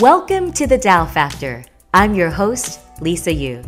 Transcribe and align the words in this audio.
Welcome 0.00 0.52
to 0.52 0.68
the 0.68 0.78
DAO 0.78 1.10
Factor. 1.10 1.64
I'm 1.92 2.14
your 2.14 2.30
host, 2.30 2.78
Lisa 3.00 3.32
Yu. 3.32 3.64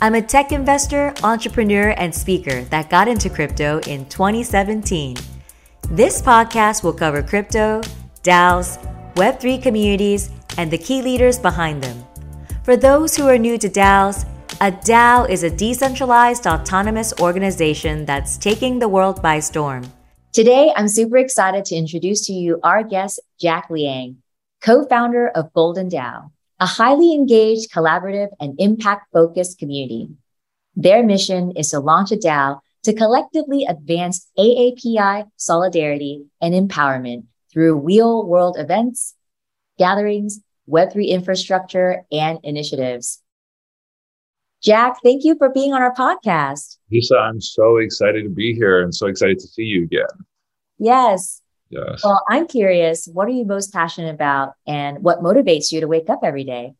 I'm 0.00 0.14
a 0.14 0.22
tech 0.22 0.50
investor, 0.50 1.12
entrepreneur, 1.22 1.90
and 1.98 2.14
speaker 2.14 2.62
that 2.70 2.88
got 2.88 3.06
into 3.06 3.28
crypto 3.28 3.80
in 3.80 4.06
2017. 4.06 5.18
This 5.90 6.22
podcast 6.22 6.84
will 6.84 6.94
cover 6.94 7.22
crypto, 7.22 7.82
DAOs, 8.22 8.78
Web3 9.16 9.62
communities, 9.62 10.30
and 10.56 10.70
the 10.70 10.78
key 10.78 11.02
leaders 11.02 11.38
behind 11.38 11.82
them. 11.82 12.02
For 12.62 12.78
those 12.78 13.14
who 13.14 13.28
are 13.28 13.36
new 13.36 13.58
to 13.58 13.68
DAOs, 13.68 14.24
a 14.62 14.72
DAO 14.72 15.28
is 15.28 15.42
a 15.42 15.50
decentralized 15.50 16.46
autonomous 16.46 17.12
organization 17.20 18.06
that's 18.06 18.38
taking 18.38 18.78
the 18.78 18.88
world 18.88 19.20
by 19.20 19.38
storm. 19.38 19.84
Today, 20.32 20.72
I'm 20.74 20.88
super 20.88 21.18
excited 21.18 21.66
to 21.66 21.76
introduce 21.76 22.26
to 22.28 22.32
you 22.32 22.58
our 22.62 22.82
guest, 22.82 23.20
Jack 23.38 23.68
Liang 23.68 24.22
co 24.64 24.86
founder 24.86 25.28
of 25.28 25.52
Golden 25.52 25.90
DAO, 25.90 26.30
a 26.58 26.66
highly 26.66 27.12
engaged, 27.12 27.70
collaborative, 27.70 28.28
and 28.40 28.54
impact 28.58 29.12
focused 29.12 29.58
community. 29.58 30.08
Their 30.74 31.02
mission 31.02 31.52
is 31.52 31.70
to 31.70 31.80
launch 31.80 32.10
a 32.12 32.16
DAO 32.16 32.60
to 32.84 32.94
collectively 32.94 33.66
advance 33.68 34.26
AAPI 34.38 35.28
solidarity 35.36 36.24
and 36.40 36.54
empowerment 36.54 37.24
through 37.52 37.80
real 37.80 38.26
world 38.26 38.56
events, 38.58 39.14
gatherings, 39.78 40.40
Web3 40.68 41.08
infrastructure, 41.08 42.04
and 42.10 42.38
initiatives. 42.42 43.20
Jack, 44.62 44.96
thank 45.04 45.24
you 45.24 45.36
for 45.36 45.50
being 45.50 45.74
on 45.74 45.82
our 45.82 45.94
podcast. 45.94 46.78
Lisa, 46.90 47.16
I'm 47.16 47.40
so 47.40 47.76
excited 47.76 48.22
to 48.22 48.30
be 48.30 48.54
here 48.54 48.80
and 48.82 48.94
so 48.94 49.08
excited 49.08 49.38
to 49.40 49.46
see 49.46 49.64
you 49.64 49.84
again. 49.84 50.06
Yes. 50.78 51.42
Yes. 51.70 52.02
Well, 52.04 52.22
I'm 52.28 52.46
curious, 52.46 53.06
what 53.06 53.26
are 53.26 53.32
you 53.32 53.44
most 53.44 53.72
passionate 53.72 54.14
about 54.14 54.54
and 54.66 55.02
what 55.02 55.20
motivates 55.20 55.72
you 55.72 55.80
to 55.80 55.88
wake 55.88 56.08
up 56.08 56.20
every 56.22 56.44
day? 56.44 56.74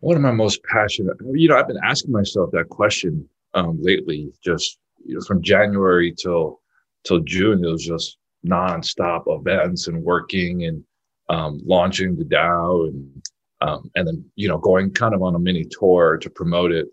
What 0.00 0.16
am 0.16 0.26
I 0.26 0.32
most 0.32 0.62
passionate? 0.64 1.16
You 1.32 1.48
know, 1.48 1.58
I've 1.58 1.68
been 1.68 1.80
asking 1.84 2.12
myself 2.12 2.50
that 2.52 2.70
question 2.70 3.28
um, 3.54 3.78
lately. 3.80 4.32
Just 4.42 4.78
you 5.04 5.14
know, 5.14 5.20
from 5.20 5.42
January 5.42 6.12
till 6.12 6.60
till 7.04 7.20
June, 7.20 7.64
it 7.64 7.68
was 7.68 7.84
just 7.84 8.16
nonstop 8.46 9.24
events 9.26 9.88
and 9.88 10.02
working 10.02 10.64
and 10.64 10.82
um, 11.28 11.60
launching 11.64 12.16
the 12.16 12.24
DAO 12.24 12.88
and 12.88 13.22
um, 13.60 13.90
and 13.94 14.08
then 14.08 14.24
you 14.36 14.48
know 14.48 14.58
going 14.58 14.90
kind 14.90 15.14
of 15.14 15.22
on 15.22 15.34
a 15.34 15.38
mini 15.38 15.64
tour 15.70 16.16
to 16.18 16.30
promote 16.30 16.72
it. 16.72 16.88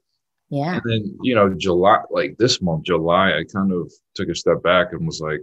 Yeah. 0.50 0.76
And 0.76 0.82
then 0.86 1.18
you 1.22 1.34
know 1.34 1.54
July, 1.54 2.00
like 2.10 2.38
this 2.38 2.62
month, 2.62 2.84
July, 2.84 3.38
I 3.38 3.44
kind 3.52 3.72
of 3.72 3.92
took 4.16 4.30
a 4.30 4.36
step 4.36 4.62
back 4.64 4.92
and 4.92 5.06
was 5.06 5.22
like, 5.22 5.42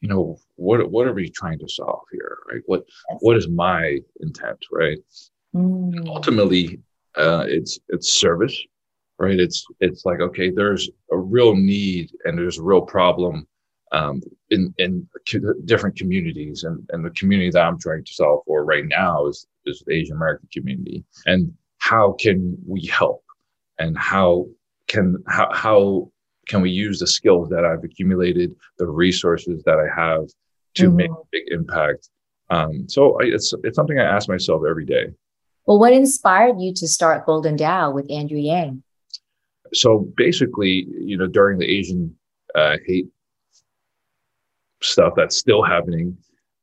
you 0.00 0.08
know 0.08 0.38
what 0.56 0.90
what 0.90 1.06
are 1.06 1.12
we 1.12 1.28
trying 1.28 1.58
to 1.58 1.68
solve 1.68 2.02
here 2.12 2.38
right? 2.50 2.62
What 2.66 2.84
what 3.20 3.36
is 3.36 3.48
my 3.48 3.98
intent 4.20 4.58
right? 4.72 4.98
Mm. 5.54 6.06
ultimately 6.08 6.80
uh, 7.16 7.46
it's 7.48 7.78
it's 7.88 8.12
service 8.12 8.58
right? 9.18 9.38
It's 9.38 9.64
it's 9.80 10.04
like 10.04 10.20
okay 10.20 10.50
there's 10.50 10.90
a 11.10 11.16
real 11.16 11.54
need 11.54 12.10
and 12.24 12.38
there's 12.38 12.58
a 12.58 12.62
real 12.62 12.82
problem 12.82 13.46
um, 13.92 14.20
in 14.50 14.74
in 14.78 15.08
different 15.64 15.96
communities. 15.96 16.64
And 16.64 16.88
and 16.92 17.04
the 17.04 17.10
community 17.10 17.50
that 17.50 17.64
i'm 17.64 17.78
trying 17.78 18.04
to 18.04 18.12
solve 18.12 18.42
for 18.46 18.64
right 18.64 18.84
now 18.86 19.26
is 19.26 19.46
is 19.64 19.82
the 19.86 19.94
asian 19.94 20.16
american 20.16 20.48
community. 20.52 21.04
And 21.26 21.52
how 21.78 22.12
can 22.18 22.56
we 22.66 22.86
help? 22.86 23.22
And 23.78 23.96
how 23.96 24.48
can 24.88 25.22
how 25.28 25.52
how 25.52 26.10
can 26.46 26.60
we 26.60 26.70
use 26.70 26.98
the 26.98 27.06
skills 27.06 27.48
that 27.50 27.64
I've 27.64 27.84
accumulated, 27.84 28.54
the 28.78 28.86
resources 28.86 29.62
that 29.64 29.78
I 29.78 30.00
have 30.00 30.26
to 30.74 30.86
mm-hmm. 30.86 30.96
make 30.96 31.10
a 31.10 31.28
big 31.32 31.44
impact? 31.48 32.08
Um, 32.50 32.88
so 32.88 33.20
I, 33.20 33.24
it's 33.24 33.52
it's 33.64 33.76
something 33.76 33.98
I 33.98 34.04
ask 34.04 34.28
myself 34.28 34.62
every 34.68 34.84
day. 34.84 35.06
Well, 35.66 35.80
what 35.80 35.92
inspired 35.92 36.60
you 36.60 36.72
to 36.74 36.86
start 36.86 37.26
Golden 37.26 37.56
DAO 37.56 37.92
with 37.92 38.10
Andrew 38.10 38.38
Yang? 38.38 38.82
So 39.74 40.08
basically, 40.16 40.86
you 41.00 41.16
know, 41.16 41.26
during 41.26 41.58
the 41.58 41.66
Asian 41.66 42.14
uh, 42.54 42.76
hate 42.86 43.08
stuff 44.80 45.14
that's 45.16 45.36
still 45.36 45.64
happening, 45.64 46.16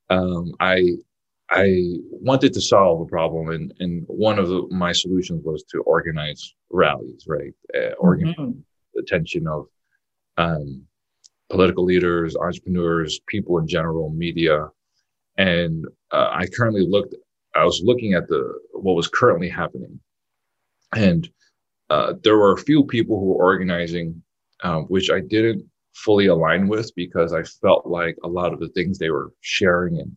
um, 0.09 0.53
I 0.59 0.97
I 1.49 1.97
wanted 2.09 2.53
to 2.53 2.61
solve 2.61 3.01
a 3.01 3.05
problem, 3.05 3.49
and 3.49 3.73
and 3.79 4.05
one 4.07 4.39
of 4.39 4.47
the, 4.47 4.67
my 4.71 4.93
solutions 4.93 5.43
was 5.43 5.63
to 5.71 5.81
organize 5.81 6.55
rallies, 6.69 7.25
right? 7.27 7.53
Uh, 7.75 7.91
organize 7.99 8.35
mm-hmm. 8.35 8.59
Attention 8.97 9.47
of 9.47 9.67
um, 10.37 10.83
political 11.49 11.83
leaders, 11.83 12.35
entrepreneurs, 12.35 13.19
people 13.27 13.57
in 13.59 13.67
general, 13.67 14.09
media. 14.09 14.69
And 15.37 15.85
uh, 16.11 16.29
I 16.31 16.47
currently 16.47 16.85
looked, 16.87 17.15
I 17.55 17.63
was 17.63 17.81
looking 17.83 18.13
at 18.13 18.27
the 18.27 18.59
what 18.73 18.95
was 18.95 19.07
currently 19.07 19.49
happening. 19.49 19.99
And 20.95 21.29
uh, 21.89 22.13
there 22.23 22.37
were 22.37 22.53
a 22.53 22.57
few 22.57 22.83
people 22.85 23.19
who 23.19 23.25
were 23.25 23.43
organizing, 23.43 24.21
uh, 24.63 24.81
which 24.81 25.09
I 25.11 25.19
didn't 25.19 25.65
fully 25.93 26.27
align 26.27 26.67
with 26.67 26.91
because 26.95 27.33
I 27.33 27.43
felt 27.43 27.85
like 27.85 28.17
a 28.23 28.27
lot 28.27 28.53
of 28.53 28.59
the 28.59 28.69
things 28.69 28.97
they 28.97 29.09
were 29.09 29.31
sharing 29.41 29.99
and 29.99 30.15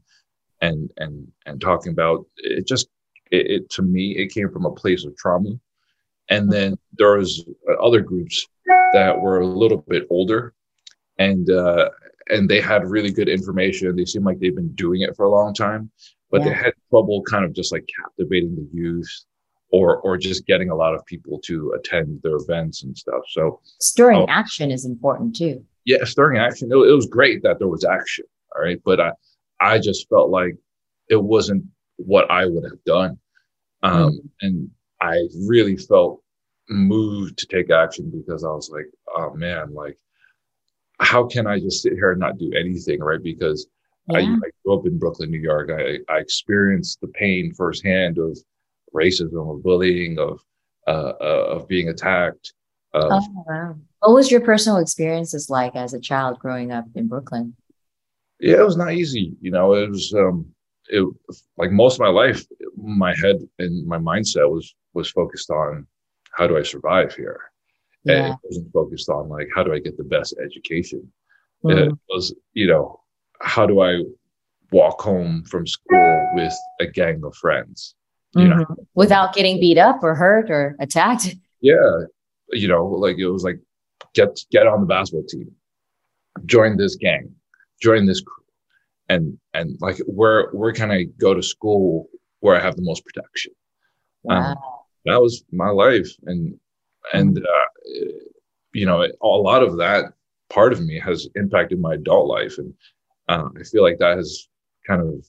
and 0.63 0.91
and 0.97 1.29
and 1.45 1.61
talking 1.61 1.93
about 1.93 2.25
it 2.39 2.67
just 2.67 2.89
it, 3.31 3.51
it 3.51 3.71
to 3.71 3.83
me 3.83 4.17
it 4.17 4.33
came 4.33 4.51
from 4.51 4.65
a 4.65 4.71
place 4.71 5.05
of 5.05 5.15
trauma 5.17 5.51
and 6.31 6.51
then 6.51 6.79
there 6.97 7.19
was 7.19 7.47
other 7.81 8.01
groups 8.01 8.47
that 8.93 9.21
were 9.21 9.41
a 9.41 9.47
little 9.47 9.85
bit 9.89 10.07
older 10.11 10.55
and 11.19 11.51
uh, 11.51 11.91
and 12.29 12.49
they 12.49 12.61
had 12.61 12.87
really 12.87 13.13
good 13.13 13.29
information. 13.29 13.95
They 13.95 14.05
seemed 14.05 14.25
like 14.25 14.39
they've 14.39 14.55
been 14.55 14.75
doing 14.75 15.03
it 15.03 15.15
for 15.17 15.27
a 15.27 15.31
long 15.31 15.55
time, 15.55 15.91
but 16.31 16.41
yeah. 16.41 16.49
they 16.49 16.55
had 16.55 16.73
trouble 16.91 17.23
kind 17.23 17.45
of 17.45 17.53
just 17.53 17.73
like 17.73 17.89
captivating 18.01 18.57
the 18.57 18.69
youth 18.73 19.09
or 19.71 19.99
or 19.99 20.17
just 20.17 20.47
getting 20.47 20.71
a 20.71 20.75
lot 20.75 20.95
of 20.95 21.05
people 21.07 21.41
to 21.45 21.73
attend 21.79 22.21
their 22.23 22.37
events 22.37 22.83
and 22.83 22.97
stuff. 22.97 23.23
So 23.31 23.61
stirring 23.81 24.23
um, 24.23 24.27
action 24.29 24.71
is 24.71 24.85
important 24.85 25.37
too. 25.37 25.65
Yeah, 25.85 26.05
stirring 26.05 26.39
action. 26.39 26.71
It, 26.71 26.77
it, 26.77 26.95
was 26.95 27.07
great 27.07 27.43
that 27.45 27.59
there 27.59 27.69
was 27.69 27.85
action. 27.85 28.25
All 28.55 28.63
right, 28.63 28.81
but 28.85 29.01
I 29.01 29.13
I 29.61 29.79
just 29.79 30.09
felt 30.09 30.31
like 30.31 30.57
it 31.09 31.23
wasn't 31.23 31.65
what 31.97 32.31
I 32.31 32.47
would 32.47 32.65
have 32.65 32.83
done, 32.85 33.19
um, 33.83 34.13
mm. 34.13 34.19
and 34.43 34.71
I 35.01 35.29
really 35.47 35.77
felt 35.77 36.23
moved 36.69 37.39
to 37.39 37.47
take 37.47 37.71
action 37.71 38.11
because 38.11 38.45
I 38.45 38.49
was 38.49 38.71
like, 38.71 38.87
oh 39.17 39.35
man, 39.35 39.73
like, 39.75 39.99
how 41.01 41.27
can 41.27 41.47
I 41.47 41.59
just 41.59 41.83
sit 41.83 41.93
here 41.93 42.13
and 42.13 42.21
not 42.21 42.39
do 42.39 42.53
anything, 42.59 43.01
right? 43.01 43.23
Because 43.23 43.67
yeah. 44.09 44.19
I, 44.19 44.23
I, 44.23 44.51
grew 44.65 44.79
up 44.79 44.87
in 44.87 44.99
Brooklyn, 44.99 45.31
New 45.31 45.41
York. 45.41 45.71
I, 45.71 45.99
I 46.13 46.19
experienced 46.19 47.01
the 47.01 47.09
pain 47.09 47.53
firsthand 47.55 48.19
of 48.19 48.39
racism, 48.95 49.55
of 49.55 49.63
bullying, 49.63 50.19
of 50.19 50.41
uh, 50.87 51.13
uh, 51.21 51.47
of 51.51 51.69
being 51.69 51.89
attacked. 51.89 52.53
Of, 52.95 53.11
oh 53.13 53.45
wow! 53.47 53.77
What 54.01 54.15
was 54.15 54.31
your 54.31 54.41
personal 54.41 54.79
experiences 54.79 55.51
like 55.51 55.77
as 55.77 55.93
a 55.93 56.01
child 56.01 56.39
growing 56.39 56.73
up 56.73 56.87
in 56.95 57.09
Brooklyn? 57.09 57.55
Yeah, 58.41 58.61
it 58.61 58.65
was 58.65 58.77
not 58.77 58.93
easy. 58.93 59.35
You 59.41 59.51
know, 59.51 59.75
it 59.75 59.91
was 59.91 60.15
um, 60.15 60.47
it 60.89 61.07
like 61.57 61.73
most 61.73 61.95
of 61.95 62.01
my 62.01 62.09
life, 62.09 62.45
my 62.77 63.15
head 63.17 63.37
and 63.59 63.87
my 63.87 63.99
mindset 63.99 64.51
was 64.51 64.75
was 64.95 65.11
focused 65.11 65.51
on 65.51 65.87
how 66.37 66.47
do 66.47 66.57
I 66.57 66.63
survive 66.63 67.15
here? 67.15 67.41
Yeah. 68.05 68.15
And 68.15 68.35
it 68.35 68.39
wasn't 68.45 68.73
focused 68.73 69.09
on 69.09 69.29
like 69.29 69.49
how 69.55 69.63
do 69.63 69.73
I 69.73 69.79
get 69.79 69.97
the 69.97 70.05
best 70.05 70.35
education. 70.43 71.11
Mm. 71.65 71.89
It 71.89 71.99
was, 72.11 72.35
you 72.53 72.67
know, 72.67 73.01
how 73.41 73.67
do 73.67 73.81
I 73.81 74.03
walk 74.71 75.01
home 75.01 75.45
from 75.45 75.67
school 75.67 76.31
with 76.35 76.55
a 76.81 76.87
gang 76.87 77.23
of 77.25 77.35
friends? 77.37 77.95
You 78.35 78.43
mm-hmm. 78.43 78.59
know, 78.61 78.77
without 78.95 79.35
getting 79.35 79.59
beat 79.59 79.79
up 79.79 80.03
or 80.03 80.15
hurt 80.15 80.51
or 80.51 80.77
attacked. 80.79 81.35
Yeah. 81.63 82.05
You 82.51 82.69
know, 82.69 82.85
like 82.87 83.17
it 83.19 83.29
was 83.29 83.43
like 83.43 83.59
get 84.15 84.39
get 84.51 84.67
on 84.67 84.81
the 84.81 84.87
basketball 84.87 85.27
team, 85.27 85.51
join 86.45 86.77
this 86.77 86.97
gang, 86.97 87.35
join 87.81 88.05
this 88.05 88.21
crew. 88.21 88.45
And 89.09 89.39
and 89.55 89.79
like 89.81 89.99
where 90.07 90.51
where 90.51 90.73
can 90.73 90.91
I 90.91 91.05
go 91.19 91.33
to 91.33 91.43
school 91.43 92.09
where 92.41 92.57
I 92.57 92.61
have 92.61 92.77
the 92.77 92.83
most 92.83 93.05
protection? 93.05 93.53
Um, 94.29 94.37
wow. 94.37 94.51
Um, 94.51 94.57
that 95.07 95.21
was 95.21 95.45
my 95.53 95.71
life. 95.71 96.11
And 96.27 96.59
and 97.13 97.37
mm-hmm. 97.37 97.45
uh, 97.45 98.19
you 98.73 98.87
know 98.87 99.03
a 99.03 99.27
lot 99.27 99.63
of 99.63 99.79
that 99.79 100.13
part 100.51 100.73
of 100.73 100.81
me 100.81 101.01
has 101.01 101.29
impacted 101.35 101.81
my 101.81 101.95
adult 101.95 102.29
life. 102.29 102.59
And 102.59 102.75
uh, 103.29 103.49
i 103.59 103.63
feel 103.65 103.83
like 103.83 103.99
that 103.99 104.17
has 104.17 104.49
kind 104.87 105.03
of 105.03 105.25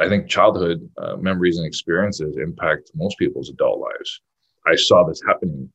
i 0.00 0.08
think 0.08 0.28
childhood 0.28 0.88
uh, 0.98 1.16
memories 1.16 1.58
and 1.58 1.66
experiences 1.66 2.36
impact 2.36 2.90
most 2.94 3.18
people's 3.18 3.50
adult 3.50 3.80
lives. 3.80 4.20
I 4.66 4.76
saw 4.76 5.04
this 5.04 5.22
happening 5.26 5.70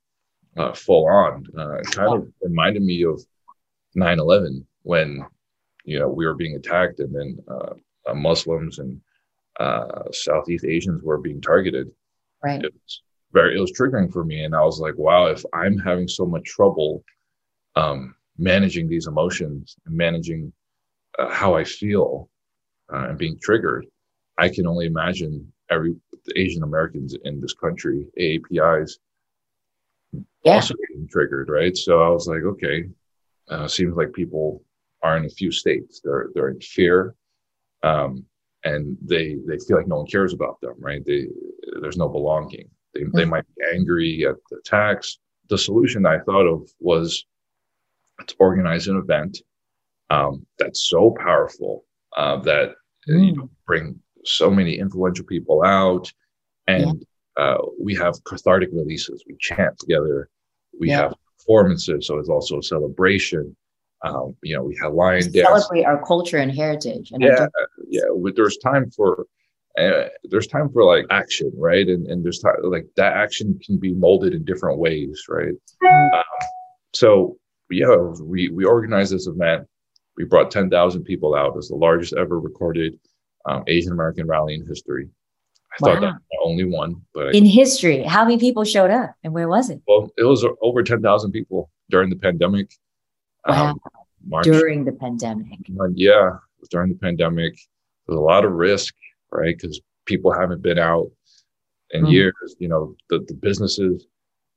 uh, 0.58 0.74
full 0.74 1.08
on. 1.08 1.46
Uh, 1.58 1.76
it 1.78 1.92
kind 1.92 2.14
of 2.14 2.28
reminded 2.42 2.84
me 2.84 3.04
of 3.04 3.20
9-11 3.98 4.64
when 4.84 5.26
you 5.86 6.00
know 6.00 6.08
we 6.08 6.26
were 6.26 6.36
being 6.36 6.56
attacked 6.56 7.00
and 7.00 7.14
then 7.16 7.38
uh, 7.48 8.14
muslims 8.14 8.80
and 8.80 9.00
southeast 10.12 10.66
asians 10.66 11.02
were 11.04 11.20
being 11.20 11.42
targeted 11.42 11.90
Right. 12.44 12.64
It 12.64 12.74
was 12.74 13.02
very, 13.32 13.58
it 13.58 13.60
was 13.60 13.72
triggering 13.72 14.12
for 14.12 14.24
me. 14.24 14.44
And 14.44 14.56
I 14.56 14.62
was 14.62 14.80
like, 14.80 14.98
wow, 14.98 15.28
if 15.28 15.44
I'm 15.54 15.78
having 15.78 16.08
so 16.08 16.26
much 16.26 16.44
trouble 16.44 17.04
um, 17.76 18.16
managing 18.38 18.88
these 18.88 19.08
emotions 19.08 19.76
and 19.86 19.96
managing 19.96 20.54
uh, 21.18 21.30
how 21.30 21.56
I 21.56 21.64
feel 21.64 22.30
uh, 22.94 23.10
and 23.10 23.18
being 23.18 23.40
triggered, 23.42 23.86
I 24.38 24.50
can 24.50 24.68
only 24.68 24.86
imagine 24.86 25.52
every 25.70 25.96
Asian 26.36 26.64
Americans 26.64 27.16
in 27.24 27.40
this 27.42 27.54
country, 27.54 28.06
AAPIs, 28.20 28.94
yeah. 30.12 30.22
also 30.54 30.76
getting 30.88 31.08
triggered, 31.08 31.50
right? 31.50 31.76
So 31.76 32.02
I 32.02 32.10
was 32.10 32.28
like, 32.28 32.44
okay, 32.44 32.86
uh, 33.50 33.68
seems 33.68 33.96
like 33.96 34.14
people 34.14 34.64
are 35.02 35.18
in 35.18 35.26
a 35.26 35.30
few 35.30 35.52
states. 35.52 36.02
They're 36.04 36.30
they're 36.34 36.50
in 36.50 36.62
fear, 36.62 37.16
um, 37.84 38.26
and 38.64 38.98
they 39.02 39.38
they 39.48 39.58
feel 39.60 39.78
like 39.78 39.88
no 39.88 39.98
one 39.98 40.08
cares 40.08 40.34
about 40.34 40.60
them, 40.62 40.76
right? 40.80 41.04
They 41.06 41.28
there's 41.82 41.98
no 41.98 42.10
belonging. 42.10 42.70
They 42.94 43.02
mm-hmm. 43.02 43.18
they 43.18 43.26
might 43.26 43.46
be 43.56 43.64
angry 43.74 44.26
at 44.28 44.36
the 44.50 44.62
tax. 44.66 45.20
The 45.50 45.58
solution 45.58 46.06
I 46.06 46.20
thought 46.20 46.48
of 46.48 46.70
was 46.80 47.26
to 48.26 48.36
organize 48.40 48.88
an 48.88 48.98
event 48.98 49.40
um, 50.10 50.46
that's 50.60 50.90
so 50.90 51.16
powerful 51.20 51.86
uh, 52.16 52.38
that 52.42 52.76
mm. 53.10 53.28
you 53.28 53.36
know 53.36 53.50
bring 53.66 54.00
so 54.26 54.50
many 54.50 54.78
influential 54.78 55.26
people 55.26 55.64
out, 55.64 56.12
and 56.68 57.06
yeah. 57.38 57.44
uh, 57.44 57.58
we 57.80 57.96
have 57.96 58.24
cathartic 58.24 58.70
releases. 58.72 59.24
We 59.28 59.36
chant 59.40 59.78
together. 59.80 60.30
We 60.80 60.90
yeah. 60.90 61.02
have 61.02 61.14
performances, 61.38 62.08
so 62.08 62.20
it's 62.20 62.30
also 62.30 62.60
a 62.60 62.64
celebration. 62.64 63.56
Um, 64.04 64.36
you 64.44 64.56
know, 64.56 64.64
we 64.64 64.78
have 64.82 64.94
lion 64.94 65.24
we 65.26 65.42
dance. 65.42 65.48
Celebrate 65.48 65.86
our 65.86 66.04
culture 66.06 66.38
and 66.38 66.52
heritage. 66.52 67.12
And 67.12 67.24
yeah, 67.24 67.48
yeah. 67.88 68.02
There's 68.36 68.58
time 68.58 68.92
for 68.92 69.26
uh, 69.80 70.10
there's 70.26 70.48
time 70.48 70.70
for 70.70 70.84
like 70.84 71.06
action, 71.10 71.52
right? 71.58 71.88
And 71.88 72.06
and 72.08 72.24
there's 72.24 72.40
time 72.40 72.56
like 72.64 72.86
that 72.98 73.14
action 73.14 73.60
can 73.66 73.78
be 73.78 73.94
molded 73.94 74.34
in 74.34 74.44
different 74.44 74.80
ways, 74.80 75.24
right? 75.30 75.54
Mm. 75.82 76.14
Um, 76.14 76.24
so 76.94 77.38
yeah, 77.70 77.96
we 78.22 78.50
we 78.50 78.66
organized 78.66 79.14
this 79.14 79.28
event. 79.28 79.68
We 80.16 80.26
brought 80.26 80.52
10,000 80.52 81.04
people 81.06 81.34
out. 81.34 81.54
It's 81.56 81.70
the 81.70 81.76
largest 81.76 82.14
ever 82.14 82.40
recorded 82.40 83.00
um, 83.46 83.64
Asian 83.66 83.92
American 83.92 84.28
rally 84.28 84.54
in 84.54 84.68
history. 84.68 85.10
I 85.72 85.76
wow. 85.80 85.94
thought 85.94 86.02
that 86.02 86.14
was 86.14 86.22
the 86.32 86.40
only 86.44 86.66
one, 86.66 87.02
but 87.16 87.34
in 87.34 87.46
I, 87.46 87.48
history, 87.48 88.04
how 88.04 88.24
many 88.24 88.38
people 88.38 88.64
showed 88.64 88.92
up 88.92 89.16
and 89.24 89.34
where 89.34 89.48
was 89.48 89.72
it? 89.72 89.82
Well, 89.88 90.12
it 90.18 90.24
was 90.24 90.46
over 90.62 90.84
10,000 90.84 91.32
people 91.32 91.72
during 91.90 92.12
the 92.12 92.16
pandemic. 92.16 92.70
Wow. 93.48 93.72
Um, 93.72 93.80
during 94.44 94.86
the 94.86 94.94
pandemic. 94.94 95.60
Yeah, 95.94 96.38
during 96.70 96.90
the 96.90 97.00
pandemic, 97.00 97.58
there's 98.08 98.18
a 98.18 98.22
lot 98.22 98.46
of 98.46 98.54
risk, 98.54 98.94
right? 99.32 99.56
Because 99.56 99.82
people 100.06 100.34
haven't 100.34 100.62
been 100.62 100.80
out 100.80 101.12
in 101.92 102.04
mm-hmm. 102.04 102.12
years. 102.12 102.56
You 102.60 102.70
know, 102.70 102.96
the, 103.10 103.20
the 103.28 103.34
businesses, 103.34 104.06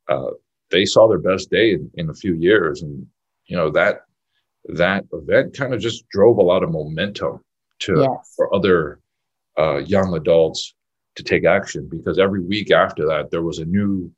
uh, 0.08 0.30
they 0.70 0.84
saw 0.84 1.08
their 1.08 1.18
best 1.18 1.50
day 1.50 1.72
in, 1.72 1.90
in 1.94 2.10
a 2.10 2.14
few 2.14 2.34
years. 2.34 2.82
And, 2.82 3.06
you 3.46 3.56
know, 3.56 3.70
that 3.70 4.02
that 4.68 5.04
event 5.12 5.56
kind 5.56 5.74
of 5.74 5.80
just 5.80 6.08
drove 6.08 6.38
a 6.38 6.42
lot 6.42 6.62
of 6.62 6.70
momentum 6.70 7.40
to 7.78 8.00
yes. 8.00 8.32
for 8.34 8.52
other 8.54 9.00
uh, 9.58 9.78
young 9.78 10.14
adults 10.14 10.74
to 11.14 11.22
take 11.22 11.44
action 11.44 11.88
because 11.90 12.18
every 12.18 12.42
week 12.42 12.70
after 12.70 13.06
that 13.06 13.30
there 13.30 13.42
was 13.42 13.58
a 13.58 13.64
new 13.64 14.10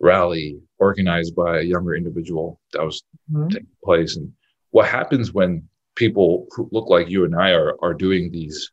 rally 0.00 0.60
organized 0.78 1.34
by 1.34 1.58
a 1.58 1.62
younger 1.62 1.94
individual 1.94 2.60
that 2.72 2.84
was 2.84 3.02
mm-hmm. 3.32 3.48
taking 3.48 3.66
place 3.82 4.16
and 4.16 4.32
what 4.70 4.88
happens 4.88 5.32
when 5.32 5.66
people 5.94 6.46
who 6.50 6.68
look 6.72 6.88
like 6.88 7.08
you 7.08 7.24
and 7.24 7.34
I 7.34 7.50
are 7.50 7.76
are 7.80 7.94
doing 7.94 8.30
these 8.30 8.70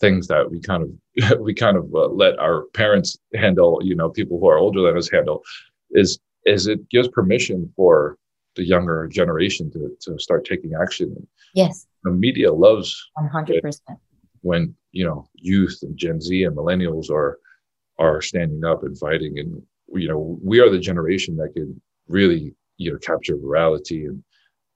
things 0.00 0.26
that 0.26 0.50
we 0.50 0.60
kind 0.60 0.82
of 0.82 1.40
we 1.40 1.54
kind 1.54 1.76
of 1.76 1.94
uh, 1.94 2.08
let 2.08 2.38
our 2.38 2.64
parents 2.74 3.16
handle 3.34 3.80
you 3.82 3.94
know 3.94 4.10
people 4.10 4.40
who 4.40 4.48
are 4.48 4.58
older 4.58 4.82
than 4.82 4.98
us 4.98 5.10
handle 5.10 5.42
is 5.90 6.18
is 6.44 6.66
it 6.66 6.88
gives 6.90 7.08
permission 7.08 7.72
for 7.76 8.18
the 8.56 8.64
younger 8.64 9.08
generation 9.08 9.70
to, 9.72 9.96
to 10.00 10.18
start 10.18 10.44
taking 10.44 10.72
action. 10.80 11.26
Yes. 11.54 11.86
The 12.02 12.10
media 12.10 12.52
loves 12.52 13.10
100%. 13.18 13.80
When, 14.42 14.74
you 14.92 15.04
know, 15.04 15.26
youth 15.34 15.78
and 15.82 15.96
Gen 15.96 16.20
Z 16.20 16.44
and 16.44 16.56
millennials 16.56 17.10
are 17.10 17.38
are 17.98 18.20
standing 18.20 18.64
up 18.64 18.82
and 18.82 18.98
fighting 18.98 19.38
and 19.38 19.62
you 19.92 20.08
know, 20.08 20.38
we 20.42 20.60
are 20.60 20.70
the 20.70 20.78
generation 20.78 21.36
that 21.36 21.52
can 21.54 21.80
really, 22.08 22.54
you 22.76 22.92
know, 22.92 22.98
capture 22.98 23.36
virality 23.36 24.06
and 24.06 24.22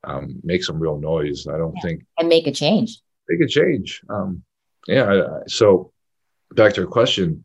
um, 0.04 0.40
make 0.42 0.64
some 0.64 0.78
real 0.78 0.98
noise. 0.98 1.46
I 1.46 1.58
don't 1.58 1.74
yeah. 1.76 1.82
think 1.82 2.04
and 2.18 2.28
make 2.28 2.46
a 2.46 2.52
change. 2.52 2.98
Make 3.28 3.40
a 3.40 3.50
change. 3.50 4.00
Um, 4.08 4.42
yeah. 4.86 5.40
So 5.46 5.92
back 6.54 6.74
to 6.74 6.82
your 6.82 6.90
question, 6.90 7.44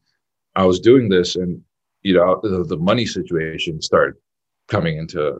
I 0.55 0.65
was 0.65 0.79
doing 0.79 1.09
this 1.09 1.35
and 1.35 1.61
you 2.03 2.13
know 2.13 2.39
the, 2.43 2.63
the 2.65 2.77
money 2.77 3.05
situation 3.05 3.81
started 3.81 4.15
coming 4.67 4.97
into 4.97 5.39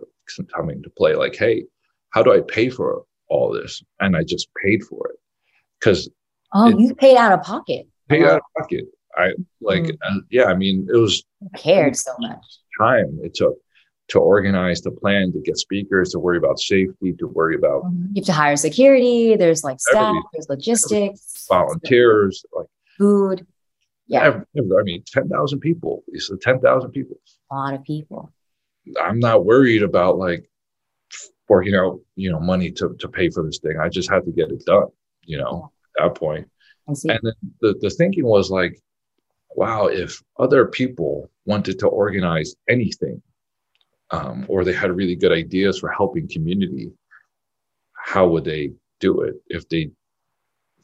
coming 0.55 0.81
to 0.81 0.89
play 0.89 1.15
like 1.15 1.35
hey 1.35 1.63
how 2.11 2.23
do 2.23 2.33
i 2.33 2.41
pay 2.47 2.69
for 2.69 3.03
all 3.29 3.51
this 3.51 3.83
and 3.99 4.15
i 4.15 4.23
just 4.23 4.47
paid 4.63 4.83
for 4.83 5.09
it 5.09 5.19
because 5.79 6.09
oh 6.53 6.69
you 6.77 6.95
paid 6.95 7.17
out 7.17 7.33
of 7.33 7.41
pocket 7.43 7.85
paid 8.09 8.23
out 8.23 8.37
of 8.37 8.41
pocket 8.57 8.85
i 9.17 9.31
like 9.61 9.83
mm-hmm. 9.83 10.17
uh, 10.17 10.21
yeah 10.29 10.45
i 10.45 10.55
mean 10.55 10.87
it 10.93 10.97
was 10.97 11.23
Who 11.39 11.49
cared 11.57 11.95
so 11.95 12.11
much. 12.19 12.43
time. 12.79 13.19
It 13.23 13.35
took 13.35 13.55
to 14.09 14.19
organize 14.19 14.81
the 14.81 14.91
plan 14.91 15.31
to 15.31 15.41
get 15.41 15.57
speakers 15.57 16.11
to 16.11 16.19
worry 16.19 16.37
about 16.37 16.59
safety 16.59 17.13
to 17.13 17.27
worry 17.27 17.55
about 17.55 17.85
mm-hmm. 17.85 18.07
you 18.13 18.21
have 18.21 18.25
to 18.25 18.33
hire 18.33 18.55
security. 18.55 19.35
There's 19.35 19.63
like 19.63 19.79
staff 19.79 20.15
there's 20.33 20.49
logistics. 20.49 21.45
volunteers 21.49 22.45
like 22.55 22.67
food. 22.97 23.45
Yeah. 24.07 24.41
I 24.55 24.83
mean 24.83 25.03
10,000 25.07 25.59
people. 25.59 26.03
It's 26.07 26.29
10,000 26.41 26.91
people. 26.91 27.17
A 27.51 27.55
lot 27.55 27.73
of 27.73 27.83
people. 27.83 28.31
I'm 29.01 29.19
not 29.19 29.45
worried 29.45 29.83
about 29.83 30.17
like 30.17 30.49
working 31.47 31.75
out, 31.75 31.99
you 32.15 32.31
know, 32.31 32.39
money 32.39 32.71
to, 32.71 32.95
to 32.99 33.07
pay 33.07 33.29
for 33.29 33.43
this 33.43 33.59
thing. 33.59 33.77
I 33.81 33.89
just 33.89 34.09
had 34.09 34.25
to 34.25 34.31
get 34.31 34.51
it 34.51 34.65
done, 34.65 34.87
you 35.23 35.37
know, 35.37 35.71
at 35.97 36.03
that 36.03 36.15
point. 36.19 36.49
And 36.87 36.97
then 37.03 37.19
the, 37.61 37.75
the 37.79 37.89
thinking 37.89 38.25
was 38.25 38.51
like, 38.51 38.77
wow, 39.55 39.87
if 39.87 40.21
other 40.39 40.65
people 40.65 41.29
wanted 41.45 41.79
to 41.79 41.87
organize 41.87 42.55
anything, 42.69 43.21
um, 44.11 44.45
or 44.47 44.63
they 44.63 44.73
had 44.73 44.95
really 44.95 45.15
good 45.15 45.31
ideas 45.31 45.79
for 45.79 45.89
helping 45.91 46.27
community, 46.27 46.91
how 47.93 48.27
would 48.27 48.45
they 48.45 48.71
do 48.99 49.21
it 49.21 49.35
if 49.47 49.67
they, 49.69 49.91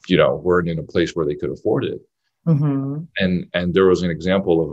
you 0.08 0.16
know, 0.16 0.34
weren't 0.36 0.68
in 0.68 0.78
a 0.78 0.82
place 0.82 1.14
where 1.14 1.26
they 1.26 1.36
could 1.36 1.50
afford 1.50 1.84
it? 1.84 2.00
Mm-hmm. 2.46 3.04
And 3.18 3.46
and 3.52 3.74
there 3.74 3.86
was 3.86 4.02
an 4.02 4.10
example 4.10 4.56
of 4.64 4.70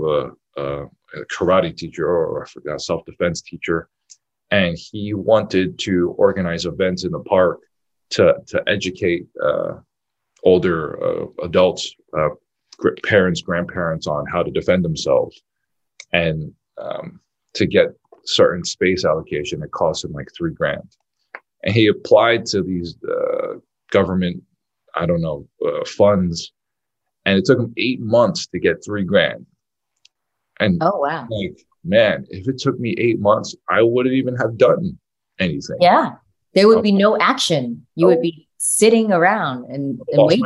a, 0.58 0.62
a 0.62 0.86
a 1.16 1.26
karate 1.26 1.76
teacher 1.76 2.08
or 2.08 2.44
I 2.44 2.48
forgot 2.48 2.76
a 2.76 2.80
self 2.80 3.06
defense 3.06 3.42
teacher, 3.42 3.90
and 4.52 4.78
he 4.78 5.14
wanted 5.14 5.80
to 5.80 6.16
organize 6.18 6.66
events 6.66 7.04
in 7.04 7.12
the 7.12 7.20
park 7.20 7.60
to 8.12 8.36
to 8.48 8.64
educate 8.68 9.28
uh, 9.44 9.80
older 10.44 11.04
uh, 11.04 11.26
adults, 11.44 11.94
uh, 12.18 12.30
parents, 13.04 13.42
grandparents 13.42 14.08
on 14.08 14.26
how 14.32 14.44
to 14.44 14.52
defend 14.52 14.84
themselves, 14.84 15.42
and 16.14 16.54
um, 16.78 17.20
to 17.54 17.66
get 17.66 17.88
certain 18.26 18.64
space 18.64 19.06
allocation, 19.06 19.64
it 19.64 19.72
cost 19.72 20.06
him 20.06 20.12
like 20.12 20.30
three 20.36 20.54
grand, 20.54 20.96
and 21.64 21.74
he 21.74 21.88
applied 21.88 22.46
to 22.48 22.62
these 22.62 22.98
uh, 23.04 23.56
government, 23.92 24.44
I 24.96 25.06
don't 25.06 25.22
know, 25.22 25.48
uh, 25.66 25.86
funds, 25.86 26.52
and 27.26 27.38
it 27.38 27.46
took 27.46 27.60
him 27.60 27.74
eight 27.78 28.00
months 28.00 28.48
to 28.48 28.60
get 28.60 28.84
three 28.84 29.04
grand 29.04 29.46
and 30.60 30.82
oh 30.82 31.00
wow, 31.00 31.28
like 31.30 31.60
man, 31.84 32.26
if 32.30 32.48
it 32.48 32.58
took 32.58 32.80
me 32.80 32.96
eight 32.98 33.20
months, 33.20 33.56
I 33.70 33.82
wouldn't 33.82 34.16
even 34.16 34.36
have 34.38 34.58
done 34.58 34.98
anything. 35.40 35.78
Yeah, 35.80 36.14
there 36.54 36.68
would 36.68 36.84
be 36.84 36.92
no 36.92 37.18
action. 37.18 37.86
You 37.96 38.08
oh. 38.08 38.10
would 38.10 38.22
be 38.22 38.48
sitting 38.58 39.12
around 39.12 39.66
and, 39.66 40.02
and 40.12 40.28
waiting. 40.28 40.46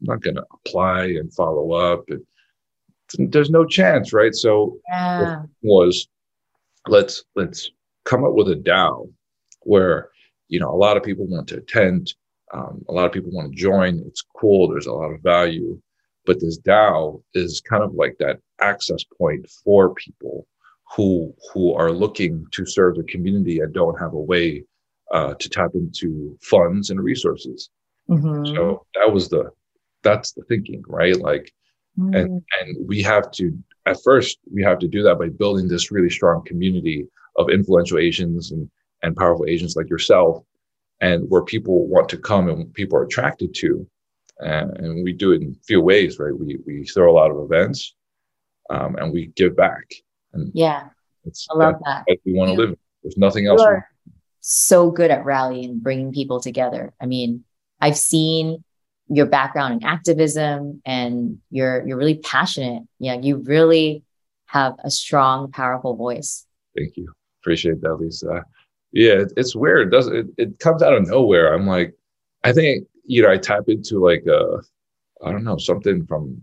I'm 0.00 0.06
not 0.06 0.22
going 0.22 0.36
to 0.36 0.46
apply 0.52 1.04
and 1.04 1.32
follow 1.32 1.72
up. 1.72 2.08
there's 3.18 3.50
no 3.50 3.64
chance, 3.64 4.12
right? 4.12 4.34
So 4.34 4.78
yeah. 4.88 5.42
was 5.62 6.08
let's 6.88 7.24
let's 7.36 7.70
come 8.04 8.24
up 8.24 8.32
with 8.32 8.48
a 8.48 8.56
DAO 8.56 9.10
where 9.62 10.10
you 10.48 10.58
know 10.60 10.70
a 10.70 10.76
lot 10.76 10.96
of 10.96 11.02
people 11.02 11.26
want 11.26 11.48
to 11.48 11.58
attend, 11.58 12.14
um, 12.52 12.84
a 12.88 12.92
lot 12.92 13.06
of 13.06 13.12
people 13.12 13.30
want 13.32 13.50
to 13.50 13.56
join. 13.56 14.02
It's 14.06 14.24
cool. 14.36 14.68
There's 14.68 14.86
a 14.86 14.92
lot 14.92 15.12
of 15.12 15.20
value, 15.20 15.80
but 16.24 16.40
this 16.40 16.58
DAO 16.60 17.22
is 17.34 17.60
kind 17.60 17.82
of 17.82 17.94
like 17.94 18.16
that 18.18 18.40
access 18.60 19.04
point 19.18 19.48
for 19.64 19.94
people 19.94 20.46
who 20.96 21.34
who 21.52 21.74
are 21.74 21.92
looking 21.92 22.46
to 22.52 22.66
serve 22.66 22.96
the 22.96 23.04
community 23.04 23.60
and 23.60 23.72
don't 23.74 23.98
have 23.98 24.14
a 24.14 24.20
way 24.20 24.64
uh, 25.12 25.34
to 25.34 25.48
tap 25.48 25.70
into 25.74 26.38
funds 26.40 26.90
and 26.90 27.00
resources. 27.00 27.70
Mm-hmm. 28.08 28.54
So 28.54 28.86
that 28.94 29.12
was 29.12 29.28
the 29.28 29.50
that's 30.02 30.32
the 30.32 30.42
thinking, 30.44 30.82
right? 30.86 31.16
Like, 31.16 31.52
mm-hmm. 31.98 32.14
and 32.14 32.42
and 32.60 32.88
we 32.88 33.02
have 33.02 33.30
to 33.32 33.56
at 33.86 34.02
first 34.02 34.38
we 34.52 34.62
have 34.62 34.78
to 34.80 34.88
do 34.88 35.02
that 35.02 35.18
by 35.18 35.28
building 35.28 35.68
this 35.68 35.90
really 35.90 36.10
strong 36.10 36.44
community 36.44 37.06
of 37.36 37.50
influential 37.50 37.98
Asians 37.98 38.52
and 38.52 38.70
and 39.02 39.16
powerful 39.16 39.46
Asians 39.46 39.76
like 39.76 39.88
yourself, 39.88 40.44
and 41.00 41.28
where 41.30 41.42
people 41.42 41.86
want 41.86 42.08
to 42.10 42.18
come 42.18 42.48
and 42.48 42.72
people 42.74 42.98
are 42.98 43.04
attracted 43.04 43.54
to 43.56 43.86
and, 44.40 44.76
and 44.78 45.04
we 45.04 45.12
do 45.12 45.32
it 45.32 45.42
in 45.42 45.56
a 45.60 45.64
few 45.64 45.80
ways, 45.80 46.18
right? 46.18 46.36
We 46.36 46.58
we 46.66 46.84
throw 46.84 47.10
a 47.10 47.14
lot 47.14 47.30
of 47.30 47.38
events, 47.38 47.94
um, 48.70 48.96
and 48.96 49.12
we 49.12 49.26
give 49.36 49.56
back. 49.56 49.84
And 50.32 50.50
yeah, 50.54 50.88
it's 51.24 51.46
I 51.50 51.56
love 51.56 51.74
that. 51.84 52.04
that. 52.08 52.18
we 52.24 52.32
want 52.32 52.50
to 52.50 52.56
live. 52.56 52.76
There's 53.02 53.16
nothing 53.16 53.46
else. 53.46 53.62
so 54.40 54.90
good 54.90 55.10
at 55.10 55.24
rallying, 55.24 55.78
bringing 55.78 56.12
people 56.12 56.40
together. 56.40 56.92
I 57.00 57.06
mean, 57.06 57.44
I've 57.80 57.96
seen 57.96 58.64
your 59.10 59.26
background 59.26 59.82
in 59.82 59.88
activism 59.88 60.80
and 60.86 61.38
you're 61.50 61.86
you're 61.86 61.98
really 61.98 62.18
passionate. 62.18 62.84
Yeah, 62.98 63.14
you 63.20 63.38
really 63.38 64.04
have 64.46 64.74
a 64.84 64.90
strong, 64.90 65.50
powerful 65.50 65.96
voice. 65.96 66.46
Thank 66.76 66.96
you. 66.96 67.12
Appreciate 67.42 67.80
that, 67.82 67.94
Lisa. 67.96 68.44
Yeah, 68.92 69.24
it's 69.36 69.54
weird. 69.54 69.88
It 69.88 69.90
doesn't 69.90 70.16
it, 70.16 70.26
it 70.38 70.58
comes 70.60 70.82
out 70.82 70.92
of 70.92 71.06
nowhere. 71.08 71.52
I'm 71.52 71.66
like, 71.66 71.94
I 72.44 72.52
think, 72.52 72.86
you 73.04 73.22
know, 73.22 73.30
I 73.30 73.36
tap 73.36 73.64
into 73.68 73.98
like 73.98 74.24
uh 74.28 74.58
I 75.26 75.32
don't 75.32 75.44
know, 75.44 75.58
something 75.58 76.06
from 76.06 76.40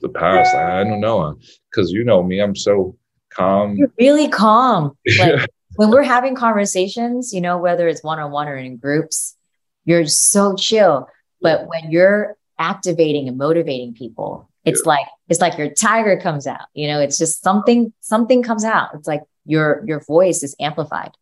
the 0.00 0.08
past. 0.08 0.54
I, 0.54 0.80
I 0.80 0.84
don't 0.84 1.00
know. 1.00 1.36
Cause 1.74 1.90
you 1.90 2.02
know 2.02 2.22
me, 2.22 2.40
I'm 2.40 2.56
so 2.56 2.96
calm. 3.30 3.76
You're 3.76 3.92
really 3.98 4.28
calm. 4.28 4.96
Like 5.18 5.48
when 5.76 5.90
we're 5.90 6.02
having 6.04 6.36
conversations, 6.36 7.32
you 7.32 7.40
know, 7.40 7.58
whether 7.58 7.88
it's 7.88 8.02
one 8.04 8.20
on 8.20 8.30
one 8.30 8.48
or 8.48 8.56
in 8.56 8.76
groups, 8.76 9.36
you're 9.84 10.06
so 10.06 10.54
chill. 10.54 11.08
But 11.44 11.68
when 11.68 11.90
you're 11.90 12.38
activating 12.58 13.28
and 13.28 13.36
motivating 13.36 13.92
people, 13.92 14.48
it's 14.64 14.80
yeah. 14.84 14.92
like 14.92 15.06
it's 15.28 15.42
like 15.42 15.58
your 15.58 15.68
tiger 15.68 16.18
comes 16.18 16.46
out. 16.46 16.66
You 16.72 16.88
know, 16.88 17.00
it's 17.00 17.18
just 17.18 17.42
something 17.42 17.92
something 18.00 18.42
comes 18.42 18.64
out. 18.64 18.94
It's 18.94 19.06
like 19.06 19.22
your 19.44 19.84
your 19.86 20.00
voice 20.00 20.42
is 20.42 20.56
amplified. 20.58 21.12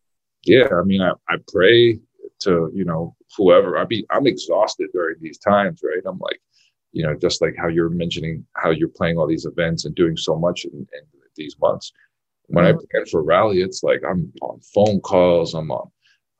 Yeah, 0.44 0.68
I 0.72 0.84
mean, 0.84 1.02
I, 1.02 1.10
I 1.28 1.38
pray 1.52 1.98
to 2.42 2.70
you 2.72 2.84
know 2.84 3.16
whoever. 3.36 3.76
I 3.76 3.84
mean, 3.86 4.04
I'm 4.10 4.28
exhausted 4.28 4.90
during 4.92 5.16
these 5.20 5.38
times, 5.38 5.80
right? 5.82 6.02
I'm 6.06 6.20
like, 6.20 6.40
you 6.92 7.02
know, 7.02 7.16
just 7.16 7.42
like 7.42 7.56
how 7.58 7.66
you're 7.66 7.90
mentioning 7.90 8.46
how 8.52 8.70
you're 8.70 8.88
playing 8.88 9.18
all 9.18 9.26
these 9.26 9.44
events 9.44 9.86
and 9.86 9.94
doing 9.96 10.16
so 10.16 10.38
much 10.38 10.64
in, 10.66 10.72
in 10.72 11.02
these 11.34 11.56
months. 11.60 11.90
When 12.46 12.64
mm-hmm. 12.64 12.78
I 12.78 12.86
plan 12.92 13.06
for 13.06 13.24
rally, 13.24 13.60
it's 13.60 13.82
like 13.82 14.02
I'm 14.08 14.32
on 14.40 14.60
phone 14.72 15.00
calls. 15.00 15.54
I'm 15.54 15.72
on 15.72 15.90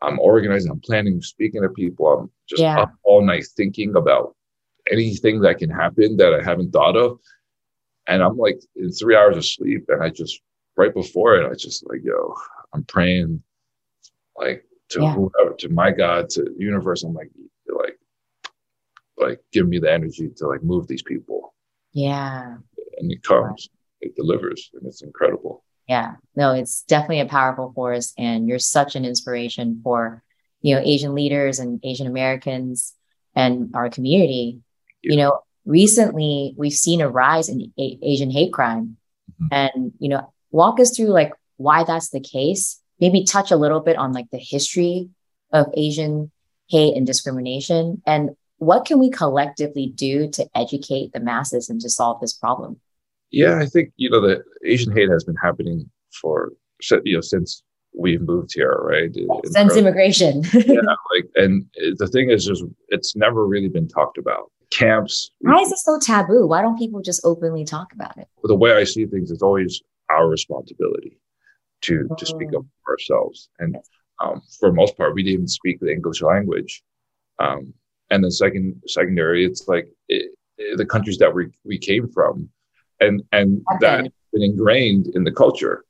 I'm 0.03 0.19
organizing, 0.19 0.71
I'm 0.71 0.81
planning, 0.81 1.23
speaking 1.23 1.63
to 1.63 1.69
people. 1.69 2.07
I'm 2.07 2.31
just 2.49 2.61
yeah. 2.61 2.81
up 2.81 2.95
all 3.05 3.25
night 3.25 3.47
thinking 3.57 3.95
about 3.97 4.35
anything 4.91 5.41
that 5.43 5.59
can 5.59 5.71
happen 5.71 6.17
that 6.17 6.35
I 6.35 6.43
haven't 6.43 6.73
thought 6.73 6.97
of. 6.97 7.21
And 8.09 8.23
I'm 8.23 8.37
like 8.37 8.61
in 8.75 8.91
three 8.91 9.17
hours 9.17 9.37
of 9.37 9.47
sleep. 9.47 9.85
And 9.89 10.03
I 10.03 10.11
just, 10.11 10.41
right 10.77 10.93
before 10.93 11.37
it, 11.37 11.51
I 11.51 11.55
just 11.55 11.89
like, 11.89 12.01
yo, 12.03 12.35
I'm 12.75 12.85
praying 12.85 13.43
like 14.37 14.65
to 14.91 15.03
yeah. 15.03 15.15
whoever, 15.15 15.55
to 15.59 15.69
my 15.69 15.93
God, 15.93 16.29
to 16.31 16.43
the 16.43 16.55
universe. 16.59 17.05
I'm 17.05 17.15
like, 17.15 17.31
like, 17.69 17.99
like 19.17 19.41
give 19.53 19.69
me 19.69 19.79
the 19.79 19.93
energy 19.93 20.31
to 20.37 20.49
like 20.49 20.65
move 20.65 20.89
these 20.89 21.03
people. 21.03 21.55
Yeah. 21.93 22.57
And 22.99 23.13
it 23.13 23.23
comes, 23.23 23.69
it 24.01 24.17
delivers, 24.17 24.71
and 24.75 24.87
it's 24.87 25.03
incredible 25.03 25.63
yeah. 25.89 26.15
No 26.35 26.53
it's 26.53 26.83
definitely 26.83 27.21
a 27.21 27.27
powerful 27.27 27.73
force 27.75 28.13
and 28.17 28.49
you're 28.49 28.59
such 28.59 28.97
an 28.97 29.05
inspiration 29.05 29.81
for 29.83 30.23
you 30.61 30.75
know 30.75 30.81
asian 30.85 31.15
leaders 31.15 31.59
and 31.59 31.81
asian 31.85 32.07
americans 32.07 32.95
and 33.35 33.71
our 33.75 33.91
community. 33.91 34.61
Yeah. 35.03 35.11
you 35.13 35.17
know 35.19 35.41
recently 35.65 36.55
we've 36.57 36.73
seen 36.73 37.01
a 37.01 37.09
rise 37.09 37.49
in 37.49 37.73
a- 37.79 37.99
asian 38.03 38.31
hate 38.31 38.53
crime. 38.53 38.97
Mm-hmm. 39.41 39.47
and 39.51 39.93
you 39.99 40.09
know 40.09 40.33
walk 40.51 40.81
us 40.81 40.97
through 40.97 41.09
like 41.09 41.33
why 41.57 41.85
that's 41.85 42.11
the 42.11 42.21
case. 42.21 42.81
Maybe 43.01 43.25
touch 43.25 43.51
a 43.51 43.57
little 43.57 43.81
bit 43.81 43.97
on 43.97 44.13
like 44.13 44.31
the 44.31 44.39
history 44.39 45.11
of 45.53 45.67
asian 45.75 46.31
hate 46.69 46.97
and 46.97 47.07
discrimination 47.07 48.03
and 48.07 48.31
what 48.59 48.85
can 48.85 49.01
we 49.01 49.11
collectively 49.11 49.89
do 49.89 50.29
to 50.31 50.49
educate 50.55 51.13
the 51.13 51.19
masses 51.21 51.69
and 51.69 51.81
to 51.81 51.91
solve 51.91 52.21
this 52.21 52.33
problem 52.33 52.81
yeah, 53.33 53.59
I 53.59 53.67
think 53.67 53.93
you 53.97 54.11
know 54.11 54.21
the 54.21 54.43
Asian 54.65 54.93
hate 54.93 55.11
has 55.11 55.25
been 55.25 55.37
happening 55.37 55.91
for 56.21 56.53
you 57.05 57.15
know 57.15 57.21
since 57.21 57.63
we've 57.95 58.21
moved 58.21 58.51
here, 58.55 58.79
right? 58.83 59.11
Since 59.47 59.77
immigration. 59.77 60.43
yeah, 60.53 60.81
like, 61.15 61.29
and 61.37 61.67
the 61.99 62.07
thing 62.07 62.31
is, 62.31 62.45
just 62.45 62.65
it's 62.89 63.17
never 63.17 63.47
really 63.47 63.69
been 63.69 63.89
talked 63.89 64.19
about. 64.19 64.51
Camps. 64.71 65.31
Why 65.41 65.59
is 65.59 65.71
it 65.71 65.79
so 65.79 65.99
taboo? 65.99 66.47
Why 66.47 66.63
don't 66.63 66.79
people 66.79 67.03
just 67.03 67.21
openly 67.25 67.65
talk 67.65 67.93
about 67.93 68.17
it? 68.17 68.29
The 68.45 68.55
way 68.55 68.73
I 68.73 68.85
see 68.85 69.05
things, 69.07 69.31
it's 69.31 69.43
always 69.43 69.83
our 70.11 70.29
responsibility 70.29 71.19
to 71.83 72.09
to 72.17 72.27
speak 72.27 72.49
up 72.57 72.65
for 72.85 72.93
ourselves, 72.93 73.49
and 73.59 73.77
um, 74.23 74.43
for 74.61 74.69
the 74.69 74.75
most 74.75 74.97
part, 74.97 75.15
we 75.15 75.23
didn't 75.23 75.35
even 75.35 75.49
speak 75.49 75.81
the 75.81 75.91
English 75.91 76.23
language. 76.23 76.83
Um, 77.39 77.73
and 78.11 78.23
then 78.23 78.31
second, 78.31 78.83
secondary, 78.87 79.45
it's 79.45 79.67
like 79.69 79.89
it, 80.09 80.33
it, 80.59 80.77
the 80.77 80.87
countries 80.87 81.19
that 81.19 81.35
we 81.35 81.47
we 81.65 81.79
came 81.79 82.09
from 82.09 82.49
and 83.03 83.23
and 83.33 83.63
okay. 83.75 83.79
that's 83.81 84.09
been 84.33 84.43
ingrained 84.43 85.09
in 85.15 85.25
the 85.25 85.33
culture. 85.33 85.85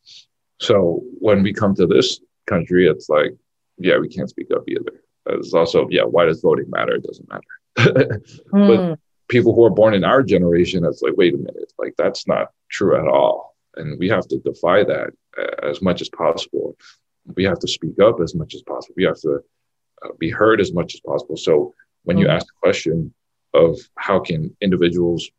So 0.60 1.02
when 1.18 1.42
we 1.42 1.52
come 1.52 1.74
to 1.76 1.86
this 1.86 2.20
country, 2.46 2.88
it's 2.88 3.08
like, 3.08 3.32
yeah, 3.78 3.98
we 3.98 4.08
can't 4.08 4.30
speak 4.30 4.48
up 4.54 4.64
either. 4.68 5.02
It's 5.26 5.54
also, 5.54 5.88
yeah, 5.90 6.02
why 6.02 6.26
does 6.26 6.40
voting 6.40 6.70
matter? 6.70 6.94
It 6.94 7.04
doesn't 7.04 7.28
matter. 7.28 8.20
mm. 8.52 8.52
But 8.52 8.98
people 9.28 9.54
who 9.54 9.64
are 9.64 9.70
born 9.70 9.94
in 9.94 10.04
our 10.04 10.22
generation, 10.22 10.84
it's 10.84 11.02
like, 11.02 11.14
wait 11.16 11.34
a 11.34 11.38
minute, 11.38 11.72
like 11.78 11.94
that's 11.96 12.26
not 12.26 12.48
true 12.70 12.96
at 12.98 13.08
all. 13.08 13.56
And 13.76 13.98
we 13.98 14.08
have 14.08 14.26
to 14.28 14.38
defy 14.38 14.84
that 14.84 15.10
uh, 15.38 15.68
as 15.70 15.80
much 15.80 16.02
as 16.02 16.08
possible. 16.10 16.76
We 17.36 17.44
have 17.44 17.58
to 17.60 17.68
speak 17.68 17.98
up 18.00 18.20
as 18.20 18.34
much 18.34 18.54
as 18.54 18.62
possible. 18.62 18.94
We 18.96 19.04
have 19.04 19.20
to 19.20 19.40
uh, 20.04 20.08
be 20.18 20.30
heard 20.30 20.60
as 20.60 20.72
much 20.72 20.94
as 20.94 21.00
possible. 21.00 21.36
So 21.36 21.74
when 22.04 22.16
mm. 22.16 22.20
you 22.20 22.28
ask 22.28 22.46
the 22.46 22.52
question 22.60 23.14
of 23.54 23.78
how 23.96 24.18
can 24.20 24.54
individuals 24.60 25.30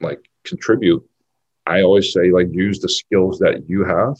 like 0.00 0.20
contribute, 0.46 1.04
I 1.66 1.82
always 1.82 2.12
say 2.12 2.30
like 2.30 2.48
use 2.50 2.80
the 2.80 2.88
skills 2.88 3.38
that 3.40 3.68
you 3.68 3.84
have 3.84 4.16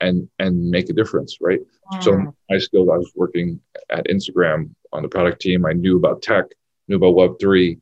and 0.00 0.28
and 0.38 0.70
make 0.70 0.88
a 0.90 0.92
difference, 0.92 1.38
right? 1.40 1.60
Yeah. 1.92 1.98
So 2.00 2.34
my 2.48 2.58
skills, 2.58 2.88
I 2.92 2.96
was 2.96 3.12
working 3.14 3.60
at 3.90 4.06
Instagram 4.06 4.74
on 4.92 5.02
the 5.02 5.08
product 5.08 5.40
team. 5.40 5.66
I 5.66 5.72
knew 5.72 5.96
about 5.96 6.22
tech, 6.22 6.46
knew 6.88 6.96
about 6.96 7.14
Web 7.14 7.32
three, 7.40 7.78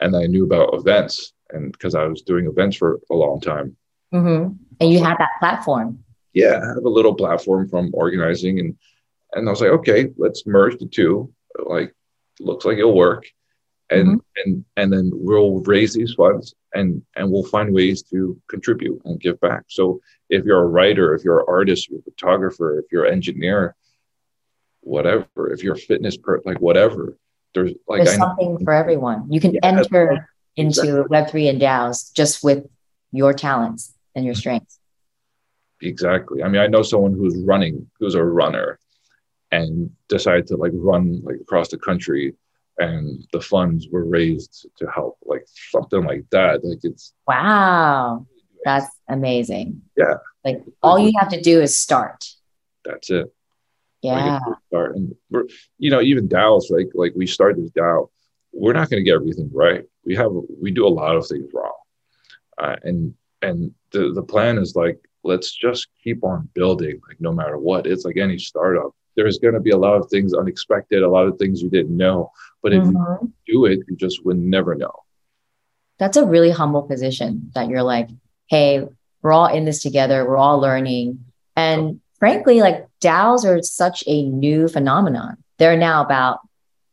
and 0.00 0.16
I 0.16 0.26
knew 0.26 0.44
about 0.44 0.74
events, 0.74 1.32
and 1.50 1.72
because 1.72 1.94
I 1.94 2.04
was 2.04 2.22
doing 2.22 2.46
events 2.46 2.76
for 2.76 3.00
a 3.10 3.14
long 3.14 3.40
time. 3.40 3.76
Mm-hmm. 4.12 4.52
And 4.80 4.92
you 4.92 5.02
had 5.02 5.16
that 5.18 5.30
platform. 5.38 6.04
Yeah, 6.32 6.60
I 6.62 6.66
have 6.68 6.84
a 6.84 6.88
little 6.88 7.14
platform 7.14 7.68
from 7.68 7.90
organizing, 7.92 8.60
and 8.60 8.76
and 9.32 9.48
I 9.48 9.50
was 9.50 9.60
like, 9.60 9.70
okay, 9.70 10.08
let's 10.16 10.46
merge 10.46 10.78
the 10.78 10.86
two. 10.86 11.32
Like, 11.58 11.94
looks 12.40 12.64
like 12.64 12.78
it'll 12.78 12.94
work 12.94 13.26
and 13.90 14.08
mm-hmm. 14.08 14.18
and 14.44 14.64
and 14.76 14.92
then 14.92 15.10
we'll 15.12 15.60
raise 15.60 15.94
these 15.94 16.14
funds 16.14 16.54
and 16.74 17.02
and 17.16 17.30
we'll 17.30 17.44
find 17.44 17.72
ways 17.72 18.02
to 18.02 18.40
contribute 18.48 19.00
and 19.04 19.20
give 19.20 19.40
back 19.40 19.64
so 19.68 20.00
if 20.28 20.44
you're 20.44 20.62
a 20.62 20.66
writer 20.66 21.14
if 21.14 21.24
you're 21.24 21.40
an 21.40 21.46
artist 21.48 21.88
you're 21.88 22.00
a 22.00 22.02
photographer 22.02 22.78
if 22.78 22.86
you're 22.92 23.04
an 23.04 23.12
engineer 23.12 23.74
whatever 24.80 25.52
if 25.52 25.62
you're 25.62 25.74
a 25.74 25.78
fitness 25.78 26.16
per 26.16 26.40
like 26.44 26.60
whatever 26.60 27.16
there's 27.54 27.72
like 27.86 28.04
there's 28.04 28.16
something 28.16 28.58
for 28.64 28.72
everyone 28.72 29.30
you 29.30 29.40
can 29.40 29.54
yeah, 29.54 29.60
enter 29.62 30.28
into 30.56 31.06
exactly. 31.06 31.40
web3 31.42 31.50
and 31.50 31.60
daos 31.60 32.12
just 32.12 32.44
with 32.44 32.66
your 33.12 33.32
talents 33.32 33.94
and 34.14 34.24
your 34.24 34.34
strengths 34.34 34.78
exactly 35.80 36.42
i 36.42 36.48
mean 36.48 36.60
i 36.60 36.66
know 36.66 36.82
someone 36.82 37.12
who's 37.12 37.36
running 37.38 37.88
who's 37.98 38.14
a 38.14 38.22
runner 38.22 38.78
and 39.50 39.90
decided 40.08 40.46
to 40.46 40.56
like 40.56 40.72
run 40.74 41.20
like 41.22 41.36
across 41.36 41.68
the 41.68 41.78
country 41.78 42.34
and 42.78 43.26
the 43.32 43.40
funds 43.40 43.88
were 43.90 44.04
raised 44.04 44.66
to 44.76 44.86
help 44.86 45.18
like 45.24 45.44
something 45.70 46.04
like 46.04 46.24
that. 46.30 46.64
Like 46.64 46.80
it's 46.82 47.12
wow. 47.26 48.26
That's 48.64 48.86
amazing. 49.08 49.82
Yeah. 49.96 50.14
Like 50.44 50.62
all 50.82 50.98
you 50.98 51.12
have 51.18 51.30
to 51.30 51.40
do 51.40 51.60
is 51.60 51.76
start. 51.76 52.24
That's 52.84 53.10
it. 53.10 53.32
Yeah. 54.02 54.38
like 54.38 54.56
start. 54.68 54.96
And 54.96 55.14
we're 55.30 55.44
you 55.78 55.90
know 55.90 56.00
even 56.00 56.28
DAOs 56.28 56.70
like 56.70 56.88
like 56.94 57.12
we 57.16 57.26
start 57.26 57.56
this 57.56 57.70
DAO 57.70 58.08
we're 58.52 58.72
not 58.72 58.90
going 58.90 59.00
to 59.00 59.04
get 59.04 59.14
everything 59.14 59.50
right. 59.52 59.84
We 60.04 60.14
have 60.16 60.32
we 60.60 60.70
do 60.70 60.86
a 60.86 60.88
lot 60.88 61.16
of 61.16 61.26
things 61.26 61.50
wrong. 61.52 61.72
Uh, 62.60 62.76
and 62.82 63.14
and 63.42 63.72
the 63.92 64.12
the 64.12 64.22
plan 64.22 64.58
is 64.58 64.74
like 64.74 64.98
let's 65.24 65.54
just 65.54 65.88
keep 66.02 66.24
on 66.24 66.48
building 66.54 67.00
like 67.08 67.20
no 67.20 67.32
matter 67.32 67.58
what. 67.58 67.86
It's 67.86 68.04
like 68.04 68.16
any 68.16 68.38
startup 68.38 68.94
there's 69.18 69.38
going 69.38 69.54
to 69.54 69.60
be 69.60 69.72
a 69.72 69.76
lot 69.76 69.96
of 69.96 70.08
things 70.08 70.32
unexpected, 70.32 71.02
a 71.02 71.10
lot 71.10 71.26
of 71.26 71.36
things 71.38 71.60
you 71.60 71.68
didn't 71.68 71.96
know. 71.96 72.30
But 72.62 72.72
if 72.72 72.84
mm-hmm. 72.84 73.24
you 73.24 73.32
do 73.46 73.64
it, 73.64 73.80
you 73.88 73.96
just 73.96 74.24
would 74.24 74.38
never 74.38 74.76
know. 74.76 74.92
That's 75.98 76.16
a 76.16 76.24
really 76.24 76.52
humble 76.52 76.84
position 76.84 77.50
that 77.56 77.68
you're 77.68 77.82
like, 77.82 78.08
hey, 78.46 78.86
we're 79.20 79.32
all 79.32 79.52
in 79.52 79.64
this 79.64 79.82
together, 79.82 80.24
we're 80.24 80.36
all 80.36 80.60
learning. 80.60 81.24
And 81.56 82.00
frankly, 82.20 82.60
like 82.60 82.86
DAOs 83.00 83.44
are 83.44 83.60
such 83.60 84.04
a 84.06 84.22
new 84.22 84.68
phenomenon. 84.68 85.38
There 85.58 85.72
are 85.72 85.76
now 85.76 86.04
about 86.04 86.38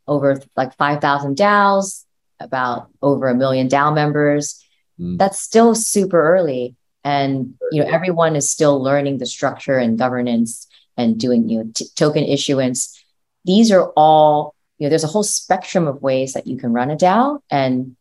over 0.08 0.41
like 0.58 0.75
5,000 0.75 1.38
DAOs, 1.38 2.05
about 2.39 2.89
over 3.03 3.27
a 3.27 3.36
million 3.36 3.67
DAO 3.67 3.94
members. 3.94 4.65
Mm. 5.00 5.20
That's 5.20 5.39
still 5.39 5.75
super 5.75 6.20
early. 6.20 6.75
And 7.03 7.53
you 7.72 7.84
know, 7.84 7.89
everyone 7.89 8.36
is 8.36 8.50
still 8.50 8.82
learning 8.82 9.20
the 9.20 9.27
structure 9.27 9.77
and 9.77 9.96
governance 9.96 10.67
and 10.98 11.20
doing 11.20 11.50
you 11.50 11.60
know 11.60 11.72
t- 11.74 11.88
token 11.96 12.24
issuance. 12.24 13.04
These 13.46 13.72
are 13.72 13.90
all 13.92 14.56
you 14.78 14.86
know 14.86 14.90
there's 14.90 15.04
a 15.04 15.08
whole 15.08 15.24
spectrum 15.24 15.88
of 15.88 16.02
ways 16.02 16.34
that 16.34 16.48
you 16.48 16.58
can 16.58 16.74
run 16.74 16.92
a 16.92 16.96
dao. 16.96 17.40
And 17.50 17.96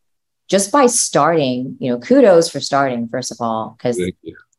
just 0.48 0.72
by 0.72 0.86
starting 0.86 1.76
you 1.80 1.90
know 1.90 1.98
kudos 1.98 2.50
for 2.50 2.60
starting 2.60 3.08
first 3.08 3.32
of 3.32 3.38
all 3.40 3.76
because 3.76 4.00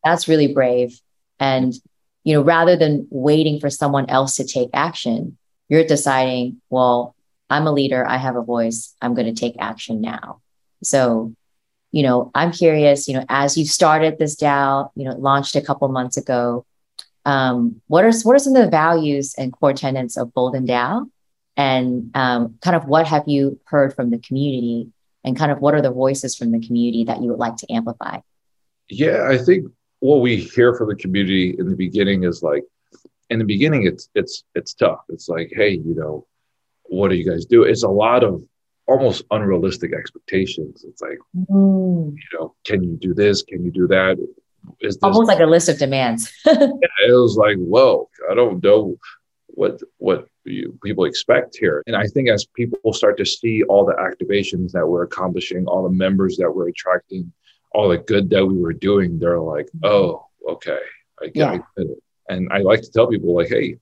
that's 0.04 0.28
really 0.28 0.52
brave. 0.52 1.00
And 1.38 1.74
you 2.24 2.34
know 2.34 2.42
rather 2.42 2.76
than 2.76 3.06
waiting 3.10 3.60
for 3.60 3.70
someone 3.70 4.10
else 4.10 4.36
to 4.36 4.44
take 4.44 4.70
action 4.72 5.38
you're 5.68 5.84
deciding 5.84 6.60
well 6.70 7.16
I'm 7.48 7.66
a 7.66 7.72
leader, 7.72 8.06
I 8.06 8.16
have 8.16 8.36
a 8.36 8.42
voice, 8.42 8.94
I'm 9.00 9.14
going 9.14 9.32
to 9.32 9.40
take 9.40 9.56
action 9.58 10.00
now. 10.00 10.40
So, 10.82 11.34
you 11.92 12.02
know, 12.02 12.30
I'm 12.34 12.52
curious, 12.52 13.08
you 13.08 13.14
know, 13.14 13.24
as 13.28 13.56
you've 13.56 13.68
started 13.68 14.18
this 14.18 14.36
DAO, 14.36 14.90
you 14.96 15.04
know, 15.04 15.16
launched 15.16 15.56
a 15.56 15.60
couple 15.60 15.88
months 15.88 16.16
ago, 16.16 16.66
um, 17.26 17.82
what 17.88 18.04
are 18.04 18.12
what 18.22 18.36
are 18.36 18.38
some 18.38 18.54
of 18.56 18.64
the 18.64 18.70
values 18.70 19.34
and 19.36 19.52
core 19.52 19.74
tenets 19.74 20.16
of 20.16 20.32
Golden 20.32 20.66
DAO? 20.66 21.10
And 21.56 22.10
um, 22.14 22.56
kind 22.62 22.76
of 22.76 22.86
what 22.86 23.06
have 23.06 23.24
you 23.26 23.58
heard 23.64 23.94
from 23.94 24.10
the 24.10 24.18
community 24.18 24.92
and 25.24 25.36
kind 25.36 25.50
of 25.50 25.60
what 25.60 25.74
are 25.74 25.82
the 25.82 25.90
voices 25.90 26.36
from 26.36 26.52
the 26.52 26.64
community 26.64 27.04
that 27.04 27.20
you 27.20 27.30
would 27.30 27.38
like 27.38 27.56
to 27.56 27.72
amplify? 27.72 28.20
Yeah, 28.88 29.26
I 29.28 29.38
think 29.38 29.66
what 30.00 30.20
we 30.20 30.36
hear 30.36 30.74
from 30.74 30.88
the 30.88 30.94
community 30.94 31.56
in 31.58 31.68
the 31.68 31.74
beginning 31.74 32.24
is 32.24 32.42
like, 32.42 32.62
in 33.28 33.40
the 33.40 33.44
beginning, 33.44 33.86
it's 33.86 34.08
it's 34.14 34.44
it's 34.54 34.72
tough. 34.74 35.00
It's 35.08 35.28
like, 35.28 35.50
hey, 35.52 35.70
you 35.70 35.96
know, 35.96 36.26
what 36.84 37.08
do 37.08 37.16
you 37.16 37.28
guys 37.28 37.44
do? 37.44 37.64
It's 37.64 37.82
a 37.82 37.88
lot 37.88 38.22
of 38.22 38.44
almost 38.86 39.24
unrealistic 39.32 39.92
expectations. 39.92 40.84
It's 40.86 41.02
like, 41.02 41.18
mm. 41.34 42.14
you 42.14 42.38
know, 42.38 42.54
can 42.64 42.84
you 42.84 42.96
do 42.96 43.14
this? 43.14 43.42
Can 43.42 43.64
you 43.64 43.72
do 43.72 43.88
that? 43.88 44.16
Is 44.80 44.98
almost 45.02 45.28
like 45.28 45.40
a 45.40 45.46
list 45.46 45.68
of 45.68 45.78
demands. 45.78 46.32
yeah, 46.46 46.54
it 46.54 47.12
was 47.12 47.36
like, 47.36 47.56
whoa, 47.56 48.08
I 48.30 48.34
don't 48.34 48.62
know 48.62 48.96
what 49.48 49.80
what 49.98 50.28
you, 50.44 50.78
people 50.82 51.04
expect 51.04 51.56
here. 51.56 51.82
And 51.86 51.96
I 51.96 52.06
think 52.06 52.28
as 52.28 52.46
people 52.54 52.92
start 52.92 53.16
to 53.18 53.26
see 53.26 53.62
all 53.64 53.84
the 53.84 53.94
activations 53.94 54.72
that 54.72 54.86
we're 54.86 55.02
accomplishing, 55.04 55.66
all 55.66 55.82
the 55.82 55.90
members 55.90 56.36
that 56.36 56.50
we're 56.50 56.68
attracting, 56.68 57.32
all 57.72 57.88
the 57.88 57.98
good 57.98 58.30
that 58.30 58.46
we 58.46 58.56
were 58.56 58.72
doing, 58.72 59.18
they're 59.18 59.40
like, 59.40 59.66
mm-hmm. 59.66 59.86
oh, 59.86 60.26
okay, 60.48 60.80
I 61.22 61.26
get, 61.26 61.54
yeah. 61.54 61.58
it. 61.76 61.98
And 62.28 62.52
I 62.52 62.58
like 62.58 62.82
to 62.82 62.90
tell 62.90 63.06
people 63.06 63.34
like, 63.34 63.48
hey, 63.48 63.76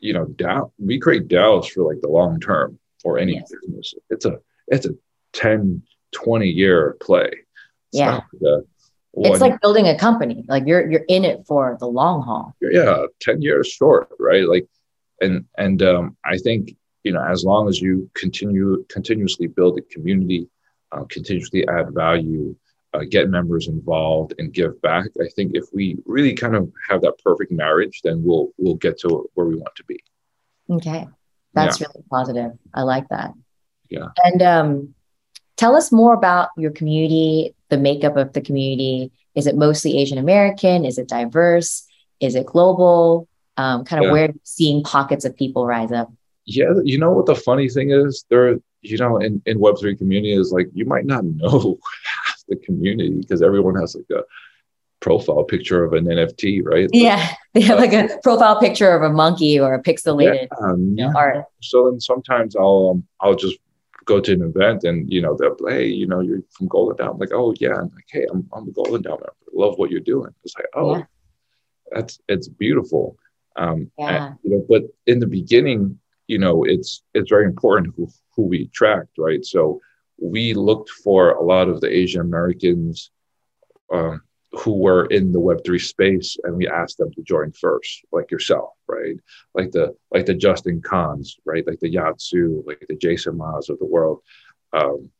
you 0.00 0.12
know, 0.12 0.26
DAO, 0.26 0.70
we 0.78 0.98
create 0.98 1.28
DAOs 1.28 1.70
for 1.70 1.82
like 1.82 2.00
the 2.00 2.08
long 2.08 2.40
term 2.40 2.78
for 3.02 3.18
any 3.18 3.34
yes. 3.34 3.52
business. 3.62 3.94
It's 4.10 4.24
a 4.24 4.38
it's 4.68 4.86
a 4.86 4.94
10, 5.32 5.82
20 6.12 6.48
year 6.48 6.96
play. 7.00 7.30
It's 7.30 7.44
yeah. 7.92 8.20
Like 8.40 8.64
it's 9.14 9.40
like 9.40 9.60
building 9.60 9.88
a 9.88 9.96
company. 9.96 10.44
Like 10.48 10.66
you're 10.66 10.90
you're 10.90 11.04
in 11.08 11.24
it 11.24 11.46
for 11.46 11.76
the 11.80 11.86
long 11.86 12.22
haul. 12.22 12.54
Yeah, 12.60 13.04
10 13.20 13.42
years 13.42 13.68
short, 13.68 14.10
right? 14.18 14.46
Like 14.46 14.66
and 15.20 15.44
and 15.56 15.82
um, 15.82 16.16
I 16.24 16.38
think 16.38 16.76
you 17.04 17.12
know 17.12 17.24
as 17.24 17.44
long 17.44 17.68
as 17.68 17.80
you 17.80 18.10
continue 18.14 18.84
continuously 18.88 19.46
build 19.46 19.78
a 19.78 19.82
community, 19.82 20.48
uh, 20.92 21.04
continuously 21.08 21.66
add 21.68 21.94
value, 21.94 22.54
uh, 22.94 23.04
get 23.08 23.28
members 23.28 23.68
involved, 23.68 24.34
and 24.38 24.52
give 24.52 24.80
back. 24.82 25.06
I 25.20 25.28
think 25.34 25.52
if 25.54 25.64
we 25.72 25.98
really 26.06 26.34
kind 26.34 26.54
of 26.54 26.70
have 26.88 27.02
that 27.02 27.18
perfect 27.24 27.50
marriage, 27.50 28.00
then 28.02 28.22
we'll 28.24 28.52
we'll 28.58 28.76
get 28.76 28.98
to 29.00 29.28
where 29.34 29.46
we 29.46 29.56
want 29.56 29.74
to 29.76 29.84
be. 29.84 30.00
Okay, 30.70 31.08
that's 31.54 31.80
yeah. 31.80 31.86
really 31.94 32.06
positive. 32.10 32.52
I 32.74 32.82
like 32.82 33.08
that. 33.08 33.32
Yeah. 33.88 34.08
And 34.24 34.42
um, 34.42 34.94
tell 35.56 35.74
us 35.74 35.90
more 35.90 36.14
about 36.14 36.50
your 36.56 36.70
community, 36.70 37.54
the 37.68 37.78
makeup 37.78 38.16
of 38.16 38.32
the 38.32 38.40
community. 38.40 39.12
Is 39.34 39.46
it 39.46 39.56
mostly 39.56 39.98
Asian 39.98 40.18
American? 40.18 40.84
Is 40.84 40.98
it 40.98 41.08
diverse? 41.08 41.86
Is 42.20 42.34
it 42.34 42.46
global? 42.46 43.28
um, 43.58 43.84
kind 43.84 44.02
of 44.02 44.06
yeah. 44.06 44.12
where 44.12 44.34
seeing 44.44 44.82
pockets 44.82 45.24
of 45.24 45.36
people 45.36 45.66
rise 45.66 45.92
up. 45.92 46.10
Yeah, 46.46 46.72
you 46.84 46.98
know 46.98 47.10
what 47.10 47.26
the 47.26 47.34
funny 47.34 47.68
thing 47.68 47.90
is? 47.90 48.24
There, 48.30 48.58
you 48.80 48.96
know, 48.96 49.18
in, 49.18 49.42
in 49.44 49.58
Web3 49.58 49.98
community 49.98 50.32
is 50.32 50.52
like 50.52 50.68
you 50.72 50.86
might 50.86 51.04
not 51.04 51.24
know 51.24 51.78
half 52.26 52.38
the 52.48 52.56
community 52.56 53.10
because 53.20 53.42
everyone 53.42 53.74
has 53.74 53.94
like 53.96 54.18
a 54.18 54.22
profile 55.00 55.44
picture 55.44 55.84
of 55.84 55.92
an 55.92 56.06
NFT, 56.06 56.64
right? 56.64 56.88
Yeah, 56.92 57.34
yeah, 57.54 57.74
uh, 57.74 57.76
like 57.76 57.92
a 57.92 58.08
profile 58.22 58.58
picture 58.60 58.94
of 58.94 59.02
a 59.02 59.12
monkey 59.12 59.58
or 59.60 59.74
a 59.74 59.82
pixelated 59.82 60.48
yeah, 60.50 60.66
um, 60.66 60.94
know, 60.94 61.12
art. 61.14 61.44
So 61.60 61.90
then 61.90 62.00
sometimes 62.00 62.56
I'll 62.56 62.92
um, 62.92 63.06
I'll 63.20 63.34
just 63.34 63.58
go 64.08 64.18
to 64.20 64.32
an 64.32 64.42
event 64.42 64.84
and 64.84 65.12
you 65.12 65.20
know 65.20 65.36
they'll 65.38 65.56
hey 65.68 65.86
you 65.86 66.06
know 66.06 66.20
you're 66.20 66.42
from 66.50 66.66
Golden 66.66 66.96
DAO. 66.96 67.12
I'm 67.12 67.18
like 67.18 67.32
oh 67.32 67.54
yeah, 67.60 67.74
I'm 67.74 67.90
like 67.94 68.08
hey 68.10 68.26
I'm 68.30 68.48
I'm 68.52 68.68
a 68.68 68.72
Golden 68.72 69.02
DAO 69.02 69.10
member. 69.20 69.34
I 69.46 69.50
love 69.52 69.78
what 69.78 69.90
you're 69.90 70.10
doing. 70.14 70.32
It's 70.44 70.56
like 70.56 70.66
oh, 70.74 70.96
yeah. 70.96 71.04
that's 71.92 72.18
it's 72.28 72.48
beautiful. 72.48 73.16
Um, 73.56 73.90
yeah. 73.98 74.26
And, 74.26 74.38
you 74.42 74.50
know, 74.50 74.66
but 74.68 74.84
in 75.06 75.18
the 75.18 75.26
beginning, 75.26 75.98
you 76.26 76.38
know, 76.38 76.64
it's 76.64 77.02
it's 77.14 77.28
very 77.28 77.44
important 77.44 77.94
who 77.96 78.08
who 78.34 78.42
we 78.46 78.62
attract, 78.62 79.10
right? 79.18 79.44
So 79.44 79.80
we 80.20 80.54
looked 80.54 80.90
for 80.90 81.32
a 81.32 81.42
lot 81.42 81.68
of 81.68 81.80
the 81.80 81.90
Asian 81.94 82.22
Americans 82.22 83.10
um, 83.92 84.22
who 84.52 84.78
were 84.78 85.06
in 85.06 85.32
the 85.32 85.40
Web 85.40 85.58
three 85.64 85.78
space, 85.78 86.36
and 86.44 86.56
we 86.56 86.68
asked 86.68 86.98
them 86.98 87.12
to 87.12 87.22
join 87.22 87.52
first, 87.52 88.04
like 88.12 88.30
yourself, 88.30 88.70
right? 88.86 89.16
Like 89.54 89.72
the 89.72 89.94
like 90.10 90.26
the 90.26 90.34
Justin 90.34 90.82
Kans, 90.82 91.36
right? 91.44 91.66
Like 91.66 91.80
the 91.80 91.94
Yatsu, 91.94 92.66
like 92.66 92.84
the 92.88 92.96
Jason 92.96 93.36
Ma's 93.36 93.68
of 93.68 93.78
the 93.78 93.86
world, 93.86 94.22
um, 94.72 95.10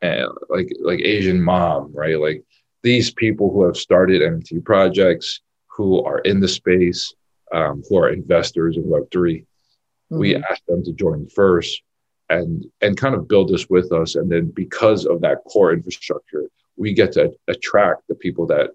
and 0.00 0.28
like 0.48 0.70
like 0.80 1.00
Asian 1.00 1.42
Mom, 1.42 1.92
right? 1.92 2.18
Like 2.18 2.44
these 2.82 3.12
people 3.12 3.52
who 3.52 3.64
have 3.64 3.76
started 3.76 4.22
NFT 4.22 4.64
projects, 4.64 5.40
who 5.66 6.02
are 6.04 6.20
in 6.20 6.40
the 6.40 6.48
space, 6.48 7.14
um, 7.52 7.82
who 7.88 7.98
are 7.98 8.10
investors 8.10 8.76
in 8.76 8.84
Web3. 8.84 9.10
Mm-hmm. 9.12 10.18
We 10.18 10.36
asked 10.36 10.66
them 10.66 10.82
to 10.84 10.92
join 10.92 11.28
first 11.28 11.82
and 12.30 12.64
and 12.80 12.96
kind 12.96 13.14
of 13.14 13.28
build 13.28 13.48
this 13.48 13.68
with 13.68 13.92
us. 13.92 14.14
And 14.14 14.30
then 14.30 14.50
because 14.54 15.06
of 15.06 15.20
that 15.22 15.44
core 15.44 15.72
infrastructure, 15.72 16.44
we 16.78 16.94
get 16.94 17.12
to 17.12 17.32
attract 17.48 18.02
the 18.08 18.14
people 18.14 18.46
that 18.46 18.70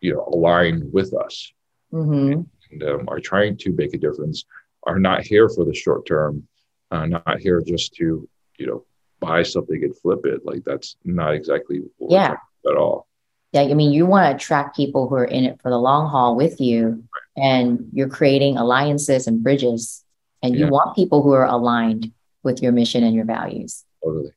you 0.00 0.12
know 0.12 0.28
align 0.32 0.90
with 0.92 1.14
us 1.14 1.52
mm-hmm. 1.92 2.42
and 2.70 2.82
um, 2.82 3.08
are 3.08 3.20
trying 3.20 3.56
to 3.58 3.72
make 3.72 3.94
a 3.94 3.98
difference. 3.98 4.44
Are 4.86 4.98
not 4.98 5.22
here 5.22 5.48
for 5.48 5.64
the 5.64 5.74
short 5.74 6.06
term, 6.06 6.46
uh, 6.90 7.06
not 7.06 7.38
here 7.40 7.62
just 7.66 7.94
to 7.94 8.28
you 8.58 8.66
know 8.66 8.84
buy 9.20 9.42
something 9.42 9.82
and 9.82 9.96
flip 9.96 10.26
it. 10.26 10.44
Like 10.44 10.64
that's 10.64 10.96
not 11.04 11.34
exactly 11.34 11.80
yeah 12.00 12.36
at 12.68 12.76
all. 12.76 13.06
Yeah, 13.52 13.62
I 13.62 13.74
mean, 13.74 13.92
you 13.92 14.04
want 14.04 14.28
to 14.28 14.34
attract 14.34 14.76
people 14.76 15.08
who 15.08 15.14
are 15.14 15.24
in 15.24 15.44
it 15.44 15.62
for 15.62 15.70
the 15.70 15.78
long 15.78 16.10
haul 16.10 16.34
with 16.34 16.60
you, 16.60 17.04
and 17.36 17.88
you're 17.92 18.08
creating 18.08 18.58
alliances 18.58 19.28
and 19.28 19.42
bridges, 19.42 20.04
and 20.42 20.54
yeah. 20.54 20.66
you 20.66 20.72
want 20.72 20.96
people 20.96 21.22
who 21.22 21.32
are 21.32 21.46
aligned 21.46 22.12
with 22.42 22.62
your 22.62 22.72
mission 22.72 23.04
and 23.04 23.14
your 23.14 23.24
values. 23.24 23.84
Totally. 24.04 24.32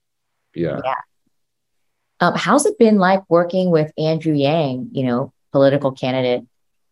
Yeah. 0.54 0.80
Yeah. 0.84 0.94
Um, 2.20 2.34
how's 2.36 2.66
it 2.66 2.80
been 2.80 2.98
like 2.98 3.24
working 3.30 3.70
with 3.70 3.92
Andrew 3.98 4.34
Yang, 4.34 4.90
you 4.92 5.06
know, 5.06 5.34
political 5.52 5.92
candidate 5.92 6.46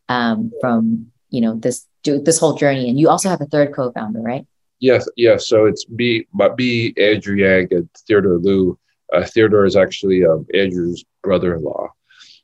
um, 0.08 0.52
from, 0.62 1.12
you 1.30 1.42
know, 1.42 1.56
this 1.56 1.88
this 2.04 2.40
whole 2.40 2.54
journey? 2.56 2.90
And 2.90 3.00
you 3.00 3.10
also 3.10 3.30
have 3.30 3.42
a 3.42 3.46
third 3.46 3.74
co-founder, 3.74 4.22
right? 4.22 4.46
Yes, 4.80 5.10
yes. 5.16 5.48
So 5.48 5.66
it's 5.66 5.86
B, 5.86 6.28
but 6.34 6.56
B, 6.56 6.94
Andrew 6.98 7.36
Yang 7.36 7.68
and 7.72 7.90
Theodore 8.08 8.38
Lu. 8.38 8.78
Uh, 9.14 9.26
Theodore 9.26 9.66
is 9.66 9.76
actually 9.76 10.26
um, 10.26 10.46
Andrew's 10.54 11.04
brother-in-law. 11.24 11.90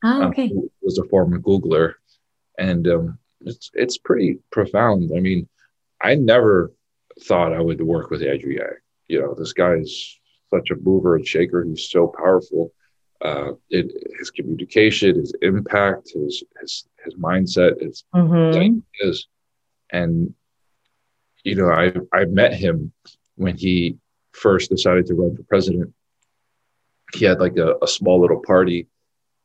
Oh, 0.04 0.22
okay. 0.24 0.44
Um, 0.44 0.68
was 0.80 0.98
a 0.98 1.04
former 1.04 1.38
Googler, 1.38 1.94
and 2.58 2.88
um, 2.88 3.18
it's 3.42 3.70
it's 3.74 3.98
pretty 3.98 4.38
profound. 4.50 5.12
I 5.16 5.20
mean, 5.20 5.48
I 6.00 6.14
never 6.14 6.72
thought 7.20 7.52
I 7.52 7.60
would 7.60 7.80
work 7.80 8.10
with 8.10 8.22
Andrew 8.22 8.52
Yang. 8.52 8.78
You 9.08 9.20
know, 9.20 9.34
this 9.34 9.52
guy 9.52 9.74
is 9.74 10.18
such 10.52 10.70
a 10.70 10.76
mover 10.76 11.16
and 11.16 11.26
shaker. 11.26 11.64
He's 11.64 11.88
so 11.88 12.12
powerful. 12.16 12.72
Uh, 13.20 13.52
it, 13.70 13.92
his 14.18 14.30
communication, 14.30 15.16
his 15.16 15.34
impact, 15.42 16.10
his 16.14 16.42
his 16.60 16.88
his 17.04 17.14
mindset 17.14 17.74
is 17.80 18.04
mm-hmm. 18.14 18.78
is, 19.00 19.28
and 19.90 20.34
you 21.44 21.54
know, 21.54 21.70
I 21.70 21.92
I 22.12 22.24
met 22.24 22.54
him 22.54 22.92
when 23.36 23.56
he 23.56 23.98
first 24.32 24.70
decided 24.70 25.06
to 25.06 25.14
run 25.14 25.36
for 25.36 25.42
president. 25.44 25.92
He 27.14 27.24
had 27.24 27.38
like 27.40 27.56
a, 27.58 27.76
a 27.82 27.86
small 27.86 28.20
little 28.20 28.40
party 28.40 28.88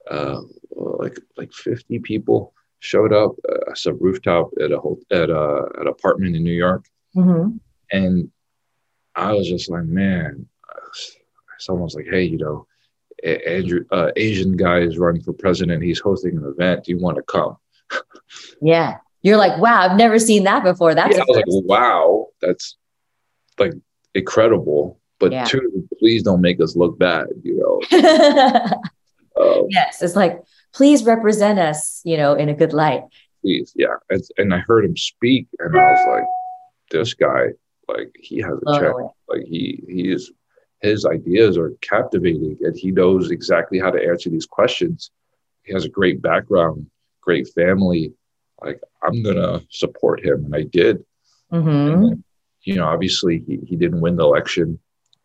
uh, 0.10 0.42
like 0.76 1.20
like 1.38 1.54
50 1.54 2.00
people 2.00 2.54
showed 2.80 3.14
up 3.14 3.36
uh, 3.50 3.74
some 3.74 3.98
rooftop 4.00 4.50
at 4.62 4.72
a 4.72 4.80
at 5.12 5.30
a 5.30 5.66
an 5.80 5.88
apartment 5.88 6.36
in 6.36 6.44
New 6.44 6.54
York, 6.54 6.86
mm-hmm. 7.16 7.58
and 7.92 8.32
I 9.16 9.34
was 9.34 9.48
just 9.48 9.70
like, 9.70 9.86
man, 9.86 10.48
someone's 11.60 11.96
like, 11.96 12.08
hey, 12.10 12.24
you 12.24 12.38
know, 12.38 12.68
Andrew, 13.24 13.86
uh, 13.92 14.12
Asian 14.16 14.56
guy 14.56 14.80
is 14.80 14.98
running 14.98 15.22
for 15.22 15.34
president. 15.34 15.84
He's 15.84 16.00
hosting 16.00 16.38
an 16.38 16.46
event. 16.46 16.86
Do 16.86 16.92
you 16.92 17.00
want 17.00 17.18
to 17.18 17.24
come? 17.24 17.58
yeah, 18.62 18.98
you're 19.22 19.38
like, 19.38 19.60
wow, 19.60 19.82
I've 19.82 19.98
never 19.98 20.20
seen 20.20 20.44
that 20.44 20.64
before. 20.64 20.94
That's 20.94 21.18
yeah, 21.18 21.24
like, 21.28 21.46
wow, 21.48 22.28
that's 22.42 22.78
like 23.58 23.74
incredible. 24.14 25.00
But 25.20 25.32
yeah. 25.32 25.46
two, 25.46 25.88
please 25.98 26.22
don't 26.22 26.42
make 26.42 26.62
us 26.62 26.76
look 26.76 27.00
bad. 27.00 27.28
You 27.44 27.82
know. 27.92 28.72
Um, 29.40 29.68
yes, 29.70 30.02
it's 30.02 30.16
like, 30.16 30.42
please 30.74 31.06
represent 31.06 31.60
us, 31.60 32.02
you 32.04 32.18
know, 32.18 32.34
in 32.34 32.50
a 32.50 32.54
good 32.54 32.74
light. 32.74 33.04
Please, 33.42 33.72
yeah. 33.76 33.96
And, 34.10 34.24
and 34.38 34.54
I 34.54 34.60
heard 34.60 34.86
him 34.86 34.98
speak, 34.98 35.48
and 35.60 35.78
I 35.78 35.92
was 35.92 36.08
like, 36.08 36.24
this 36.90 37.14
guy, 37.14 37.50
like, 37.88 38.16
he 38.20 38.40
has 38.40 38.54
a 38.54 38.62
oh, 38.66 38.80
check. 38.80 38.94
Like, 39.30 39.44
he 39.44 39.84
he 39.88 40.12
is 40.12 40.32
his 40.82 41.06
ideas 41.06 41.58
are 41.58 41.74
captivating, 41.82 42.58
and 42.62 42.78
he 42.78 42.92
knows 42.92 43.32
exactly 43.32 43.80
how 43.80 43.92
to 43.92 44.04
answer 44.04 44.30
these 44.30 44.46
questions. 44.46 45.12
He 45.64 45.74
has 45.74 45.86
a 45.86 45.90
great 45.90 46.22
background, 46.22 46.88
great 47.22 47.48
family. 47.50 48.14
Like, 48.62 48.82
I'm 49.04 49.24
gonna 49.24 49.62
support 49.70 50.24
him, 50.24 50.46
and 50.46 50.56
I 50.56 50.64
did. 50.64 51.04
Mm-hmm. 51.52 51.70
And 51.70 52.24
you 52.62 52.76
know, 52.76 52.86
obviously 52.86 53.44
he, 53.48 53.60
he 53.66 53.76
didn't 53.76 54.02
win 54.02 54.18
the 54.18 54.24
election, 54.24 54.80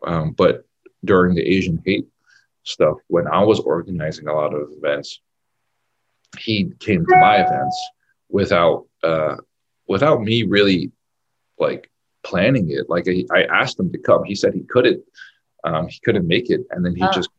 um, 0.05 0.31
but 0.31 0.65
during 1.03 1.35
the 1.35 1.41
Asian 1.41 1.81
hate 1.85 2.07
stuff, 2.63 2.97
when 3.07 3.27
I 3.27 3.43
was 3.43 3.59
organizing 3.59 4.27
a 4.27 4.33
lot 4.33 4.53
of 4.53 4.69
events, 4.77 5.19
he 6.39 6.71
came 6.79 7.05
to 7.05 7.15
my 7.17 7.43
events 7.45 7.89
without 8.29 8.85
uh, 9.03 9.35
without 9.87 10.21
me 10.21 10.43
really 10.43 10.91
like 11.59 11.91
planning 12.23 12.71
it. 12.71 12.89
Like 12.89 13.07
I, 13.07 13.25
I 13.31 13.43
asked 13.43 13.79
him 13.79 13.91
to 13.91 13.97
come. 13.97 14.23
He 14.23 14.35
said 14.35 14.53
he 14.53 14.63
couldn't. 14.63 15.03
Um, 15.63 15.87
he 15.87 15.99
couldn't 16.03 16.27
make 16.27 16.49
it, 16.49 16.61
and 16.71 16.85
then 16.85 16.95
he 16.95 17.03
oh. 17.03 17.11
just 17.11 17.29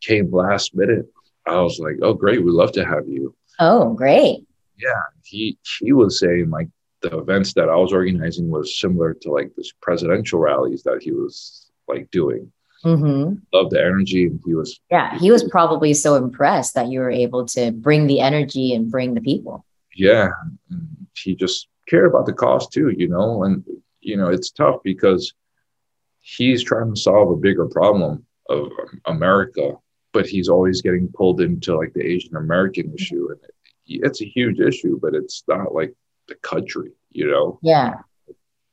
came 0.00 0.30
last 0.32 0.74
minute. 0.74 1.06
I 1.46 1.60
was 1.60 1.78
like, 1.78 1.96
"Oh, 2.02 2.14
great! 2.14 2.44
We'd 2.44 2.52
love 2.52 2.72
to 2.72 2.84
have 2.84 3.08
you." 3.08 3.34
Oh, 3.58 3.94
great! 3.94 4.46
Yeah, 4.78 5.02
he 5.24 5.58
he 5.78 5.92
was 5.92 6.18
saying 6.18 6.50
like 6.50 6.68
the 7.02 7.16
events 7.16 7.54
that 7.54 7.68
I 7.68 7.76
was 7.76 7.92
organizing 7.92 8.50
was 8.50 8.78
similar 8.78 9.14
to 9.14 9.30
like 9.30 9.54
this 9.56 9.72
presidential 9.80 10.38
rallies 10.38 10.82
that 10.82 11.02
he 11.02 11.12
was 11.12 11.70
like 11.88 12.10
doing. 12.10 12.52
Mm-hmm. 12.84 13.34
Love 13.52 13.70
the 13.70 13.80
energy. 13.80 14.30
He 14.44 14.54
was 14.54 14.80
yeah. 14.90 15.18
He 15.18 15.30
was 15.30 15.44
probably 15.44 15.94
so 15.94 16.14
impressed 16.14 16.74
that 16.74 16.88
you 16.88 17.00
were 17.00 17.10
able 17.10 17.46
to 17.46 17.72
bring 17.72 18.06
the 18.06 18.20
energy 18.20 18.74
and 18.74 18.90
bring 18.90 19.14
the 19.14 19.20
people. 19.20 19.64
Yeah, 19.94 20.30
he 21.14 21.34
just 21.34 21.68
cared 21.88 22.06
about 22.06 22.26
the 22.26 22.32
cause 22.32 22.68
too. 22.68 22.90
You 22.90 23.08
know, 23.08 23.44
and 23.44 23.64
you 24.00 24.16
know 24.16 24.28
it's 24.28 24.50
tough 24.50 24.76
because 24.82 25.34
he's 26.36 26.62
trying 26.62 26.94
to 26.94 27.00
solve 27.00 27.30
a 27.30 27.36
bigger 27.36 27.66
problem 27.66 28.24
of 28.48 28.70
America, 29.06 29.74
but 30.12 30.26
he's 30.26 30.48
always 30.48 30.82
getting 30.82 31.08
pulled 31.08 31.40
into 31.40 31.76
like 31.76 31.92
the 31.94 32.04
Asian 32.04 32.36
American 32.36 32.92
issue, 32.94 33.28
and 33.30 33.40
it's 33.86 34.22
a 34.22 34.26
huge 34.26 34.60
issue, 34.60 34.98
but 35.00 35.14
it's 35.14 35.42
not 35.48 35.74
like 35.74 35.94
the 36.28 36.34
country. 36.36 36.92
You 37.12 37.30
know? 37.30 37.58
Yeah. 37.62 37.94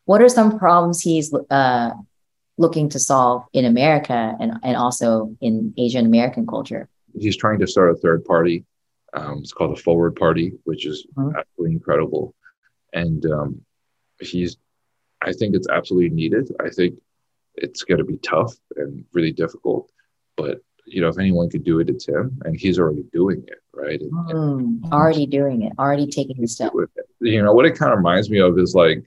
What 0.05 0.21
are 0.21 0.29
some 0.29 0.59
problems 0.59 1.01
he's 1.01 1.33
uh, 1.33 1.91
looking 2.57 2.89
to 2.89 2.99
solve 2.99 3.45
in 3.51 3.65
America 3.65 4.35
and, 4.39 4.53
and 4.63 4.77
also 4.77 5.35
in 5.41 5.73
Asian 5.77 6.05
American 6.05 6.45
culture? 6.45 6.87
He's 7.17 7.35
trying 7.35 7.59
to 7.59 7.67
start 7.67 7.91
a 7.91 7.95
third 7.95 8.23
party. 8.23 8.63
Um, 9.13 9.39
it's 9.39 9.51
called 9.51 9.75
the 9.75 9.81
Forward 9.81 10.15
Party, 10.15 10.53
which 10.65 10.85
is 10.85 11.07
mm-hmm. 11.15 11.35
absolutely 11.35 11.73
incredible. 11.73 12.35
And 12.93 13.25
um, 13.25 13.61
he's, 14.19 14.57
I 15.21 15.33
think 15.33 15.55
it's 15.55 15.67
absolutely 15.67 16.15
needed. 16.15 16.51
I 16.63 16.69
think 16.69 16.99
it's 17.57 17.83
going 17.83 17.97
to 17.97 18.03
be 18.03 18.17
tough 18.17 18.53
and 18.75 19.05
really 19.13 19.31
difficult, 19.31 19.91
but 20.35 20.61
you 20.87 21.01
know, 21.01 21.09
if 21.09 21.19
anyone 21.19 21.49
could 21.49 21.63
do 21.63 21.79
it, 21.79 21.89
it's 21.89 22.07
him, 22.07 22.41
and 22.45 22.57
he's 22.57 22.79
already 22.79 23.03
doing 23.11 23.43
it, 23.45 23.59
right? 23.73 23.99
And, 23.99 24.11
mm, 24.11 24.59
and 24.59 24.93
already 24.93 25.25
doing 25.25 25.63
it, 25.63 25.73
already 25.77 26.07
taking 26.07 26.39
the 26.39 26.47
step. 26.47 26.71
You 27.19 27.43
know, 27.43 27.53
what 27.53 27.65
it 27.65 27.77
kind 27.77 27.91
of 27.91 27.97
reminds 27.97 28.29
me 28.29 28.39
of 28.39 28.57
is 28.57 28.73
like 28.73 29.03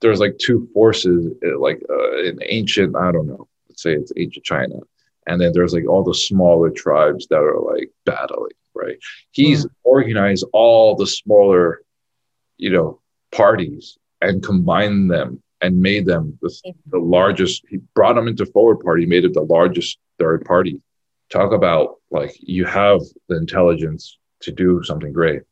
there's 0.00 0.20
like 0.20 0.36
two 0.38 0.68
forces, 0.74 1.32
uh, 1.44 1.58
like 1.58 1.82
uh, 1.88 2.22
in 2.22 2.38
ancient, 2.44 2.94
I 2.96 3.12
don't 3.12 3.26
know, 3.26 3.48
let's 3.68 3.82
say 3.82 3.94
it's 3.94 4.12
ancient 4.16 4.44
China, 4.44 4.80
and 5.26 5.40
then 5.40 5.52
there's 5.54 5.72
like 5.72 5.88
all 5.88 6.04
the 6.04 6.14
smaller 6.14 6.70
tribes 6.70 7.26
that 7.28 7.38
are 7.38 7.60
like 7.60 7.90
battling, 8.04 8.52
right? 8.74 8.98
He's 9.30 9.64
mm. 9.64 9.70
organized 9.84 10.44
all 10.52 10.96
the 10.96 11.06
smaller, 11.06 11.80
you 12.58 12.70
know, 12.70 13.00
parties 13.30 13.96
and 14.20 14.42
combined 14.42 15.10
them 15.10 15.42
and 15.62 15.80
made 15.80 16.06
them 16.06 16.38
the, 16.42 16.74
the, 16.90 16.98
largest. 16.98 17.64
He 17.68 17.78
brought 17.94 18.14
them 18.14 18.28
into 18.28 18.44
Forward 18.46 18.80
Party, 18.80 19.06
made 19.06 19.24
it 19.24 19.32
the 19.32 19.42
largest 19.42 19.98
third 20.18 20.44
party. 20.44 20.80
Talk 21.30 21.52
about 21.52 21.96
like 22.10 22.34
you 22.40 22.64
have 22.66 23.00
the 23.28 23.36
intelligence 23.36 24.18
to 24.40 24.52
do 24.52 24.82
something 24.82 25.12
great, 25.12 25.42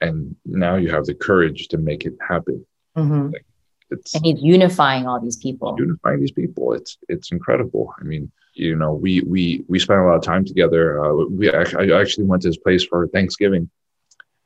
and 0.00 0.36
now 0.44 0.76
you 0.76 0.90
have 0.90 1.06
the 1.06 1.14
courage 1.14 1.68
to 1.68 1.78
make 1.78 2.04
it 2.04 2.14
happen. 2.28 2.66
Mm-hmm. 2.96 3.32
Like, 3.32 3.46
it's 3.90 4.14
and 4.14 4.24
he's 4.24 4.42
unifying 4.42 5.06
all 5.06 5.20
these 5.20 5.36
people 5.36 5.76
unifying 5.78 6.20
these 6.20 6.32
people 6.32 6.72
it's 6.72 6.98
it's 7.08 7.30
incredible 7.30 7.94
i 8.00 8.04
mean 8.04 8.30
you 8.54 8.74
know 8.74 8.92
we 8.92 9.20
we 9.20 9.64
we 9.68 9.78
spent 9.78 10.00
a 10.00 10.04
lot 10.04 10.16
of 10.16 10.22
time 10.22 10.44
together 10.44 11.04
uh, 11.04 11.24
we 11.30 11.48
actually, 11.50 11.92
i 11.92 12.00
actually 12.00 12.24
went 12.24 12.42
to 12.42 12.48
his 12.48 12.58
place 12.58 12.84
for 12.84 13.06
thanksgiving 13.08 13.70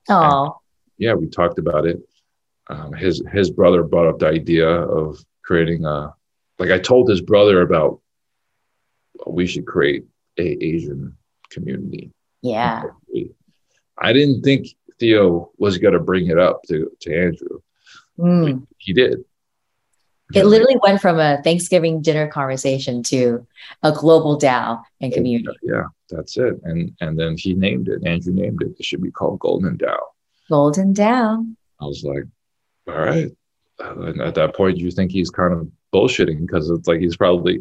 oh 0.08 0.58
yeah 0.98 1.14
we 1.14 1.26
talked 1.26 1.58
about 1.58 1.86
it 1.86 1.98
um, 2.70 2.92
his 2.92 3.22
his 3.32 3.50
brother 3.50 3.82
brought 3.82 4.08
up 4.08 4.18
the 4.18 4.28
idea 4.28 4.68
of 4.68 5.18
creating 5.42 5.84
a 5.84 6.14
like 6.58 6.70
i 6.70 6.78
told 6.78 7.08
his 7.08 7.20
brother 7.20 7.62
about 7.62 8.00
we 9.26 9.46
should 9.46 9.66
create 9.66 10.04
a 10.38 10.64
asian 10.64 11.16
community 11.50 12.12
yeah 12.42 12.84
i 13.98 14.12
didn't 14.12 14.42
think 14.42 14.68
theo 14.98 15.50
was 15.58 15.78
going 15.78 15.94
to 15.94 16.00
bring 16.00 16.28
it 16.28 16.38
up 16.38 16.62
to 16.62 16.90
to 17.00 17.14
andrew 17.14 17.60
mm. 18.18 18.66
he 18.78 18.92
did 18.92 19.24
it 20.32 20.46
literally 20.46 20.76
went 20.80 21.00
from 21.00 21.18
a 21.18 21.42
Thanksgiving 21.42 22.02
dinner 22.02 22.28
conversation 22.28 23.02
to 23.04 23.44
a 23.82 23.90
global 23.90 24.38
DAO 24.38 24.80
and 25.00 25.12
community. 25.12 25.58
Yeah, 25.60 25.86
that's 26.08 26.36
it. 26.36 26.54
And 26.62 26.94
and 27.00 27.18
then 27.18 27.36
he 27.36 27.52
named 27.52 27.88
it. 27.88 28.06
Andrew 28.06 28.32
named 28.32 28.62
it. 28.62 28.76
It 28.78 28.84
should 28.84 29.02
be 29.02 29.10
called 29.10 29.40
Golden 29.40 29.76
DAO. 29.76 29.98
Golden 30.48 30.94
DAO. 30.94 31.52
I 31.80 31.84
was 31.84 32.04
like, 32.04 32.26
all 32.88 32.98
right. 32.98 33.30
And 33.78 34.20
at 34.20 34.34
that 34.34 34.54
point, 34.54 34.76
you 34.76 34.90
think 34.90 35.10
he's 35.10 35.30
kind 35.30 35.54
of 35.54 35.68
bullshitting 35.92 36.40
because 36.40 36.70
it's 36.70 36.86
like 36.86 37.00
he's 37.00 37.16
probably, 37.16 37.60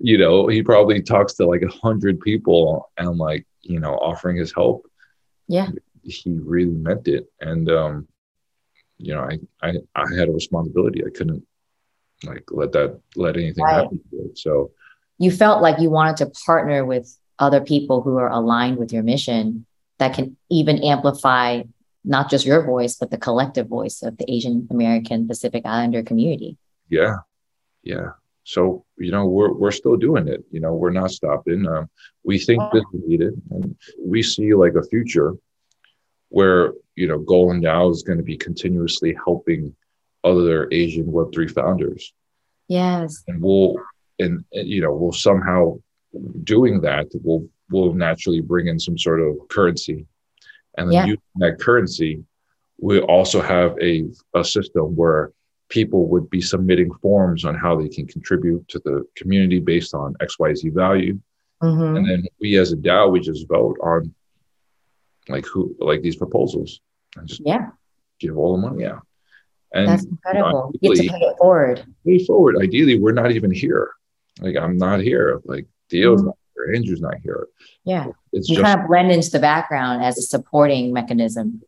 you 0.00 0.18
know, 0.18 0.46
he 0.46 0.62
probably 0.62 1.02
talks 1.02 1.34
to 1.34 1.46
like 1.46 1.62
a 1.62 1.68
hundred 1.68 2.20
people 2.20 2.90
and 2.98 3.16
like 3.16 3.46
you 3.62 3.80
know 3.80 3.94
offering 3.94 4.36
his 4.36 4.52
help. 4.52 4.86
Yeah. 5.46 5.68
He 6.02 6.32
really 6.32 6.72
meant 6.72 7.08
it, 7.08 7.30
and 7.40 7.70
um, 7.70 8.08
you 8.98 9.14
know, 9.14 9.20
I 9.20 9.38
I 9.62 9.74
I 9.94 10.04
had 10.16 10.28
a 10.28 10.32
responsibility. 10.32 11.04
I 11.04 11.10
couldn't 11.10 11.44
like 12.24 12.44
let 12.50 12.72
that 12.72 13.00
let 13.16 13.36
anything 13.36 13.64
right. 13.64 13.82
happen 13.82 14.00
to 14.10 14.16
it. 14.16 14.38
So 14.38 14.72
you 15.18 15.30
felt 15.30 15.62
like 15.62 15.80
you 15.80 15.90
wanted 15.90 16.18
to 16.18 16.32
partner 16.46 16.84
with 16.84 17.14
other 17.38 17.60
people 17.60 18.02
who 18.02 18.16
are 18.16 18.30
aligned 18.30 18.78
with 18.78 18.92
your 18.92 19.02
mission 19.02 19.66
that 19.98 20.14
can 20.14 20.36
even 20.50 20.82
amplify 20.82 21.62
not 22.08 22.30
just 22.30 22.46
your 22.46 22.64
voice 22.64 22.96
but 22.96 23.10
the 23.10 23.18
collective 23.18 23.68
voice 23.68 24.02
of 24.02 24.16
the 24.16 24.30
Asian 24.30 24.66
American 24.70 25.28
Pacific 25.28 25.64
Islander 25.64 26.02
community. 26.02 26.56
Yeah, 26.88 27.16
yeah. 27.82 28.10
So 28.44 28.84
you 28.98 29.12
know 29.12 29.26
we're 29.26 29.52
we're 29.52 29.70
still 29.70 29.96
doing 29.96 30.26
it. 30.26 30.44
You 30.50 30.60
know 30.60 30.74
we're 30.74 30.90
not 30.90 31.10
stopping. 31.10 31.66
Um, 31.66 31.88
we 32.24 32.38
think 32.38 32.62
yeah. 32.62 32.70
this 32.72 32.84
is 32.94 33.08
needed, 33.08 33.40
and 33.50 33.76
we 34.02 34.22
see 34.22 34.54
like 34.54 34.74
a 34.74 34.82
future 34.82 35.34
where 36.30 36.72
you 36.96 37.06
know 37.06 37.18
Golden 37.18 37.62
DAO 37.62 37.92
is 37.92 38.02
going 38.02 38.18
to 38.18 38.24
be 38.24 38.36
continuously 38.36 39.16
helping 39.24 39.74
other 40.24 40.68
Asian 40.72 41.06
Web3 41.06 41.50
founders. 41.50 42.12
Yes. 42.68 43.24
And 43.26 43.42
we'll, 43.42 43.76
and, 44.18 44.44
you 44.52 44.80
know, 44.80 44.92
we'll 44.92 45.12
somehow 45.12 45.78
doing 46.44 46.80
that, 46.82 47.06
we'll, 47.22 47.48
we'll 47.70 47.94
naturally 47.94 48.40
bring 48.40 48.68
in 48.68 48.78
some 48.78 48.98
sort 48.98 49.20
of 49.20 49.36
currency. 49.48 50.06
And 50.78 50.88
then 50.88 50.94
yeah. 50.94 51.04
using 51.06 51.22
that 51.36 51.58
currency, 51.60 52.24
we 52.80 53.00
also 53.00 53.42
have 53.42 53.76
a, 53.80 54.06
a 54.34 54.44
system 54.44 54.96
where 54.96 55.32
people 55.68 56.06
would 56.08 56.30
be 56.30 56.40
submitting 56.40 56.92
forms 57.02 57.44
on 57.44 57.54
how 57.54 57.78
they 57.78 57.88
can 57.88 58.06
contribute 58.06 58.66
to 58.68 58.78
the 58.84 59.04
community 59.16 59.60
based 59.60 59.94
on 59.94 60.14
XYZ 60.14 60.72
value. 60.72 61.18
Mm-hmm. 61.62 61.96
And 61.96 62.08
then 62.08 62.24
we 62.40 62.56
as 62.56 62.72
a 62.72 62.76
DAO, 62.76 63.10
we 63.10 63.20
just 63.20 63.48
vote 63.48 63.76
on 63.82 64.14
like 65.28 65.44
who, 65.44 65.74
like 65.78 66.02
these 66.02 66.16
proposals. 66.16 66.80
And 67.16 67.26
just 67.26 67.42
yeah. 67.44 67.70
Give 68.20 68.36
all 68.36 68.56
the 68.56 68.62
money 68.66 68.86
out. 68.86 69.06
And 69.72 69.88
that's 69.88 70.04
incredible. 70.04 70.72
You, 70.80 70.90
know, 70.90 70.94
you 70.94 71.10
have 71.10 71.18
to 71.18 71.18
pay 71.18 71.26
it 71.26 71.36
forward. 71.38 71.86
Pay 72.06 72.24
forward. 72.24 72.56
Ideally, 72.62 72.98
we're 72.98 73.12
not 73.12 73.32
even 73.32 73.50
here. 73.50 73.90
Like 74.40 74.56
I'm 74.56 74.78
not 74.78 75.00
here. 75.00 75.40
Like 75.44 75.66
Theo's 75.90 76.20
mm-hmm. 76.20 76.28
not 76.28 76.38
here. 76.54 76.74
Andrew's 76.74 77.00
not 77.00 77.16
here. 77.22 77.48
Yeah. 77.84 78.06
It's 78.32 78.48
you 78.48 78.56
just, 78.56 78.64
kind 78.64 78.80
of 78.80 78.86
blend 78.86 79.10
into 79.10 79.30
the 79.30 79.38
background 79.38 80.04
as 80.04 80.18
a 80.18 80.22
supporting 80.22 80.92
mechanism. 80.92 81.62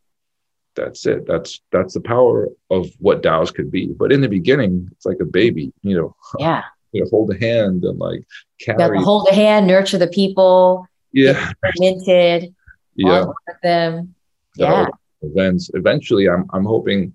That's 0.76 1.06
it. 1.06 1.26
That's 1.26 1.60
that's 1.72 1.94
the 1.94 2.00
power 2.00 2.48
of 2.70 2.88
what 2.98 3.22
DAOs 3.22 3.52
could 3.52 3.70
be. 3.70 3.86
But 3.86 4.12
in 4.12 4.20
the 4.20 4.28
beginning, 4.28 4.88
it's 4.92 5.04
like 5.04 5.18
a 5.20 5.24
baby, 5.24 5.72
you 5.82 5.96
know. 5.96 6.16
Yeah. 6.38 6.62
You 6.92 7.04
know, 7.04 7.10
hold 7.10 7.32
a 7.32 7.38
hand 7.38 7.84
and 7.84 8.00
like 8.00 8.24
carry. 8.60 9.00
hold 9.00 9.28
a 9.30 9.34
hand, 9.34 9.68
nurture 9.68 9.98
the 9.98 10.08
people. 10.08 10.86
Yeah. 11.12 11.52
Minted. 11.78 12.54
Yeah. 12.96 13.24
With 13.24 13.56
them. 13.62 14.14
Yeah. 14.56 14.88
Events. 15.22 15.70
Eventually, 15.74 16.28
I'm 16.28 16.44
I'm 16.52 16.64
hoping 16.64 17.14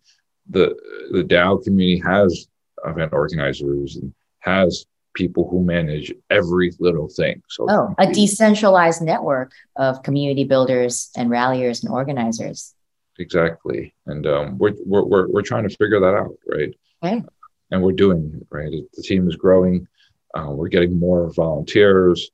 the 0.50 0.76
the 1.12 1.22
DAO 1.22 1.64
community 1.64 2.00
has 2.00 2.48
event 2.86 3.14
organizers 3.14 3.98
and 3.98 4.14
has 4.40 4.86
people 5.16 5.48
who 5.50 5.64
manage 5.64 6.14
every 6.30 6.72
little 6.80 7.08
thing. 7.08 7.42
So 7.50 7.66
oh, 7.70 7.96
a 7.98 8.12
decentralized 8.12 9.02
network 9.02 9.52
of 9.76 10.04
community 10.04 10.44
builders 10.44 11.10
and 11.18 11.30
ralliers 11.30 11.84
and 11.84 11.92
organizers. 11.92 12.74
Exactly, 13.18 13.96
and 14.06 14.28
um, 14.28 14.58
we're, 14.58 14.74
we're 14.86 15.04
we're 15.04 15.28
we're 15.30 15.42
trying 15.42 15.68
to 15.68 15.76
figure 15.76 16.00
that 16.00 16.16
out, 16.16 16.36
right? 16.48 16.74
Okay. 17.04 17.24
And 17.72 17.82
we're 17.82 17.94
doing 17.94 18.32
it, 18.36 18.48
right. 18.52 18.72
The 18.94 19.02
team 19.02 19.28
is 19.28 19.36
growing. 19.36 19.88
Uh, 20.36 20.52
we're 20.52 20.68
getting 20.68 21.00
more 21.00 21.34
volunteers. 21.34 22.30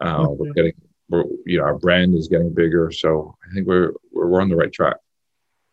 Uh, 0.00 0.20
mm-hmm. 0.20 0.38
We're 0.38 0.52
getting, 0.52 0.72
we're, 1.10 1.24
you 1.44 1.58
know, 1.58 1.64
our 1.64 1.76
brand 1.76 2.14
is 2.14 2.28
getting 2.28 2.54
bigger. 2.54 2.90
So 2.90 3.36
I 3.44 3.54
think 3.54 3.66
we're 3.66 3.92
we're, 4.12 4.28
we're 4.28 4.40
on 4.40 4.48
the 4.48 4.56
right 4.56 4.72
track. 4.72 4.96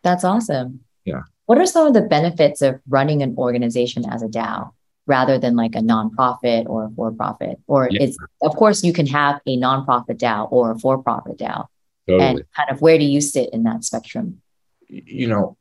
That's 0.03 0.23
awesome. 0.23 0.81
Yeah 1.05 1.21
What 1.45 1.57
are 1.57 1.65
some 1.65 1.87
of 1.87 1.93
the 1.93 2.01
benefits 2.01 2.61
of 2.61 2.79
running 2.87 3.21
an 3.21 3.35
organization 3.37 4.03
as 4.09 4.21
a 4.21 4.27
DAO 4.27 4.71
rather 5.07 5.39
than 5.39 5.55
like 5.55 5.75
a 5.75 5.79
nonprofit 5.79 6.67
or 6.67 6.85
a 6.85 6.89
for-profit? 6.91 7.59
Or 7.67 7.87
yeah. 7.89 8.03
it's 8.03 8.17
of 8.41 8.55
course 8.55 8.83
you 8.83 8.93
can 8.93 9.07
have 9.07 9.41
a 9.47 9.57
nonprofit 9.57 10.17
DAO 10.17 10.51
or 10.51 10.71
a 10.71 10.79
for-profit 10.79 11.37
DAO. 11.37 11.67
Totally. 12.07 12.25
And 12.25 12.43
kind 12.55 12.69
of 12.69 12.81
where 12.81 12.97
do 12.97 13.05
you 13.05 13.21
sit 13.21 13.49
in 13.51 13.63
that 13.63 13.83
spectrum? 13.83 14.41
You 14.87 15.27
know, 15.27 15.57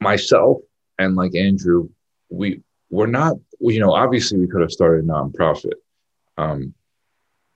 myself 0.00 0.58
and 0.98 1.16
like 1.16 1.34
Andrew, 1.34 1.88
we 2.30 2.62
we're 2.90 3.06
not, 3.06 3.36
you 3.60 3.80
know, 3.80 3.92
obviously 3.92 4.38
we 4.38 4.46
could 4.46 4.60
have 4.60 4.72
started 4.72 5.04
a 5.04 5.08
nonprofit. 5.08 5.74
Um, 6.38 6.74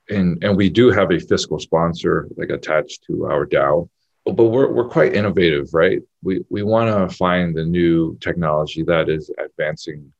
and 0.09 0.43
and 0.43 0.55
we 0.55 0.69
do 0.69 0.91
have 0.91 1.11
a 1.11 1.19
fiscal 1.19 1.59
sponsor 1.59 2.27
like 2.37 2.49
attached 2.49 3.03
to 3.05 3.25
our 3.25 3.45
DAO 3.45 3.89
but 4.33 4.45
we're 4.45 4.71
we're 4.71 4.89
quite 4.89 5.13
innovative, 5.13 5.73
right? 5.73 6.01
We 6.23 6.43
we 6.49 6.63
want 6.63 6.89
to 7.09 7.15
find 7.15 7.55
the 7.55 7.63
new 7.63 8.17
technology 8.19 8.83
that 8.83 9.09
is 9.09 9.31
advancing, 9.37 10.11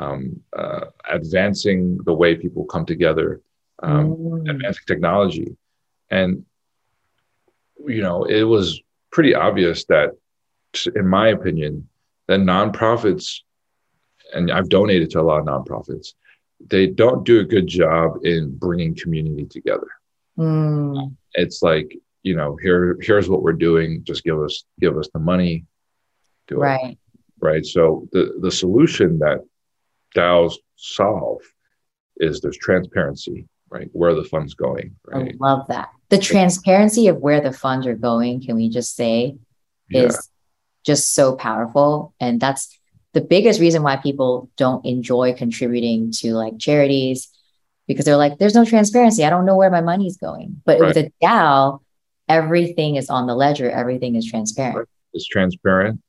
um, 0.00 0.40
uh, 0.56 0.86
advancing 1.08 1.98
the 2.04 2.14
way 2.14 2.34
people 2.34 2.64
come 2.64 2.86
together, 2.86 3.40
um, 3.82 4.16
mm. 4.16 4.50
advancing 4.50 4.82
technology, 4.86 5.56
and 6.10 6.44
you 7.86 8.02
know 8.02 8.24
it 8.24 8.42
was 8.42 8.80
pretty 9.12 9.34
obvious 9.34 9.84
that, 9.84 10.10
in 10.96 11.06
my 11.06 11.28
opinion, 11.28 11.88
that 12.28 12.40
nonprofits, 12.40 13.40
and 14.32 14.50
I've 14.50 14.70
donated 14.70 15.10
to 15.10 15.20
a 15.20 15.22
lot 15.22 15.40
of 15.40 15.46
nonprofits, 15.46 16.14
they 16.66 16.86
don't 16.86 17.24
do 17.24 17.40
a 17.40 17.44
good 17.44 17.66
job 17.66 18.24
in 18.24 18.56
bringing 18.56 18.94
community 18.94 19.44
together. 19.44 19.88
Mm. 20.38 21.14
It's 21.34 21.62
like 21.62 21.94
you 22.22 22.36
know, 22.36 22.56
here 22.56 22.96
here's 23.02 23.28
what 23.28 23.42
we're 23.42 23.52
doing. 23.52 24.02
Just 24.04 24.24
give 24.24 24.40
us 24.40 24.64
give 24.80 24.96
us 24.96 25.10
the 25.12 25.20
money. 25.20 25.66
Do 26.48 26.56
right. 26.56 26.92
It. 26.92 26.98
Right. 27.38 27.66
So 27.66 28.08
the 28.12 28.38
the 28.40 28.50
solution 28.50 29.18
that 29.18 29.40
DAOs 30.14 30.54
solve 30.76 31.40
is 32.16 32.40
there's 32.40 32.58
transparency, 32.58 33.48
right? 33.70 33.88
Where 33.92 34.14
the 34.14 34.24
funds 34.24 34.54
going. 34.54 34.96
Right? 35.06 35.34
I 35.34 35.36
love 35.44 35.66
that. 35.68 35.90
The 36.08 36.18
transparency 36.18 37.08
of 37.08 37.18
where 37.18 37.40
the 37.40 37.52
funds 37.52 37.86
are 37.86 37.94
going, 37.94 38.42
can 38.42 38.56
we 38.56 38.68
just 38.68 38.96
say, 38.96 39.36
is 39.90 40.14
yeah. 40.14 40.20
just 40.84 41.14
so 41.14 41.36
powerful. 41.36 42.14
And 42.20 42.40
that's 42.40 42.78
the 43.12 43.20
biggest 43.20 43.60
reason 43.60 43.82
why 43.82 43.96
people 43.96 44.50
don't 44.56 44.84
enjoy 44.84 45.34
contributing 45.34 46.12
to 46.18 46.34
like 46.34 46.58
charities 46.58 47.28
because 47.86 48.04
they're 48.04 48.16
like, 48.16 48.38
there's 48.38 48.54
no 48.54 48.64
transparency. 48.64 49.24
I 49.24 49.30
don't 49.30 49.46
know 49.46 49.56
where 49.56 49.70
my 49.70 49.80
money's 49.80 50.16
going. 50.16 50.62
But 50.64 50.80
right. 50.80 50.88
with 50.88 50.96
a 50.96 51.12
DAO, 51.22 51.80
everything 52.30 52.94
is 52.94 53.10
on 53.10 53.26
the 53.26 53.34
ledger 53.34 53.68
everything 53.68 54.14
is 54.14 54.24
transparent 54.24 54.88
it's 55.12 55.26
transparent 55.26 56.00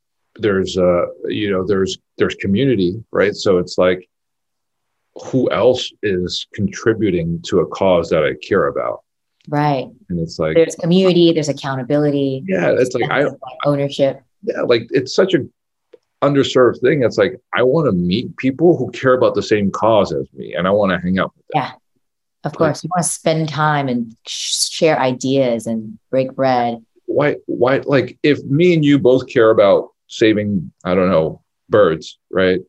there's 0.42 0.78
uh 0.78 1.06
you 1.26 1.50
know 1.50 1.66
there's 1.66 1.98
there's 2.18 2.36
community 2.36 3.04
right 3.12 3.36
so 3.36 3.58
it's 3.58 3.78
like 3.78 4.08
who 5.26 5.50
else 5.52 5.92
is 6.04 6.48
contributing 6.54 7.42
to 7.44 7.60
a 7.60 7.68
cause 7.68 8.10
that 8.10 8.24
i 8.24 8.34
care 8.46 8.68
about 8.68 9.04
right 9.50 9.88
and 10.10 10.20
it's 10.20 10.40
like 10.40 10.56
there's 10.56 10.76
community 10.76 11.32
there's 11.34 11.50
accountability 11.50 12.44
yeah 12.48 12.72
it's 12.72 12.96
like 12.96 13.10
i 13.10 13.26
ownership 13.66 14.22
yeah 14.44 14.62
like 14.62 14.88
it's 14.92 15.16
such 15.16 15.34
a 15.34 15.40
underserved 16.22 16.80
thing 16.82 17.04
it's 17.04 17.18
like 17.18 17.40
i 17.54 17.64
want 17.64 17.88
to 17.88 17.92
meet 17.92 18.36
people 18.38 18.78
who 18.78 18.92
care 18.92 19.14
about 19.14 19.34
the 19.34 19.42
same 19.42 19.72
cause 19.72 20.14
as 20.14 20.28
me 20.34 20.54
and 20.54 20.68
i 20.68 20.72
want 20.72 20.92
to 20.92 21.00
hang 21.00 21.18
out 21.18 21.34
with 21.36 21.46
them. 21.48 21.64
yeah 21.64 21.72
of 22.44 22.54
course, 22.56 22.84
you 22.84 22.90
want 22.96 23.04
to 23.04 23.10
spend 23.10 23.50
time 23.50 23.88
and 23.88 24.16
share 24.26 25.00
ideas 25.00 25.68
and 25.68 26.00
break 26.10 26.34
bread. 26.36 26.84
Why? 27.06 27.36
Why? 27.46 27.82
Like, 27.86 28.18
if 28.24 28.44
me 28.46 28.74
and 28.74 28.84
you 28.84 28.98
both 28.98 29.28
care 29.28 29.52
about 29.52 29.90
saving, 30.12 30.72
I 30.84 30.94
don't 30.94 31.10
know, 31.10 31.42
birds, 31.70 32.20
right? 32.30 32.60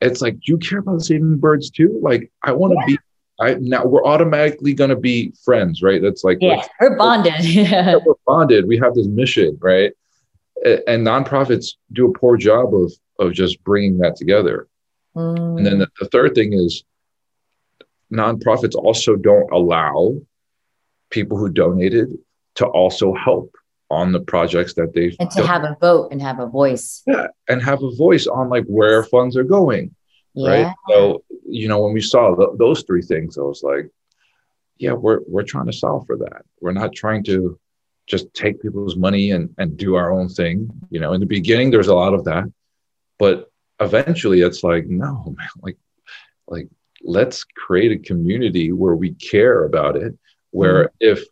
It's 0.00 0.20
like 0.20 0.36
you 0.42 0.58
care 0.58 0.80
about 0.80 1.02
saving 1.02 1.38
birds 1.38 1.70
too. 1.70 1.98
Like, 2.02 2.30
I 2.42 2.52
want 2.52 2.72
to 2.72 2.78
yeah. 2.80 2.86
be. 2.86 2.98
I 3.40 3.54
now 3.60 3.86
we're 3.86 4.04
automatically 4.04 4.74
going 4.74 4.90
to 4.90 4.96
be 4.96 5.32
friends, 5.42 5.80
right? 5.80 6.02
That's 6.02 6.22
like 6.22 6.38
yeah, 6.40 6.66
we're 6.80 6.96
bonded. 6.96 7.34
yeah, 7.44 7.96
we're 8.04 8.14
bonded. 8.26 8.68
We 8.68 8.76
have 8.78 8.94
this 8.94 9.06
mission, 9.06 9.56
right? 9.60 9.92
And 10.64 11.06
nonprofits 11.06 11.74
do 11.92 12.08
a 12.08 12.12
poor 12.12 12.36
job 12.36 12.74
of 12.74 12.92
of 13.18 13.32
just 13.32 13.62
bringing 13.64 13.98
that 13.98 14.16
together. 14.16 14.68
Mm. 15.16 15.56
And 15.56 15.66
then 15.66 15.78
the, 15.78 15.88
the 15.98 16.08
third 16.08 16.34
thing 16.34 16.52
is 16.52 16.84
nonprofits 18.12 18.74
also 18.74 19.16
don't 19.16 19.50
allow 19.50 20.20
people 21.10 21.38
who 21.38 21.48
donated 21.48 22.18
to 22.56 22.66
also 22.66 23.14
help 23.14 23.54
on 23.92 24.10
the 24.10 24.20
projects 24.20 24.72
that 24.72 24.94
they've 24.94 25.14
and 25.20 25.30
to 25.30 25.38
done. 25.38 25.46
have 25.46 25.64
a 25.64 25.76
vote 25.78 26.08
and 26.10 26.22
have 26.22 26.40
a 26.40 26.46
voice 26.46 27.02
yeah 27.06 27.26
and 27.48 27.62
have 27.62 27.82
a 27.82 27.94
voice 27.94 28.26
on 28.26 28.48
like 28.48 28.64
where 28.64 29.04
funds 29.04 29.36
are 29.36 29.44
going 29.44 29.94
yeah. 30.34 30.50
right 30.50 30.74
so 30.88 31.22
you 31.46 31.68
know 31.68 31.82
when 31.82 31.92
we 31.92 32.00
saw 32.00 32.34
th- 32.34 32.56
those 32.56 32.82
three 32.84 33.02
things 33.02 33.36
i 33.36 33.42
was 33.42 33.62
like 33.62 33.86
yeah 34.78 34.92
we're 34.92 35.20
we're 35.28 35.42
trying 35.42 35.66
to 35.66 35.72
solve 35.72 36.06
for 36.06 36.16
that 36.16 36.42
we're 36.60 36.72
not 36.72 36.94
trying 36.94 37.22
to 37.22 37.58
just 38.06 38.32
take 38.32 38.62
people's 38.62 38.96
money 38.96 39.30
and 39.30 39.54
and 39.58 39.76
do 39.76 39.94
our 39.94 40.10
own 40.10 40.26
thing 40.28 40.70
you 40.88 40.98
know 40.98 41.12
in 41.12 41.20
the 41.20 41.26
beginning 41.26 41.70
there's 41.70 41.88
a 41.88 41.94
lot 41.94 42.14
of 42.14 42.24
that 42.24 42.44
but 43.18 43.50
eventually 43.78 44.40
it's 44.40 44.64
like 44.64 44.86
no 44.86 45.22
man 45.36 45.48
like 45.60 45.76
like 46.48 46.68
let's 47.02 47.44
create 47.44 47.92
a 47.92 47.98
community 47.98 48.72
where 48.72 48.96
we 48.96 49.12
care 49.12 49.64
about 49.64 49.96
it 49.96 50.16
where 50.50 50.84
mm-hmm. 50.84 51.12
if 51.12 51.24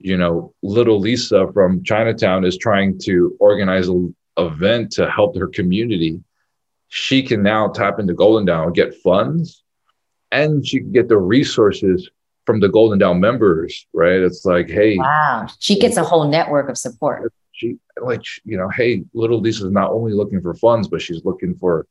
you 0.00 0.16
know 0.16 0.52
little 0.62 0.98
lisa 0.98 1.46
from 1.52 1.84
chinatown 1.84 2.44
is 2.44 2.56
trying 2.56 2.98
to 2.98 3.36
organize 3.38 3.88
an 3.88 4.14
event 4.40 4.92
to 4.92 5.10
help 5.10 5.36
her 5.36 5.46
community. 5.46 6.20
She 6.88 7.22
can 7.22 7.42
now 7.42 7.68
tap 7.68 8.00
into 8.00 8.14
golden 8.14 8.46
DAO 8.46 8.66
and 8.66 8.74
get 8.74 8.94
funds 8.94 9.62
and 10.32 10.66
she 10.66 10.80
can 10.80 10.92
get 10.92 11.08
the 11.08 11.18
resources 11.18 12.10
from 12.46 12.60
the 12.60 12.68
golden 12.68 12.98
DAO 12.98 13.18
members 13.18 13.86
right? 13.92 14.20
It's 14.20 14.44
like 14.44 14.68
hey 14.68 14.96
wow. 14.96 15.46
She 15.58 15.78
gets 15.78 15.96
a 15.96 16.02
whole 16.02 16.26
network 16.26 16.68
of 16.68 16.78
support. 16.78 17.32
She 17.52 17.76
like 18.00 18.22
you 18.44 18.56
know 18.56 18.68
hey 18.70 19.04
little 19.12 19.40
lisa's 19.40 19.70
not 19.70 19.90
only 19.90 20.12
looking 20.12 20.40
for 20.40 20.54
funds 20.54 20.88
but 20.88 21.02
she's 21.02 21.24
looking 21.24 21.54
for 21.54 21.86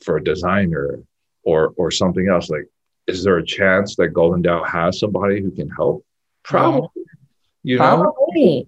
for 0.00 0.16
a 0.16 0.24
designer 0.24 1.00
or 1.44 1.72
or 1.76 1.90
something 1.90 2.28
else. 2.28 2.50
Like 2.50 2.66
is 3.06 3.22
there 3.22 3.36
a 3.36 3.44
chance 3.44 3.96
that 3.96 4.08
golden 4.08 4.42
DAO 4.42 4.66
has 4.66 4.98
somebody 4.98 5.40
who 5.40 5.50
can 5.50 5.68
help? 5.68 6.04
Probably 6.42 7.01
you 7.62 7.78
know? 7.78 8.02
Probably. 8.02 8.66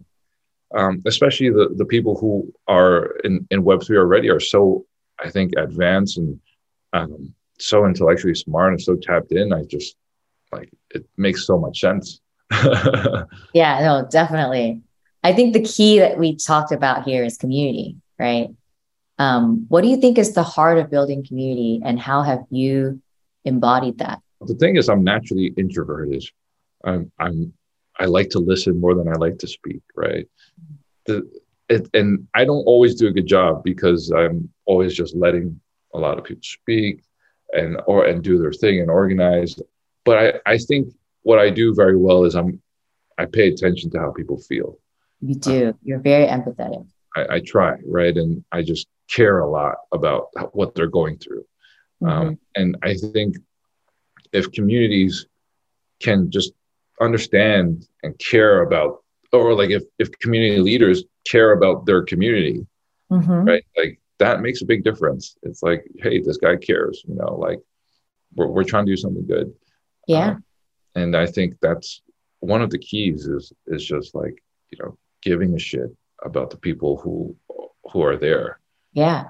Um, 0.74 1.02
especially 1.06 1.50
the 1.50 1.72
the 1.76 1.84
people 1.84 2.16
who 2.18 2.52
are 2.66 3.16
in 3.24 3.46
in 3.50 3.62
web3 3.62 3.96
already 3.96 4.28
are 4.28 4.40
so 4.40 4.84
i 5.20 5.30
think 5.30 5.52
advanced 5.56 6.18
and 6.18 6.40
um, 6.92 7.34
so 7.58 7.86
intellectually 7.86 8.34
smart 8.34 8.72
and 8.72 8.82
so 8.82 8.96
tapped 8.96 9.32
in. 9.32 9.52
I 9.52 9.64
just 9.64 9.96
like 10.52 10.70
it 10.90 11.06
makes 11.16 11.46
so 11.46 11.58
much 11.58 11.80
sense. 11.80 12.20
Yeah 13.52 13.80
no 13.80 14.06
definitely. 14.10 14.82
I 15.22 15.32
think 15.32 15.54
the 15.54 15.62
key 15.62 15.98
that 16.00 16.18
we 16.18 16.36
talked 16.36 16.72
about 16.72 17.04
here 17.04 17.24
is 17.24 17.36
community 17.36 17.96
right? 18.18 18.48
Um, 19.18 19.66
what 19.68 19.82
do 19.82 19.88
you 19.88 20.00
think 20.00 20.18
is 20.18 20.34
the 20.34 20.42
heart 20.42 20.78
of 20.78 20.90
building 20.90 21.24
community 21.24 21.80
and 21.84 21.98
how 21.98 22.22
have 22.22 22.44
you 22.50 23.00
embodied 23.44 23.98
that? 23.98 24.20
The 24.40 24.54
thing 24.54 24.76
is 24.76 24.88
i'm 24.88 25.04
naturally 25.04 25.52
introverted. 25.56 26.24
I'm 26.84 27.10
i'm 27.18 27.52
i 27.98 28.04
like 28.04 28.30
to 28.30 28.38
listen 28.38 28.80
more 28.80 28.94
than 28.94 29.08
i 29.08 29.12
like 29.12 29.38
to 29.38 29.46
speak 29.46 29.82
right? 29.96 30.26
The, 31.06 31.28
it, 31.68 31.88
and 31.94 32.26
i 32.34 32.44
don't 32.44 32.64
always 32.64 32.94
do 32.94 33.08
a 33.08 33.12
good 33.12 33.26
job 33.26 33.62
because 33.64 34.10
i'm 34.12 34.48
always 34.66 34.94
just 34.94 35.14
letting 35.14 35.60
a 35.94 35.98
lot 35.98 36.18
of 36.18 36.24
people 36.24 36.42
speak 36.42 37.02
and 37.54 37.80
or 37.86 38.04
and 38.04 38.22
do 38.22 38.38
their 38.38 38.52
thing 38.52 38.80
and 38.80 38.90
organize. 38.90 39.58
But 40.04 40.18
i 40.46 40.52
i 40.54 40.58
think 40.58 40.92
what 41.22 41.38
i 41.38 41.48
do 41.48 41.74
very 41.74 41.96
well 41.96 42.24
is 42.24 42.34
i'm 42.34 42.60
i 43.16 43.24
pay 43.24 43.48
attention 43.48 43.90
to 43.90 43.98
how 43.98 44.12
people 44.12 44.38
feel. 44.38 44.78
You 45.20 45.36
do. 45.36 45.68
Uh, 45.68 45.72
you're 45.82 46.00
very 46.00 46.26
empathetic. 46.26 46.86
I, 47.16 47.36
I 47.36 47.40
try 47.40 47.76
right? 47.86 48.14
And 48.16 48.44
i 48.52 48.62
just 48.62 48.88
care 49.10 49.38
a 49.38 49.50
lot 49.50 49.76
about 49.92 50.28
what 50.54 50.74
they're 50.74 50.86
going 50.88 51.18
through. 51.18 51.44
Mm-hmm. 52.02 52.08
Um, 52.08 52.38
and 52.56 52.76
I 52.82 52.94
think 52.94 53.36
if 54.32 54.50
communities 54.50 55.26
can 56.00 56.30
just 56.30 56.52
understand 57.00 57.86
and 58.02 58.18
care 58.18 58.62
about, 58.62 59.02
or 59.32 59.54
like 59.54 59.70
if, 59.70 59.82
if 59.98 60.10
community 60.18 60.60
leaders 60.60 61.04
care 61.24 61.52
about 61.52 61.86
their 61.86 62.02
community, 62.02 62.66
mm-hmm. 63.10 63.44
right? 63.44 63.64
Like 63.76 64.00
that 64.18 64.40
makes 64.40 64.62
a 64.62 64.66
big 64.66 64.84
difference. 64.84 65.36
It's 65.42 65.62
like, 65.62 65.84
hey, 65.98 66.20
this 66.20 66.36
guy 66.36 66.56
cares, 66.56 67.02
you 67.06 67.14
know, 67.14 67.34
like 67.34 67.60
we're, 68.34 68.46
we're 68.46 68.64
trying 68.64 68.86
to 68.86 68.92
do 68.92 68.96
something 68.96 69.26
good. 69.26 69.52
Yeah. 70.06 70.30
Um, 70.30 70.44
and 70.94 71.16
I 71.16 71.26
think 71.26 71.56
that's 71.60 72.02
one 72.40 72.62
of 72.62 72.70
the 72.70 72.78
keys 72.78 73.26
is, 73.26 73.52
is 73.66 73.84
just 73.84 74.14
like, 74.14 74.42
you 74.70 74.78
know, 74.80 74.96
giving 75.22 75.54
a 75.54 75.58
shit 75.58 75.90
about 76.22 76.50
the 76.50 76.56
people 76.56 76.98
who, 76.98 77.36
who 77.90 78.02
are 78.02 78.16
there 78.16 78.60
yeah. 78.94 79.24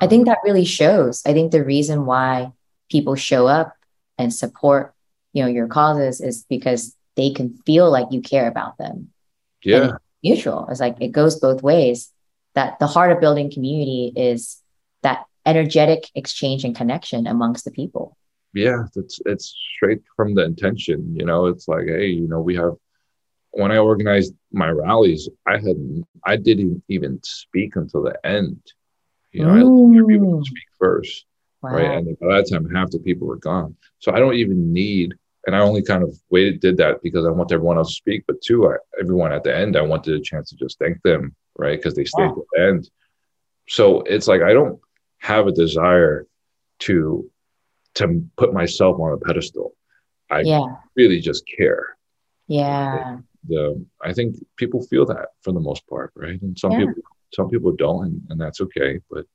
I 0.00 0.08
think 0.08 0.26
that 0.26 0.38
really 0.44 0.64
shows. 0.64 1.22
I 1.24 1.32
think 1.32 1.52
the 1.52 1.64
reason 1.64 2.04
why 2.04 2.52
people 2.90 3.14
show 3.14 3.46
up 3.46 3.74
and 4.18 4.34
support, 4.34 4.94
you 5.32 5.42
know, 5.42 5.48
your 5.48 5.66
causes 5.66 6.20
is 6.20 6.44
because 6.48 6.96
they 7.16 7.30
can 7.30 7.56
feel 7.66 7.90
like 7.90 8.08
you 8.10 8.22
care 8.22 8.48
about 8.48 8.78
them. 8.78 9.10
Yeah. 9.62 9.84
It's 9.84 9.94
mutual. 10.22 10.66
It's 10.70 10.80
like 10.80 10.96
it 11.00 11.12
goes 11.12 11.38
both 11.40 11.62
ways. 11.62 12.10
that 12.54 12.78
the 12.78 12.86
heart 12.86 13.12
of 13.12 13.20
building 13.20 13.50
community 13.50 14.12
is 14.14 14.60
that 15.02 15.24
energetic 15.46 16.10
exchange 16.14 16.64
and 16.64 16.76
connection 16.76 17.26
amongst 17.26 17.64
the 17.64 17.70
people. 17.70 18.16
Yeah, 18.54 18.84
it's 18.94 19.18
it's 19.24 19.54
straight 19.76 20.02
from 20.14 20.34
the 20.34 20.44
intention. 20.44 21.16
You 21.16 21.24
know, 21.24 21.46
it's 21.46 21.66
like, 21.68 21.86
hey, 21.86 22.08
you 22.08 22.28
know, 22.28 22.40
we 22.40 22.54
have 22.56 22.74
when 23.52 23.72
I 23.72 23.78
organized 23.78 24.34
my 24.52 24.68
rallies, 24.68 25.28
I 25.46 25.52
had 25.52 25.76
I 26.24 26.36
didn't 26.36 26.82
even 26.88 27.20
speak 27.22 27.76
until 27.76 28.02
the 28.02 28.18
end. 28.24 28.60
You 29.30 29.44
know, 29.44 29.50
I 29.50 29.62
let 29.62 30.08
people 30.08 30.44
speak 30.44 30.68
first, 30.78 31.24
wow. 31.62 31.70
right? 31.70 31.96
And 31.96 32.18
by 32.18 32.36
that 32.36 32.50
time, 32.50 32.68
half 32.68 32.90
the 32.90 32.98
people 32.98 33.26
were 33.26 33.36
gone. 33.36 33.76
So 33.98 34.12
I 34.12 34.18
don't 34.18 34.34
even 34.34 34.72
need. 34.72 35.14
And 35.46 35.56
I 35.56 35.60
only 35.60 35.82
kind 35.82 36.02
of 36.02 36.16
waited, 36.30 36.60
did 36.60 36.76
that 36.76 37.02
because 37.02 37.26
I 37.26 37.30
want 37.30 37.50
everyone 37.50 37.76
else 37.76 37.88
to 37.88 37.94
speak. 37.94 38.24
But 38.26 38.40
two, 38.42 38.68
I, 38.68 38.76
everyone 39.00 39.32
at 39.32 39.42
the 39.42 39.56
end, 39.56 39.76
I 39.76 39.82
wanted 39.82 40.14
a 40.14 40.22
chance 40.22 40.50
to 40.50 40.56
just 40.56 40.78
thank 40.78 41.02
them, 41.02 41.34
right? 41.58 41.78
Because 41.78 41.94
they 41.94 42.04
stayed 42.04 42.28
wow. 42.28 42.34
to 42.34 42.46
the 42.52 42.62
end. 42.62 42.90
So 43.68 44.02
it's 44.02 44.28
like 44.28 44.42
I 44.42 44.52
don't 44.52 44.80
have 45.18 45.46
a 45.46 45.52
desire 45.52 46.26
to 46.80 47.30
to 47.94 48.26
put 48.36 48.54
myself 48.54 48.98
on 48.98 49.12
a 49.12 49.18
pedestal. 49.18 49.74
I 50.30 50.40
yeah. 50.40 50.64
really 50.96 51.20
just 51.20 51.44
care. 51.46 51.96
Yeah. 52.46 53.18
The 53.48 53.84
I 54.00 54.12
think 54.12 54.36
people 54.56 54.82
feel 54.86 55.06
that 55.06 55.28
for 55.42 55.52
the 55.52 55.60
most 55.60 55.86
part, 55.88 56.12
right? 56.16 56.40
And 56.40 56.58
some 56.58 56.72
yeah. 56.72 56.78
people 56.80 57.02
some 57.34 57.48
people 57.48 57.72
don't, 57.72 58.04
and, 58.06 58.22
and 58.30 58.40
that's 58.40 58.60
okay. 58.60 59.00
But 59.10 59.26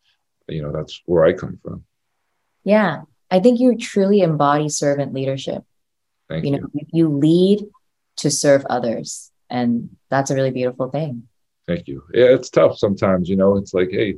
you 0.48 0.62
know, 0.62 0.72
that's 0.72 1.02
where 1.06 1.26
I 1.26 1.34
come 1.34 1.60
from. 1.62 1.84
Yeah. 2.64 3.02
I 3.30 3.40
think 3.40 3.60
you 3.60 3.78
truly 3.78 4.22
embody 4.22 4.70
servant 4.70 5.14
leadership. 5.14 5.64
Thank 6.30 6.46
you 6.46 6.52
know, 6.52 6.68
you. 6.74 6.86
you 6.92 7.10
lead 7.10 7.66
to 8.18 8.32
serve 8.32 8.66
others. 8.70 9.32
And 9.50 9.96
that's 10.10 10.30
a 10.32 10.36
really 10.36 10.52
beautiful 10.52 10.90
thing. 10.90 11.28
Thank 11.68 11.88
you. 11.88 12.04
Yeah, 12.14 12.28
it's 12.28 12.50
tough 12.50 12.78
sometimes, 12.78 13.30
you 13.30 13.36
know. 13.36 13.58
It's 13.58 13.74
like, 13.74 13.90
hey, 13.92 14.16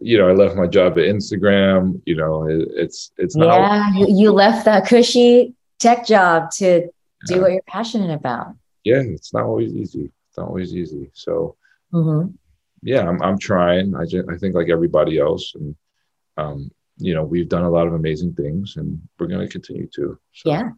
you 0.00 0.18
know, 0.18 0.28
I 0.28 0.32
left 0.32 0.56
my 0.56 0.66
job 0.66 0.92
at 0.92 1.04
Instagram. 1.04 2.00
You 2.06 2.16
know, 2.16 2.48
it, 2.48 2.68
it's 2.72 3.12
it's 3.18 3.36
not. 3.36 3.58
Yeah, 3.58 3.94
you, 3.94 4.06
you 4.08 4.32
left 4.32 4.64
that 4.64 4.86
cushy 4.86 5.54
tech 5.78 6.06
job 6.06 6.50
to 6.52 6.88
do 7.26 7.34
yeah. 7.34 7.40
what 7.40 7.52
you're 7.52 7.62
passionate 7.66 8.14
about. 8.14 8.54
Yeah, 8.84 9.00
it's 9.00 9.34
not 9.34 9.44
always 9.44 9.72
easy. 9.74 10.10
It's 10.28 10.38
not 10.38 10.48
always 10.48 10.74
easy. 10.74 11.10
So, 11.14 11.56
mm-hmm. 11.92 12.30
yeah, 12.82 13.08
I'm 13.08 13.20
I'm 13.22 13.38
trying. 13.38 13.94
I 13.96 14.04
just, 14.04 14.28
I 14.28 14.36
think 14.36 14.54
like 14.54 14.68
everybody 14.68 15.18
else, 15.18 15.52
and 15.56 15.74
um, 16.36 16.70
you 16.96 17.14
know, 17.14 17.24
we've 17.24 17.48
done 17.48 17.64
a 17.64 17.70
lot 17.70 17.88
of 17.88 17.94
amazing 17.94 18.34
things, 18.34 18.76
and 18.76 19.00
we're 19.18 19.26
going 19.26 19.46
to 19.46 19.52
continue 19.52 19.88
to. 19.94 20.18
So. 20.32 20.50
Yeah. 20.50 20.70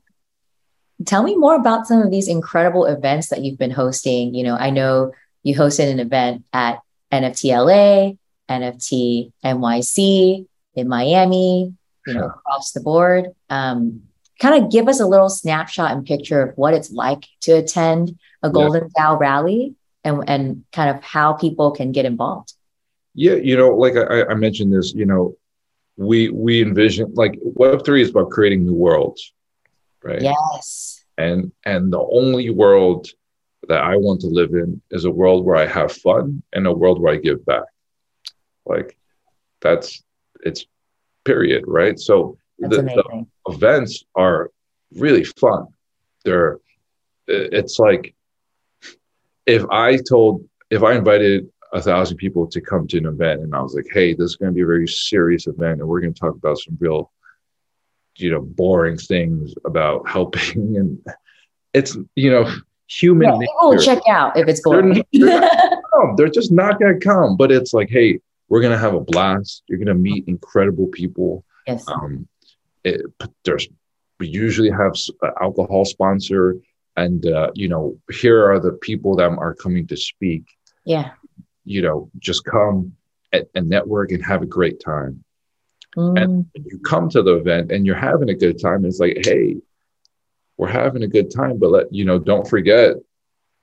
Tell 1.07 1.23
me 1.23 1.37
more 1.37 1.57
about 1.57 1.87
some 1.87 2.03
of 2.03 2.11
these 2.11 2.29
incredible 2.29 2.85
events 2.85 3.29
that 3.29 3.43
you've 3.43 3.59
been 3.59 3.71
hosting. 3.71 4.35
You 4.35 4.45
know, 4.45 4.57
I 4.57 4.71
know 4.71 5.13
you 5.43 5.55
hosted 5.55 5.91
an 5.91 6.01
event 6.01 6.45
at 6.53 6.81
NFTLA 7.13 8.19
NFT 8.51 9.33
NYC 9.45 10.47
in 10.75 10.89
Miami, 10.89 11.75
you 12.07 12.15
know, 12.15 12.27
across 12.27 12.73
the 12.73 12.81
board. 12.81 13.29
Um, 13.49 14.03
kind 14.41 14.63
of 14.63 14.71
give 14.71 14.89
us 14.89 15.01
a 15.01 15.07
little 15.07 15.29
snapshot 15.29 15.93
and 15.93 16.05
picture 16.05 16.43
of 16.43 16.57
what 16.57 16.75
it's 16.75 16.91
like 16.91 17.27
to 17.43 17.53
attend 17.53 18.19
a 18.43 18.51
Golden 18.51 18.89
yeah. 18.97 19.05
DAO 19.05 19.21
rally 19.21 19.75
and, 20.03 20.29
and 20.29 20.65
kind 20.73 20.97
of 20.97 21.03
how 21.05 21.35
people 21.35 21.71
can 21.71 21.93
get 21.93 22.05
involved. 22.05 22.55
Yeah, 23.15 23.35
you 23.35 23.57
know, 23.57 23.71
like 23.71 23.97
I, 23.97 24.25
I 24.25 24.35
mentioned 24.35 24.73
this, 24.73 24.95
you 24.95 25.07
know, 25.07 25.37
we 25.97 26.31
we 26.31 26.63
envision 26.63 27.13
like 27.15 27.39
Web 27.43 27.85
three 27.85 28.03
is 28.03 28.11
about 28.11 28.31
creating 28.31 28.65
new 28.65 28.73
worlds, 28.73 29.35
right? 30.03 30.23
Yes. 30.23 31.05
And 31.19 31.53
and 31.65 31.93
the 31.93 32.01
only 32.01 32.51
world 32.51 33.09
that 33.69 33.83
I 33.83 33.97
want 33.97 34.21
to 34.23 34.27
live 34.27 34.53
in 34.53 34.81
is 34.91 35.05
a 35.05 35.11
world 35.11 35.45
where 35.45 35.57
I 35.57 35.67
have 35.67 35.93
fun 35.93 36.43
and 36.53 36.67
a 36.67 36.73
world 36.73 37.01
where 37.01 37.15
I 37.15 37.19
give 37.19 37.45
back. 37.45 37.65
Like 38.65 38.97
that's 39.61 40.03
it's 40.43 40.67
period, 41.25 41.65
right? 41.67 41.99
So 41.99 42.39
the, 42.59 42.69
the, 42.69 43.27
events 43.47 44.05
are 44.15 44.51
really 44.93 45.25
fun. 45.25 45.67
They're 46.25 46.59
it's 47.27 47.79
like 47.79 48.15
if 49.47 49.65
I 49.71 49.99
told 50.09 50.49
if 50.71 50.83
I 50.83 50.95
invited 50.95 51.49
a 51.73 51.81
thousand 51.81 52.17
people 52.17 52.47
to 52.49 52.61
come 52.61 52.87
to 52.89 52.99
an 52.99 53.07
event 53.07 53.43
and 53.43 53.55
I 53.55 53.61
was 53.61 53.75
like, 53.75 53.87
hey, 53.93 54.15
this 54.15 54.31
is 54.31 54.37
going 54.37 54.51
to 54.51 54.55
be 54.55 54.63
a 54.63 54.67
very 54.67 54.89
serious 54.89 55.47
event 55.47 55.81
and 55.81 55.89
we're 55.89 56.01
going 56.01 56.13
to 56.13 56.19
talk 56.19 56.35
about 56.35 56.59
some 56.59 56.77
real, 56.81 57.13
you 58.21 58.31
know, 58.31 58.41
boring 58.41 58.97
things 58.97 59.55
about 59.65 60.09
helping 60.09 60.77
and 60.77 61.05
it's 61.73 61.97
you 62.17 62.31
know 62.31 62.51
human. 62.89 63.29
Yeah, 63.29 63.39
people 63.39 63.79
check 63.79 64.03
out 64.09 64.37
if 64.37 64.49
it's 64.49 64.61
boring. 64.61 64.95
They're, 64.95 65.05
they're, 65.13 65.41
not, 65.41 66.17
they're 66.17 66.29
just 66.29 66.51
not 66.51 66.81
going 66.81 66.99
to 66.99 67.05
come. 67.05 67.37
But 67.37 67.53
it's 67.53 67.73
like, 67.73 67.89
hey, 67.89 68.21
we're 68.51 68.61
gonna 68.61 68.79
have 68.79 68.95
a 68.95 69.01
blast. 69.01 69.63
You're 69.69 69.79
gonna 69.79 69.95
meet 69.95 70.29
incredible 70.29 70.89
people. 70.89 71.45
Yes. 71.67 71.87
Um, 71.89 72.29
it, 72.85 73.01
there's 73.45 73.69
we 74.19 74.29
usually 74.29 74.71
have 74.71 74.95
alcohol 75.41 75.87
sponsor, 75.87 76.57
and 76.97 77.25
uh, 77.27 77.53
you 77.55 77.69
know 77.69 77.97
here 78.11 78.51
are 78.51 78.61
the 78.61 78.73
people 78.73 79.17
that 79.17 79.31
are 79.31 79.55
coming 79.55 79.87
to 79.87 79.97
speak. 79.97 80.45
Yeah. 80.85 81.13
You 81.65 81.83
know, 81.83 82.11
just 82.19 82.45
come 82.45 82.97
and 83.33 83.69
network 83.69 84.11
and 84.11 84.25
have 84.25 84.43
a 84.43 84.47
great 84.47 84.81
time. 84.81 85.23
Mm. 85.97 86.23
And 86.23 86.51
you 86.55 86.79
come 86.79 87.09
to 87.11 87.23
the 87.23 87.35
event 87.37 87.73
and 87.73 87.85
you're 87.85 87.97
having 87.97 88.29
a 88.29 88.35
good 88.35 88.61
time. 88.61 88.85
it's 88.85 89.01
like, 89.01 89.19
hey, 89.25 89.57
we're 90.57 90.69
having 90.69 91.03
a 91.03 91.09
good 91.09 91.35
time, 91.35 91.59
but 91.59 91.71
let 91.71 91.93
you 91.93 92.05
know, 92.05 92.19
don't 92.19 92.47
forget 92.47 92.97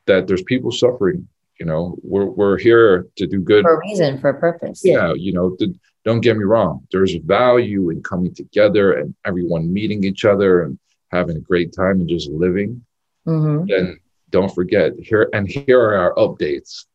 that 0.08 0.28
there's 0.28 0.44
people 0.44 0.72
suffering 0.72 1.28
you 1.60 1.66
know 1.66 1.98
we're, 2.04 2.26
we're 2.26 2.58
here 2.58 3.08
to 3.16 3.28
do 3.28 3.42
good 3.42 3.64
for 3.64 3.76
a 3.76 3.80
reason 3.80 4.20
for 4.20 4.30
a 4.30 4.40
purpose 4.40 4.82
yeah 4.84 5.14
you 5.14 5.34
know 5.34 5.56
to, 5.58 5.74
don't 6.06 6.22
get 6.22 6.38
me 6.38 6.44
wrong 6.44 6.86
there's 6.92 7.16
value 7.16 7.90
in 7.90 8.02
coming 8.04 8.34
together 8.34 8.94
and 8.94 9.16
everyone 9.26 9.72
meeting 9.72 10.04
each 10.04 10.26
other 10.26 10.64
and 10.64 10.78
having 11.12 11.38
a 11.38 11.42
great 11.42 11.74
time 11.74 12.00
and 12.00 12.10
just 12.10 12.30
living 12.30 12.84
mm-hmm. 13.28 13.70
and 13.72 14.00
don't 14.30 14.54
forget 14.54 14.94
here 15.00 15.30
and 15.34 15.48
here 15.48 15.80
are 15.80 15.98
our 15.98 16.16
updates 16.16 16.86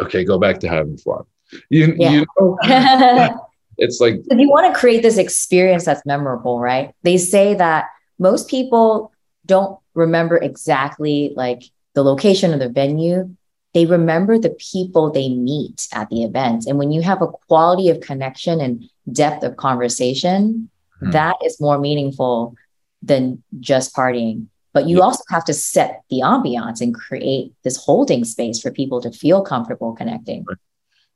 okay 0.00 0.24
go 0.24 0.38
back 0.38 0.58
to 0.58 0.68
having 0.68 0.96
fun 0.96 1.22
you, 1.68 1.94
yeah. 1.98 2.10
you 2.10 2.26
know 2.38 2.58
it's 3.78 4.00
like 4.00 4.14
if 4.30 4.38
you 4.38 4.50
want 4.50 4.72
to 4.72 4.78
create 4.78 5.02
this 5.02 5.18
experience 5.18 5.84
that's 5.84 6.04
memorable 6.06 6.60
right 6.60 6.94
they 7.02 7.16
say 7.16 7.54
that 7.54 7.86
most 8.18 8.48
people 8.48 9.12
don't 9.46 9.78
remember 9.94 10.36
exactly 10.36 11.32
like 11.36 11.62
the 11.94 12.02
location 12.02 12.52
of 12.52 12.60
the 12.60 12.68
venue 12.68 13.34
they 13.74 13.86
remember 13.86 14.38
the 14.38 14.50
people 14.50 15.10
they 15.10 15.30
meet 15.30 15.88
at 15.92 16.10
the 16.10 16.24
event. 16.24 16.66
And 16.66 16.78
when 16.78 16.92
you 16.92 17.02
have 17.02 17.22
a 17.22 17.28
quality 17.48 17.88
of 17.88 18.00
connection 18.00 18.60
and 18.60 18.88
depth 19.10 19.42
of 19.42 19.56
conversation, 19.56 20.68
hmm. 21.00 21.10
that 21.10 21.36
is 21.44 21.60
more 21.60 21.78
meaningful 21.78 22.54
than 23.02 23.42
just 23.60 23.94
partying. 23.94 24.46
But 24.74 24.88
you 24.88 24.98
yeah. 24.98 25.04
also 25.04 25.24
have 25.30 25.44
to 25.46 25.54
set 25.54 26.02
the 26.10 26.20
ambiance 26.20 26.80
and 26.80 26.94
create 26.94 27.52
this 27.62 27.76
holding 27.76 28.24
space 28.24 28.60
for 28.60 28.70
people 28.70 29.00
to 29.02 29.10
feel 29.10 29.42
comfortable 29.42 29.94
connecting. 29.94 30.44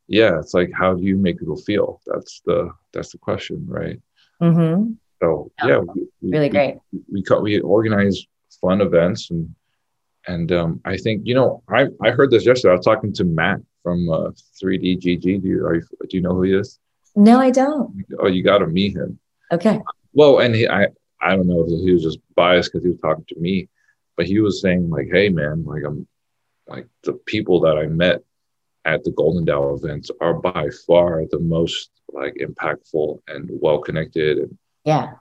Yeah, 0.08 0.38
it's 0.38 0.54
like 0.54 0.70
how 0.72 0.94
do 0.94 1.02
you 1.02 1.16
make 1.16 1.38
people 1.38 1.56
feel? 1.56 2.00
That's 2.06 2.40
the 2.44 2.70
that's 2.92 3.12
the 3.12 3.18
question, 3.18 3.64
right? 3.68 4.00
Mm-hmm. 4.40 4.92
So 5.22 5.50
yeah, 5.64 5.78
we, 5.78 6.06
really 6.22 6.48
great. 6.48 6.78
We, 6.92 7.24
we 7.30 7.40
we 7.40 7.60
organize 7.60 8.24
fun 8.60 8.80
events 8.80 9.30
and 9.30 9.54
and 10.26 10.50
um, 10.52 10.80
I 10.84 10.96
think 10.96 11.22
you 11.24 11.34
know 11.34 11.62
I 11.68 11.88
I 12.02 12.10
heard 12.10 12.30
this 12.30 12.46
yesterday. 12.46 12.72
I 12.72 12.76
was 12.76 12.84
talking 12.84 13.12
to 13.14 13.24
Matt 13.24 13.60
from 13.82 14.08
uh, 14.10 14.30
3DGG. 14.62 15.22
Do 15.22 15.30
you, 15.30 15.40
you, 15.40 15.82
do 16.08 16.16
you 16.16 16.20
know 16.20 16.34
who 16.34 16.42
he 16.42 16.54
is? 16.54 16.78
No, 17.14 17.38
I 17.38 17.50
don't. 17.50 18.04
Oh, 18.18 18.26
you 18.26 18.42
got 18.42 18.58
to 18.58 18.66
meet 18.66 18.96
him. 18.96 19.18
Okay. 19.52 19.80
Well, 20.12 20.40
and 20.40 20.54
he 20.54 20.68
I 20.68 20.88
I 21.20 21.36
don't 21.36 21.46
know 21.46 21.64
if 21.64 21.68
he 21.68 21.92
was 21.92 22.02
just 22.02 22.18
biased 22.34 22.72
because 22.72 22.84
he 22.84 22.90
was 22.90 23.00
talking 23.00 23.24
to 23.28 23.40
me, 23.40 23.68
but 24.16 24.26
he 24.26 24.40
was 24.40 24.60
saying 24.60 24.90
like, 24.90 25.08
hey 25.10 25.28
man, 25.28 25.64
like 25.64 25.82
I'm 25.84 26.06
like 26.66 26.86
the 27.04 27.14
people 27.14 27.60
that 27.60 27.78
I 27.78 27.86
met 27.86 28.22
at 28.86 29.04
the 29.04 29.10
Golden 29.10 29.44
DAO 29.44 29.76
events 29.76 30.10
are 30.20 30.34
by 30.34 30.70
far 30.86 31.24
the 31.30 31.40
most 31.40 31.90
like 32.12 32.34
impactful 32.34 33.20
and 33.28 33.50
well 33.50 33.78
connected 33.78 34.38
and 34.38 34.58
yeah, 34.84 35.14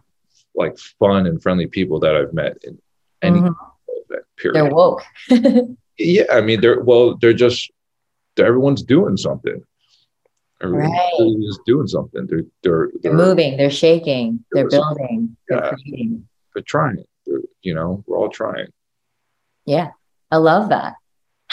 like 0.56 0.78
fun 1.00 1.26
and 1.26 1.42
friendly 1.42 1.68
people 1.68 2.00
that 2.00 2.16
I've 2.16 2.34
met 2.34 2.58
in 2.64 2.80
any 3.22 3.40
mm-hmm 3.40 3.52
period. 4.38 4.56
They're 4.56 4.74
woke. 4.74 5.04
yeah, 5.98 6.24
I 6.32 6.42
mean, 6.42 6.62
they're 6.62 6.82
well, 6.82 7.16
they're 7.16 7.34
just 7.34 7.72
they're, 8.36 8.46
everyone's 8.46 8.84
doing 8.84 9.18
something. 9.18 9.62
Everyone 10.62 10.92
right. 10.92 11.12
is 11.20 11.60
doing 11.66 11.88
something. 11.88 12.28
They're 12.28 12.42
they're, 12.64 12.90
they're, 13.02 13.12
they're 13.12 13.14
moving. 13.14 13.58
They're 13.58 13.70
shaking. 13.70 14.44
They're 14.52 14.70
building. 14.70 15.36
They're 15.48 15.64
yeah. 15.64 15.72
creating. 15.72 16.28
They're 16.54 16.64
trying. 16.64 17.04
They're, 17.26 17.42
you 17.62 17.74
know, 17.74 18.04
we're 18.08 18.18
all 18.18 18.30
trying. 18.30 18.68
Yeah, 19.66 19.92
I 20.32 20.38
love 20.38 20.70
that. 20.70 20.96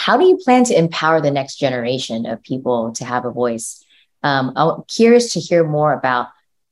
How 0.03 0.17
do 0.17 0.25
you 0.25 0.35
plan 0.35 0.65
to 0.65 0.77
empower 0.77 1.21
the 1.21 1.31
next 1.31 1.55
generation 1.55 2.25
of 2.25 2.43
people 2.43 2.91
to 2.93 3.05
have 3.05 3.23
a 3.23 3.31
voice? 3.31 3.81
Um, 4.21 4.51
I'm 4.57 4.83
curious 4.89 5.31
to 5.31 5.39
hear 5.39 5.65
more 5.65 5.93
about 5.93 6.27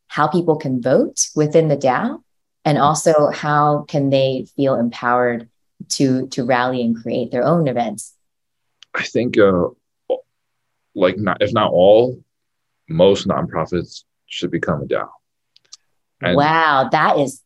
how 0.08 0.28
people 0.28 0.58
can 0.58 0.82
vote 0.82 1.28
within 1.34 1.70
the 1.70 1.78
DAO 1.78 2.22
and 2.66 2.78
also 2.78 3.30
how 3.30 3.86
can 3.88 4.10
they 4.10 4.48
feel 4.58 4.76
empowered 4.76 5.48
to 5.96 6.28
to 6.28 6.44
rally 6.44 6.82
and 6.82 7.02
create 7.02 7.32
their 7.32 7.46
own 7.46 7.70
events? 7.70 8.14
I 8.94 9.04
think 9.04 9.38
uh, 9.38 9.70
like 10.94 11.18
not 11.18 11.42
if 11.42 11.54
not 11.54 11.72
all, 11.72 12.22
most 12.90 13.30
nonprofits 13.30 14.04
should 14.26 14.52
become 14.52 14.82
a 14.82 14.86
DAO. 14.86 15.08
And 16.20 16.36
wow, 16.36 16.90
that 16.92 17.18
is 17.18 17.42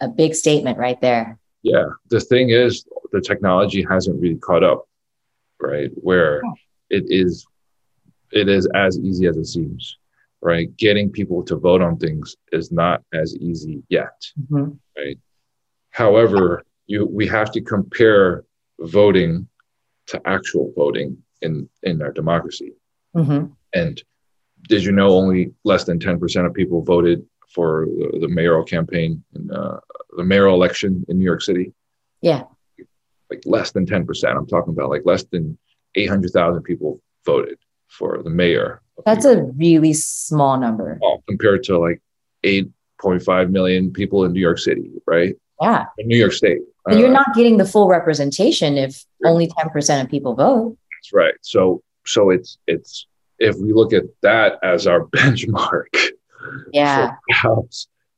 a 0.00 0.08
big 0.08 0.34
statement 0.34 0.78
right 0.78 1.00
there. 1.00 1.38
Yeah. 1.62 1.86
The 2.10 2.18
thing 2.18 2.50
is, 2.50 2.84
the 3.12 3.20
technology 3.20 3.86
hasn't 3.88 4.20
really 4.20 4.36
caught 4.36 4.64
up, 4.64 4.87
right? 5.60 5.90
Where 5.94 6.42
it 6.90 7.04
is, 7.08 7.46
it 8.32 8.48
is 8.48 8.68
as 8.74 8.98
easy 8.98 9.26
as 9.26 9.36
it 9.36 9.46
seems, 9.46 9.98
right? 10.40 10.74
Getting 10.76 11.10
people 11.10 11.42
to 11.44 11.56
vote 11.56 11.82
on 11.82 11.96
things 11.96 12.36
is 12.52 12.70
not 12.72 13.02
as 13.12 13.36
easy 13.36 13.82
yet, 13.88 14.22
mm-hmm. 14.40 14.72
right? 14.96 15.18
However, 15.90 16.62
you 16.86 17.06
we 17.06 17.26
have 17.26 17.50
to 17.52 17.60
compare 17.60 18.44
voting 18.80 19.48
to 20.06 20.20
actual 20.26 20.72
voting 20.76 21.18
in 21.42 21.68
in 21.82 22.02
our 22.02 22.12
democracy. 22.12 22.72
Mm-hmm. 23.16 23.52
And 23.74 24.02
did 24.68 24.84
you 24.84 24.92
know 24.92 25.10
only 25.10 25.54
less 25.64 25.84
than 25.84 25.98
10% 25.98 26.46
of 26.46 26.54
people 26.54 26.82
voted 26.82 27.24
for 27.54 27.86
the, 27.86 28.18
the 28.20 28.28
mayoral 28.28 28.64
campaign 28.64 29.22
in 29.34 29.50
uh, 29.50 29.78
the 30.16 30.24
mayoral 30.24 30.54
election 30.54 31.04
in 31.08 31.18
New 31.18 31.24
York 31.24 31.42
City? 31.42 31.72
Yeah. 32.20 32.44
Like 33.30 33.42
less 33.44 33.72
than 33.72 33.86
10%. 33.86 34.36
I'm 34.36 34.46
talking 34.46 34.72
about 34.72 34.90
like 34.90 35.02
less 35.04 35.24
than 35.24 35.58
800,000 35.94 36.62
people 36.62 37.00
voted 37.24 37.58
for 37.88 38.22
the 38.22 38.30
mayor. 38.30 38.82
That's 39.04 39.24
a 39.24 39.42
really 39.42 39.92
small 39.92 40.58
number. 40.58 40.98
Oh, 41.02 41.22
compared 41.28 41.62
to 41.64 41.78
like 41.78 42.02
8.5 42.44 43.50
million 43.50 43.92
people 43.92 44.24
in 44.24 44.32
New 44.32 44.40
York 44.40 44.58
City, 44.58 44.90
right? 45.06 45.36
Yeah. 45.60 45.84
In 45.98 46.08
New 46.08 46.16
York 46.16 46.32
State. 46.32 46.60
Uh, 46.88 46.96
you're 46.96 47.10
not 47.10 47.34
getting 47.34 47.58
the 47.58 47.64
full 47.64 47.88
representation 47.88 48.78
if 48.78 49.04
only 49.24 49.48
10% 49.48 50.02
of 50.02 50.08
people 50.08 50.34
vote. 50.34 50.76
That's 50.96 51.12
right. 51.12 51.34
So 51.42 51.82
so 52.06 52.30
it's 52.30 52.58
it's 52.66 53.06
if 53.38 53.56
we 53.56 53.72
look 53.72 53.92
at 53.92 54.04
that 54.22 54.58
as 54.62 54.86
our 54.86 55.04
benchmark 55.06 55.94
yeah 56.72 57.10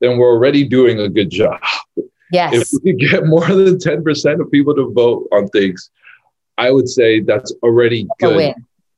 then 0.01 0.17
we're 0.17 0.31
already 0.31 0.67
doing 0.67 0.99
a 0.99 1.07
good 1.07 1.29
job. 1.29 1.61
Yes. 2.31 2.73
If 2.73 2.83
we 2.83 2.93
get 2.93 3.25
more 3.25 3.45
than 3.45 3.77
10% 3.77 4.41
of 4.41 4.51
people 4.51 4.75
to 4.75 4.91
vote 4.91 5.27
on 5.31 5.47
things, 5.49 5.89
I 6.57 6.71
would 6.71 6.87
say 6.87 7.21
that's 7.21 7.53
already 7.63 8.07
that's 8.19 8.33
good. 8.33 8.55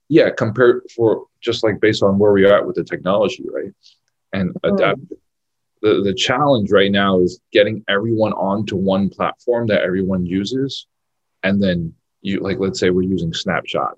Yeah, 0.09 0.29
compared 0.37 0.83
for 0.95 1.25
just 1.41 1.63
like 1.63 1.79
based 1.79 2.03
on 2.03 2.19
where 2.19 2.31
we 2.31 2.45
are 2.45 2.57
at 2.57 2.65
with 2.65 2.75
the 2.75 2.83
technology, 2.83 3.45
right? 3.51 3.71
And 4.33 4.53
mm-hmm. 4.53 4.75
adapt. 4.75 5.01
The, 5.81 6.01
the 6.01 6.13
challenge 6.13 6.71
right 6.71 6.91
now 6.91 7.19
is 7.19 7.41
getting 7.51 7.83
everyone 7.89 8.31
onto 8.33 8.77
one 8.77 9.09
platform 9.09 9.67
that 9.67 9.81
everyone 9.81 10.25
uses. 10.25 10.87
And 11.43 11.61
then 11.61 11.93
you 12.21 12.39
like 12.39 12.57
let's 12.59 12.79
say 12.79 12.89
we're 12.89 13.01
using 13.01 13.33
Snapshot 13.33 13.97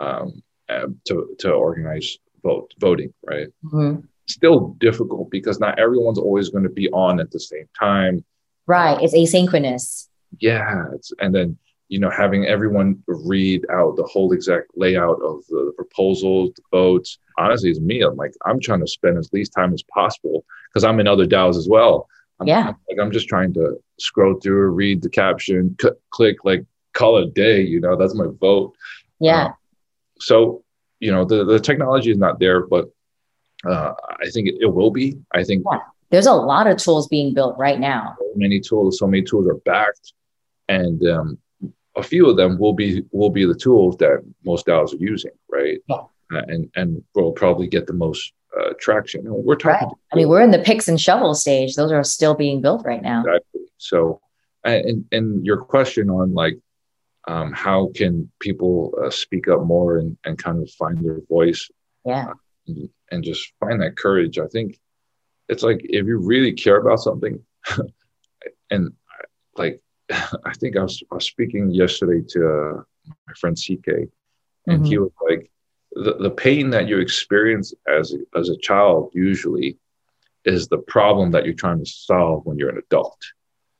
um, 0.00 0.42
uh, 0.68 0.86
to 1.06 1.34
to 1.40 1.52
organize 1.52 2.18
vote 2.42 2.72
voting, 2.78 3.12
right? 3.24 3.48
Mm-hmm. 3.64 4.00
Still 4.26 4.76
difficult 4.78 5.30
because 5.30 5.60
not 5.60 5.78
everyone's 5.78 6.18
always 6.18 6.50
going 6.50 6.64
to 6.64 6.70
be 6.70 6.88
on 6.90 7.20
at 7.20 7.30
the 7.30 7.40
same 7.40 7.68
time. 7.78 8.24
Right, 8.66 8.98
it's 9.00 9.14
asynchronous. 9.14 10.08
Yeah, 10.38 10.86
it's, 10.94 11.12
and 11.20 11.34
then 11.34 11.58
you 11.88 11.98
know 11.98 12.10
having 12.10 12.46
everyone 12.46 13.02
read 13.06 13.66
out 13.70 13.96
the 13.96 14.04
whole 14.04 14.32
exact 14.32 14.70
layout 14.74 15.20
of 15.22 15.44
the, 15.48 15.66
the 15.66 15.72
proposals, 15.76 16.52
the 16.56 16.62
votes. 16.70 17.18
Honestly, 17.38 17.70
it's 17.70 17.80
me. 17.80 18.02
I'm 18.02 18.16
like 18.16 18.34
I'm 18.46 18.60
trying 18.60 18.80
to 18.80 18.86
spend 18.86 19.18
as 19.18 19.32
least 19.32 19.52
time 19.52 19.72
as 19.74 19.82
possible 19.82 20.44
because 20.68 20.84
I'm 20.84 21.00
in 21.00 21.06
other 21.06 21.26
DAOs 21.26 21.56
as 21.56 21.68
well. 21.68 22.08
I'm, 22.40 22.46
yeah, 22.46 22.68
I'm, 22.68 22.76
like 22.88 22.98
I'm 23.00 23.12
just 23.12 23.28
trying 23.28 23.52
to 23.54 23.78
scroll 23.98 24.40
through, 24.40 24.70
read 24.70 25.02
the 25.02 25.10
caption, 25.10 25.76
c- 25.80 25.90
click, 26.10 26.44
like 26.44 26.64
call 26.94 27.18
it 27.18 27.28
a 27.28 27.30
day. 27.30 27.62
You 27.62 27.80
know, 27.80 27.96
that's 27.96 28.14
my 28.14 28.26
vote. 28.40 28.74
Yeah. 29.20 29.44
Uh, 29.44 29.52
so 30.20 30.64
you 31.00 31.12
know 31.12 31.24
the, 31.24 31.44
the 31.44 31.60
technology 31.60 32.10
is 32.10 32.18
not 32.18 32.38
there 32.38 32.66
but 32.66 32.90
uh, 33.66 33.92
i 34.20 34.28
think 34.30 34.48
it, 34.48 34.56
it, 34.60 34.72
will 34.72 34.90
be. 34.90 35.16
I 35.32 35.44
think 35.44 35.64
yeah. 35.70 35.78
there's 36.10 36.26
a 36.26 36.32
lot 36.32 36.66
of 36.66 36.76
tools 36.76 37.08
being 37.08 37.34
built 37.34 37.56
right 37.58 37.78
now. 37.78 38.16
So 38.18 38.32
many 38.36 38.60
tools 38.60 38.98
so 38.98 39.06
many 39.06 39.22
tools 39.22 39.46
are 39.48 39.56
backed 39.64 40.12
and 40.68 41.06
um, 41.08 41.38
a 41.96 42.02
few 42.02 42.28
of 42.28 42.36
them 42.36 42.58
will 42.58 42.72
be 42.72 43.02
will 43.12 43.30
be 43.30 43.44
the 43.44 43.54
tools 43.54 43.96
that 43.98 44.22
most 44.44 44.66
DAOs 44.66 44.92
are 44.92 44.96
using 44.96 45.32
right? 45.50 45.78
Yeah. 45.88 45.96
uh, 45.96 46.42
and 46.48 46.70
and 46.76 47.02
will 47.14 47.32
probably 47.32 47.66
get 47.66 47.86
the 47.86 47.92
most 47.92 48.32
uh, 48.58 48.70
traction. 48.78 49.26
And 49.26 49.34
we're 49.34 49.56
talking 49.56 49.88
right. 49.88 49.96
i 50.12 50.16
mean 50.16 50.28
we're 50.28 50.42
in 50.42 50.50
the 50.50 50.58
picks 50.58 50.88
and 50.88 51.00
shovel 51.00 51.34
stage. 51.34 51.74
Those 51.74 51.92
are 51.92 52.04
still 52.04 52.34
being 52.34 52.60
built 52.60 52.84
right 52.84 53.02
now. 53.02 53.20
Exactly. 53.20 53.62
So 53.78 54.20
and 54.64 55.04
and 55.12 55.44
your 55.44 55.58
question 55.58 56.10
on 56.10 56.34
like 56.34 56.58
um, 57.26 57.52
how 57.52 57.90
can 57.94 58.30
people 58.40 58.94
uh, 59.02 59.10
speak 59.10 59.48
up 59.48 59.64
more 59.64 59.98
and, 59.98 60.16
and 60.24 60.36
kind 60.38 60.62
of 60.62 60.70
find 60.72 61.02
their 61.04 61.20
voice? 61.28 61.70
Yeah. 62.04 62.28
Uh, 62.28 62.34
and, 62.66 63.24
just 63.24 63.52
find 63.60 63.80
that 63.80 63.96
courage 63.96 64.38
i 64.38 64.46
think 64.48 64.78
it's 65.48 65.62
like 65.62 65.80
if 65.84 66.06
you 66.06 66.18
really 66.18 66.52
care 66.52 66.78
about 66.78 66.98
something 66.98 67.40
and 68.70 68.92
like 69.56 69.80
i 70.10 70.52
think 70.54 70.76
I 70.76 70.82
was, 70.82 71.02
I 71.12 71.14
was 71.14 71.26
speaking 71.26 71.70
yesterday 71.70 72.24
to 72.30 72.48
uh, 72.48 72.82
my 73.26 73.34
friend 73.38 73.56
ck 73.56 73.86
and 74.66 74.80
mm-hmm. 74.80 74.84
he 74.84 74.98
was 74.98 75.12
like 75.28 75.50
the, 75.92 76.16
the 76.16 76.30
pain 76.30 76.70
that 76.70 76.88
you 76.88 76.98
experience 76.98 77.72
as 77.88 78.14
as 78.34 78.48
a 78.48 78.56
child 78.56 79.12
usually 79.14 79.78
is 80.44 80.66
the 80.66 80.78
problem 80.78 81.30
that 81.30 81.44
you're 81.44 81.54
trying 81.54 81.78
to 81.78 81.86
solve 81.86 82.44
when 82.44 82.58
you're 82.58 82.70
an 82.70 82.78
adult 82.78 83.18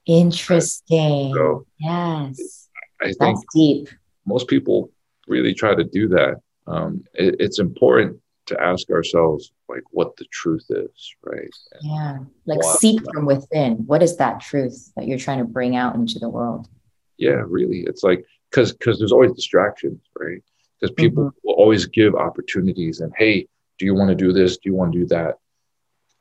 interesting 0.06 1.34
so 1.34 1.66
yes 1.80 2.64
I 3.04 3.06
think 3.08 3.18
That's 3.36 3.44
deep. 3.54 3.88
most 4.26 4.48
people 4.48 4.90
really 5.26 5.54
try 5.54 5.74
to 5.74 5.84
do 5.84 6.08
that. 6.08 6.40
Um, 6.66 7.04
it, 7.14 7.36
it's 7.38 7.58
important 7.58 8.20
to 8.46 8.60
ask 8.60 8.90
ourselves 8.90 9.52
like 9.68 9.82
what 9.90 10.16
the 10.16 10.26
truth 10.26 10.66
is, 10.68 11.14
right? 11.22 11.50
And 11.72 11.90
yeah, 11.90 12.18
like 12.46 12.62
seek 12.78 13.00
from 13.12 13.26
within. 13.26 13.76
What 13.86 14.02
is 14.02 14.16
that 14.18 14.40
truth 14.40 14.92
that 14.96 15.06
you're 15.06 15.18
trying 15.18 15.38
to 15.38 15.44
bring 15.44 15.76
out 15.76 15.94
into 15.94 16.18
the 16.18 16.28
world? 16.28 16.68
Yeah, 17.16 17.42
really. 17.46 17.80
It's 17.80 18.02
like 18.02 18.24
because 18.50 18.72
because 18.72 18.98
there's 18.98 19.12
always 19.12 19.32
distractions, 19.32 20.00
right? 20.18 20.42
Because 20.78 20.94
people 20.94 21.24
mm-hmm. 21.24 21.38
will 21.48 21.54
always 21.54 21.86
give 21.86 22.14
opportunities 22.14 23.00
and 23.00 23.12
hey, 23.16 23.46
do 23.78 23.86
you 23.86 23.94
want 23.94 24.10
to 24.10 24.14
do 24.14 24.32
this? 24.32 24.58
Do 24.58 24.68
you 24.68 24.74
want 24.74 24.92
to 24.92 24.98
do 25.00 25.06
that? 25.06 25.38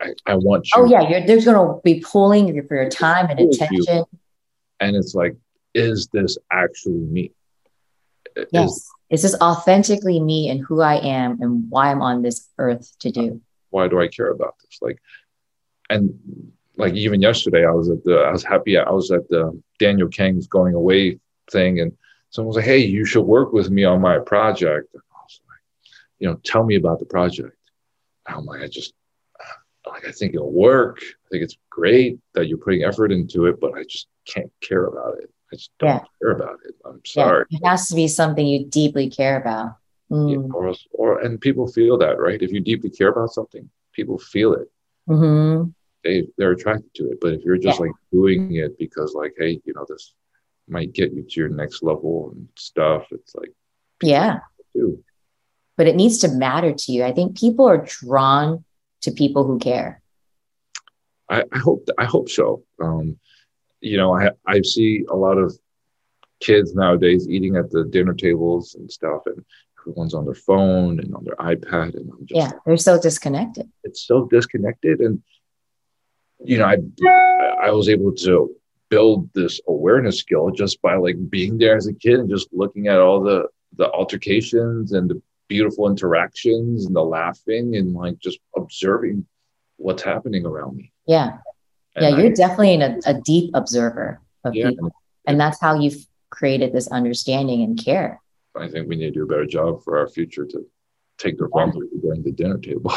I, 0.01 0.13
I 0.25 0.35
want 0.35 0.67
you. 0.67 0.81
Oh 0.81 0.85
yeah, 0.85 1.07
you're, 1.07 1.25
there's 1.25 1.45
going 1.45 1.57
to 1.57 1.81
be 1.83 1.99
pulling 1.99 2.47
for 2.67 2.75
your 2.75 2.89
time 2.89 3.29
and 3.29 3.39
attention. 3.39 3.83
You. 3.87 4.05
And 4.79 4.95
it's 4.95 5.15
like 5.15 5.35
is 5.73 6.07
this 6.13 6.37
actually 6.51 6.99
me? 6.99 7.31
Yes. 8.51 8.71
Is, 8.71 8.91
is 9.09 9.21
this 9.23 9.41
authentically 9.41 10.19
me 10.19 10.49
and 10.49 10.59
who 10.59 10.81
I 10.81 10.95
am 10.95 11.41
and 11.41 11.69
why 11.69 11.91
I'm 11.91 12.01
on 12.01 12.21
this 12.21 12.49
earth 12.57 12.95
to 12.99 13.11
do? 13.11 13.41
Why 13.69 13.87
do 13.87 13.99
I 13.99 14.07
care 14.07 14.31
about 14.31 14.55
this? 14.59 14.79
Like, 14.81 14.99
and 15.89 16.17
like 16.77 16.93
even 16.93 17.21
yesterday, 17.21 17.65
I 17.65 17.71
was 17.71 17.89
at 17.89 18.03
the, 18.03 18.15
I 18.15 18.31
was 18.31 18.43
happy. 18.43 18.77
I 18.77 18.89
was 18.89 19.11
at 19.11 19.27
the 19.29 19.61
Daniel 19.79 20.07
Kang's 20.07 20.47
going 20.47 20.73
away 20.73 21.19
thing, 21.51 21.79
and 21.79 21.91
someone 22.29 22.49
was 22.49 22.55
like, 22.57 22.65
"Hey, 22.65 22.79
you 22.79 23.05
should 23.05 23.21
work 23.21 23.53
with 23.53 23.69
me 23.69 23.83
on 23.83 24.01
my 24.01 24.19
project." 24.19 24.89
And 24.93 25.03
I 25.11 25.21
was 25.23 25.41
like, 25.47 25.59
you 26.19 26.27
know, 26.29 26.39
tell 26.43 26.63
me 26.63 26.75
about 26.75 26.99
the 26.99 27.05
project. 27.05 27.57
And 28.27 28.37
I'm 28.37 28.45
like, 28.45 28.61
I 28.61 28.67
just, 28.67 28.93
like, 29.85 30.07
I 30.07 30.11
think 30.11 30.33
it'll 30.33 30.51
work. 30.51 30.99
I 31.01 31.27
think 31.29 31.43
it's 31.43 31.57
great 31.69 32.19
that 32.33 32.47
you're 32.47 32.57
putting 32.57 32.83
effort 32.83 33.11
into 33.11 33.45
it, 33.45 33.59
but 33.59 33.73
I 33.73 33.83
just 33.83 34.07
can't 34.25 34.51
care 34.61 34.85
about 34.85 35.17
it. 35.19 35.29
I 35.53 35.55
just 35.55 35.71
don't 35.77 35.89
yeah. 35.89 35.99
care 36.19 36.31
about 36.31 36.59
it. 36.65 36.75
I'm 36.83 37.01
sorry. 37.05 37.45
Yeah, 37.49 37.59
it 37.61 37.67
has 37.67 37.87
to 37.89 37.95
be 37.95 38.07
something 38.07 38.45
you 38.45 38.65
deeply 38.65 39.09
care 39.09 39.39
about. 39.39 39.77
Mm. 40.11 40.31
Yeah, 40.31 40.53
or, 40.53 40.73
or 40.93 41.19
and 41.21 41.39
people 41.39 41.67
feel 41.67 41.97
that, 41.99 42.19
right? 42.19 42.41
If 42.41 42.51
you 42.51 42.59
deeply 42.59 42.89
care 42.89 43.09
about 43.09 43.29
something, 43.29 43.69
people 43.93 44.17
feel 44.17 44.53
it. 44.53 44.69
Mm-hmm. 45.07 45.69
They 46.03 46.27
they're 46.37 46.51
attracted 46.51 46.93
to 46.95 47.11
it. 47.11 47.19
But 47.21 47.33
if 47.33 47.41
you're 47.43 47.57
just 47.57 47.79
like 47.79 47.91
doing 48.11 48.55
it 48.55 48.77
because 48.77 49.13
like, 49.13 49.35
hey, 49.37 49.61
you 49.63 49.73
know, 49.73 49.85
this 49.87 50.13
might 50.67 50.93
get 50.93 51.13
you 51.13 51.23
to 51.23 51.39
your 51.39 51.49
next 51.49 51.83
level 51.83 52.31
and 52.33 52.47
stuff, 52.55 53.05
it's 53.11 53.35
like 53.35 53.53
yeah. 54.01 54.39
Do. 54.73 55.03
But 55.77 55.87
it 55.87 55.95
needs 55.95 56.19
to 56.19 56.29
matter 56.29 56.73
to 56.73 56.91
you. 56.91 57.03
I 57.03 57.13
think 57.13 57.37
people 57.37 57.67
are 57.67 57.85
drawn 57.85 58.63
to 59.01 59.11
people 59.11 59.43
who 59.43 59.59
care. 59.59 60.01
I, 61.29 61.43
I 61.51 61.59
hope 61.59 61.87
I 61.97 62.05
hope 62.05 62.29
so. 62.29 62.63
Um, 62.81 63.19
you 63.83 63.97
know, 63.97 64.15
I 64.15 64.29
I 64.47 64.61
see 64.61 65.05
a 65.09 65.15
lot 65.15 65.37
of 65.37 65.55
kids 66.39 66.73
nowadays 66.73 67.27
eating 67.29 67.57
at 67.57 67.69
the 67.69 67.83
dinner 67.85 68.13
tables 68.13 68.75
and 68.75 68.89
stuff, 68.89 69.23
and 69.25 69.43
everyone's 69.79 70.13
on 70.13 70.25
their 70.25 70.33
phone 70.33 70.99
and 70.99 71.13
on 71.13 71.25
their 71.25 71.35
iPad, 71.35 71.95
and 71.95 72.09
I'm 72.09 72.25
just 72.25 72.35
yeah, 72.35 72.51
they're 72.65 72.77
so 72.77 72.99
disconnected. 72.99 73.69
It's 73.83 74.01
so 74.01 74.25
disconnected, 74.25 75.01
and 75.01 75.21
you 76.43 76.57
know, 76.57 76.65
I 76.65 76.77
I 77.67 77.71
was 77.71 77.89
able 77.89 78.13
to 78.13 78.55
build 78.89 79.29
this 79.33 79.59
awareness 79.67 80.19
skill 80.19 80.51
just 80.51 80.81
by 80.81 80.95
like 80.95 81.29
being 81.29 81.57
there 81.57 81.75
as 81.75 81.87
a 81.87 81.93
kid 81.93 82.19
and 82.19 82.29
just 82.29 82.47
looking 82.53 82.87
at 82.87 82.99
all 82.99 83.21
the 83.21 83.47
the 83.75 83.91
altercations 83.91 84.93
and 84.93 85.09
the 85.09 85.21
beautiful 85.49 85.89
interactions 85.89 86.85
and 86.85 86.95
the 86.95 87.03
laughing 87.03 87.75
and 87.75 87.93
like 87.93 88.17
just 88.19 88.39
observing 88.55 89.25
what's 89.75 90.03
happening 90.03 90.45
around 90.45 90.77
me. 90.77 90.91
Yeah 91.05 91.39
yeah, 91.99 92.09
you're 92.09 92.27
I, 92.27 92.33
definitely 92.33 92.81
a, 92.81 92.99
a, 93.05 93.13
deep 93.21 93.51
observer 93.53 94.19
of 94.43 94.55
yeah, 94.55 94.69
people. 94.69 94.91
And 95.27 95.39
that's 95.39 95.59
how 95.59 95.79
you've 95.79 96.05
created 96.29 96.73
this 96.73 96.87
understanding 96.87 97.61
and 97.61 97.81
care. 97.83 98.19
I 98.55 98.67
think 98.67 98.87
we 98.87 98.95
need 98.95 99.05
to 99.05 99.11
do 99.11 99.23
a 99.23 99.27
better 99.27 99.45
job 99.45 99.83
for 99.83 99.97
our 99.97 100.07
future 100.07 100.45
to 100.45 100.65
take 101.17 101.37
the 101.37 101.47
front 101.51 101.75
during 102.01 102.23
the 102.23 102.31
dinner 102.31 102.57
table. 102.57 102.93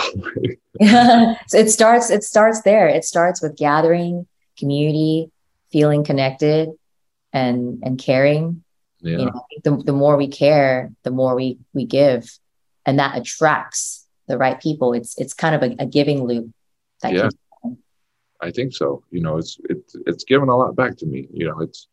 yeah. 0.80 1.34
So 1.48 1.58
it 1.58 1.70
starts, 1.70 2.10
it 2.10 2.24
starts 2.24 2.62
there. 2.62 2.88
It 2.88 3.04
starts 3.04 3.42
with 3.42 3.56
gathering, 3.56 4.26
community, 4.58 5.30
feeling 5.70 6.04
connected 6.04 6.70
and 7.32 7.82
and 7.82 7.98
caring. 7.98 8.64
Yeah. 9.00 9.18
You 9.18 9.26
know, 9.26 9.46
the, 9.64 9.82
the 9.84 9.92
more 9.92 10.16
we 10.16 10.28
care, 10.28 10.92
the 11.02 11.10
more 11.10 11.34
we 11.34 11.58
we 11.74 11.84
give. 11.84 12.30
And 12.84 12.98
that 12.98 13.16
attracts 13.16 14.06
the 14.26 14.38
right 14.38 14.60
people. 14.60 14.92
It's 14.92 15.18
it's 15.18 15.34
kind 15.34 15.54
of 15.54 15.62
a, 15.62 15.76
a 15.80 15.86
giving 15.86 16.24
loop 16.24 16.50
that 17.02 17.12
yeah. 17.12 17.28
I 18.40 18.50
think 18.50 18.74
so. 18.74 19.02
You 19.10 19.20
know, 19.20 19.38
it's 19.38 19.58
it's 19.68 19.96
it's 20.06 20.24
given 20.24 20.48
a 20.48 20.56
lot 20.56 20.76
back 20.76 20.96
to 20.98 21.06
me. 21.06 21.28
You 21.32 21.48
know, 21.48 21.60
it's 21.60 21.88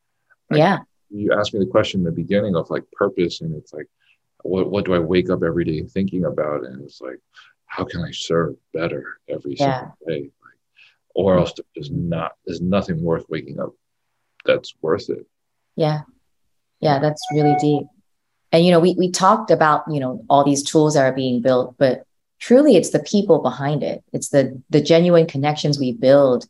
yeah. 0.51 0.79
you 1.09 1.33
asked 1.33 1.53
me 1.53 1.59
the 1.59 1.71
question 1.71 2.01
in 2.01 2.05
the 2.05 2.11
beginning 2.11 2.55
of 2.55 2.69
like 2.69 2.83
purpose, 2.91 3.41
and 3.41 3.55
it's 3.55 3.73
like, 3.73 3.87
what 4.43 4.69
what 4.69 4.85
do 4.85 4.93
I 4.93 4.99
wake 4.99 5.29
up 5.29 5.43
every 5.43 5.65
day 5.65 5.81
thinking 5.83 6.25
about? 6.25 6.65
And 6.65 6.81
it's 6.83 7.01
like, 7.01 7.19
how 7.65 7.85
can 7.85 8.01
I 8.01 8.11
serve 8.11 8.55
better 8.73 9.19
every 9.29 9.55
yeah. 9.57 9.79
single 9.79 9.97
day? 10.07 10.21
Like, 10.21 10.31
or 11.15 11.37
else 11.37 11.53
there's 11.75 11.91
not 11.91 12.33
there's 12.45 12.61
nothing 12.61 13.01
worth 13.01 13.25
waking 13.29 13.59
up 13.59 13.73
that's 14.45 14.73
worth 14.81 15.09
it. 15.09 15.25
Yeah, 15.75 16.01
yeah, 16.79 16.99
that's 16.99 17.25
really 17.31 17.55
deep. 17.59 17.87
And 18.51 18.65
you 18.65 18.71
know, 18.71 18.79
we 18.79 18.93
we 18.95 19.11
talked 19.11 19.49
about 19.49 19.83
you 19.89 19.99
know 19.99 20.25
all 20.29 20.43
these 20.43 20.63
tools 20.63 20.95
that 20.95 21.05
are 21.05 21.13
being 21.13 21.41
built, 21.41 21.75
but 21.77 22.05
truly 22.43 22.75
it's 22.75 22.89
the 22.89 22.99
people 22.99 23.39
behind 23.39 23.83
it. 23.83 24.03
It's 24.11 24.29
the 24.29 24.61
the 24.69 24.81
genuine 24.81 25.27
connections 25.27 25.79
we 25.79 25.93
build 25.93 26.45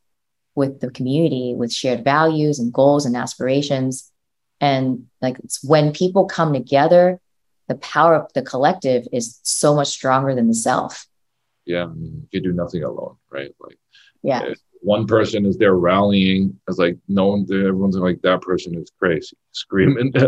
with 0.56 0.80
the 0.80 0.90
community 0.90 1.54
with 1.56 1.72
shared 1.72 2.04
values 2.04 2.58
and 2.58 2.74
goals 2.74 3.06
and 3.06 3.16
aspirations. 3.16 4.12
And 4.60 5.06
like 5.22 5.38
it's 5.44 5.64
when 5.64 5.94
people 5.94 6.26
come 6.26 6.52
together 6.54 7.20
the 7.70 7.76
power 7.76 8.16
of 8.16 8.34
the 8.34 8.42
collective 8.42 9.08
is 9.14 9.40
so 9.44 9.74
much 9.74 9.88
stronger 9.88 10.36
than 10.36 10.48
the 10.48 10.56
self. 10.56 11.06
Yeah 11.66 11.84
I 11.84 11.94
mean, 11.94 12.28
you 12.32 12.42
do 12.42 12.54
nothing 12.54 12.84
alone 12.84 13.18
right? 13.30 13.54
Like 13.60 13.78
yeah. 14.24 14.54
one 14.82 15.06
person 15.06 15.46
is 15.46 15.58
there 15.58 15.76
rallying 15.76 16.60
it's 16.68 16.80
like 16.80 16.98
no 17.08 17.28
one 17.28 17.46
everyone's 17.52 17.98
like 17.98 18.22
that 18.24 18.42
person 18.42 18.76
is 18.76 18.92
crazy 19.00 19.38
screaming. 19.52 20.12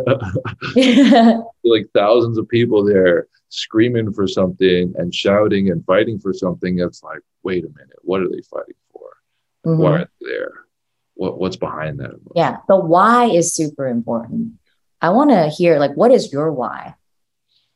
Like 1.63 1.87
thousands 1.95 2.37
of 2.37 2.47
people 2.47 2.85
there 2.85 3.27
screaming 3.55 4.11
for 4.11 4.27
something 4.27 4.93
and 4.97 5.13
shouting 5.13 5.71
and 5.71 5.85
fighting 5.85 6.19
for 6.19 6.33
something 6.33 6.79
it's 6.79 7.03
like 7.03 7.21
wait 7.43 7.63
a 7.63 7.69
minute 7.69 7.97
what 8.01 8.21
are 8.21 8.29
they 8.29 8.41
fighting 8.41 8.75
for 8.91 9.09
mm-hmm. 9.65 9.81
why 9.81 9.91
are 9.91 9.99
they 9.99 10.27
there 10.27 10.51
what, 11.15 11.39
what's 11.39 11.55
behind 11.55 11.99
that 11.99 12.09
emotion? 12.09 12.31
yeah 12.35 12.57
the 12.67 12.75
why 12.75 13.25
is 13.25 13.53
super 13.53 13.87
important 13.87 14.53
i 15.01 15.09
want 15.09 15.29
to 15.29 15.47
hear 15.47 15.79
like 15.79 15.95
what 15.95 16.11
is 16.11 16.31
your 16.31 16.51
why 16.51 16.93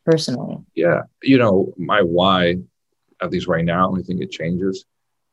personally 0.06 0.58
yeah 0.76 1.02
you 1.24 1.38
know 1.38 1.74
my 1.78 2.02
why 2.02 2.56
at 3.22 3.32
least 3.32 3.48
right 3.48 3.66
now 3.66 3.96
i 3.96 4.02
think 4.02 4.22
it 4.22 4.32
changes 4.32 4.86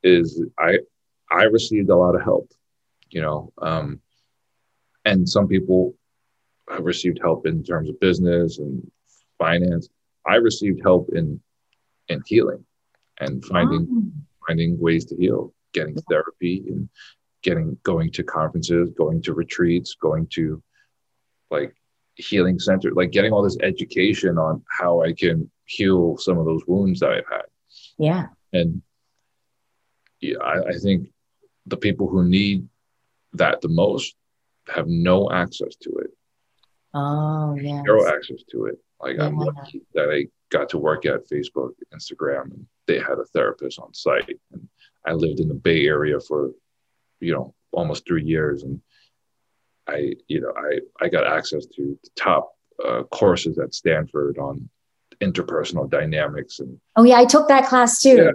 is 0.03 0.43
i 0.59 0.79
I 1.31 1.45
received 1.45 1.91
a 1.91 1.97
lot 1.97 2.15
of 2.15 2.23
help, 2.23 2.51
you 3.11 3.21
know, 3.21 3.53
um, 3.59 4.01
and 5.05 5.29
some 5.29 5.49
people 5.49 5.95
have 6.71 6.85
received 6.85 7.19
help 7.21 7.47
in 7.47 7.63
terms 7.63 7.89
of 7.89 8.01
business 8.01 8.59
and 8.59 8.89
finance. 9.39 9.89
I 10.29 10.37
received 10.37 10.81
help 10.83 11.11
in 11.13 11.41
in 12.09 12.23
healing 12.27 12.65
and 13.19 13.45
finding 13.45 13.89
oh. 13.91 14.47
finding 14.47 14.79
ways 14.79 15.05
to 15.07 15.17
heal, 15.17 15.55
getting 15.73 15.97
therapy 16.09 16.65
and 16.69 16.89
getting 17.43 17.79
going 17.83 18.11
to 18.13 18.25
conferences, 18.25 18.91
going 18.97 19.23
to 19.23 19.35
retreats, 19.35 19.95
going 19.95 20.27
to 20.33 20.63
like 21.51 21.75
healing 22.17 22.59
center, 22.59 22.93
like 22.93 23.11
getting 23.11 23.33
all 23.33 23.43
this 23.43 23.59
education 23.63 24.39
on 24.39 24.63
how 24.79 25.03
I 25.03 25.13
can 25.13 25.51
heal 25.67 26.17
some 26.19 26.39
of 26.39 26.47
those 26.47 26.63
wounds 26.67 27.01
that 27.01 27.11
I've 27.11 27.29
had. 27.31 27.45
Yeah. 27.99 28.27
And 28.53 28.83
yeah, 30.21 30.39
I, 30.39 30.69
I 30.69 30.73
think 30.83 31.11
the 31.67 31.77
people 31.77 32.09
who 32.09 32.25
need 32.25 32.69
that 33.35 33.61
the 33.61 33.69
most 33.69 34.15
have 34.69 34.89
no 34.89 35.31
access 35.31 35.77
to 35.77 35.91
it. 35.97 36.11
Oh, 36.97 37.55
yeah. 37.61 37.83
Zero 37.83 38.07
access 38.09 38.43
to 38.51 38.67
it. 38.67 38.79
Like 39.01 39.17
yeah. 39.17 39.27
I'm 39.27 39.37
lucky 39.37 39.83
that 39.95 40.11
I 40.11 40.27
got 40.51 40.71
to 40.71 40.79
work 40.79 41.05
at 41.05 41.29
Facebook, 41.29 41.73
Instagram, 41.95 42.45
and 42.45 42.67
they 42.87 42.99
had 42.99 43.19
a 43.19 43.25
therapist 43.33 43.79
on 43.79 43.93
site. 43.93 44.39
And 44.53 44.67
I 45.07 45.13
lived 45.13 45.41
in 45.41 45.49
the 45.49 45.55
Bay 45.55 45.87
Area 45.87 46.19
for, 46.21 46.53
you 47.21 47.35
know, 47.35 47.55
almost 47.73 48.07
three 48.07 48.25
years, 48.25 48.63
and 48.63 48.81
I, 49.87 50.15
you 50.29 50.41
know, 50.41 50.53
I 50.57 50.81
I 51.05 51.09
got 51.09 51.27
access 51.27 51.67
to 51.67 51.99
the 52.03 52.11
top 52.17 52.53
uh, 52.83 53.03
courses 53.03 53.59
at 53.59 53.75
Stanford 53.75 54.39
on 54.39 54.69
interpersonal 55.21 55.91
dynamics 55.91 56.61
and. 56.61 56.81
Oh 56.97 57.05
yeah, 57.05 57.19
I 57.19 57.27
took 57.27 57.49
that 57.49 57.67
class 57.67 58.01
too. 58.01 58.17
Yeah, 58.17 58.31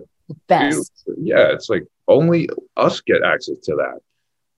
Best. 0.47 1.03
Yeah, 1.17 1.51
it's 1.51 1.69
like 1.69 1.85
only 2.07 2.49
us 2.77 3.01
get 3.01 3.23
access 3.23 3.57
to 3.63 3.75
that. 3.77 3.99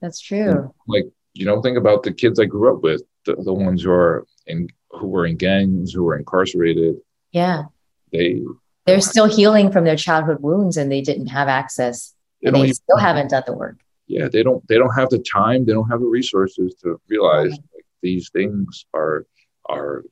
That's 0.01 0.19
true. 0.19 0.73
Like, 0.87 1.05
you 1.33 1.45
know, 1.45 1.61
think 1.61 1.77
about 1.77 2.03
the 2.03 2.11
kids 2.11 2.39
I 2.39 2.45
grew 2.45 2.75
up 2.75 2.83
with, 2.83 3.01
the, 3.25 3.35
the 3.35 3.53
ones 3.53 3.83
who 3.83 3.91
are 3.91 4.25
in 4.45 4.67
who 4.91 5.07
were 5.07 5.25
in 5.25 5.37
gangs, 5.37 5.93
who 5.93 6.03
were 6.03 6.17
incarcerated. 6.17 6.97
Yeah. 7.31 7.63
They 8.11 8.41
they're 8.85 9.01
still 9.01 9.27
healing 9.27 9.71
from 9.71 9.85
their 9.85 9.95
childhood 9.95 10.41
wounds 10.41 10.77
and 10.77 10.91
they 10.91 11.01
didn't 11.01 11.27
have 11.27 11.47
access. 11.47 12.13
They 12.41 12.47
and 12.47 12.55
they 12.55 12.61
even, 12.61 12.73
still 12.73 12.97
haven't 12.97 13.29
done 13.29 13.43
the 13.45 13.53
work. 13.53 13.79
Yeah, 14.07 14.27
they 14.27 14.43
don't 14.43 14.65
they 14.67 14.77
don't 14.77 14.93
have 14.93 15.09
the 15.09 15.19
time, 15.19 15.65
they 15.65 15.73
don't 15.73 15.89
have 15.89 16.01
the 16.01 16.05
resources 16.05 16.75
to 16.83 16.99
realize 17.07 17.51
right. 17.51 17.59
like, 17.75 17.85
these 18.01 18.29
things 18.29 18.85
are 18.93 19.25
are 19.69 20.03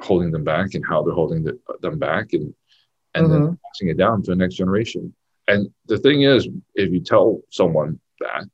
holding 0.00 0.30
them 0.30 0.44
back 0.44 0.74
and 0.74 0.84
how 0.86 1.02
they're 1.02 1.14
holding 1.14 1.44
the, 1.44 1.58
them 1.80 1.98
back 1.98 2.32
and 2.32 2.54
and 3.14 3.26
mm-hmm. 3.26 3.44
then 3.44 3.58
passing 3.66 3.88
it 3.88 3.96
down 3.96 4.22
to 4.22 4.30
the 4.30 4.36
next 4.36 4.56
generation. 4.56 5.14
And 5.46 5.70
the 5.86 5.98
thing 5.98 6.22
is, 6.22 6.46
if 6.74 6.90
you 6.90 7.00
tell 7.00 7.40
someone 7.50 7.98
that, 8.20 8.44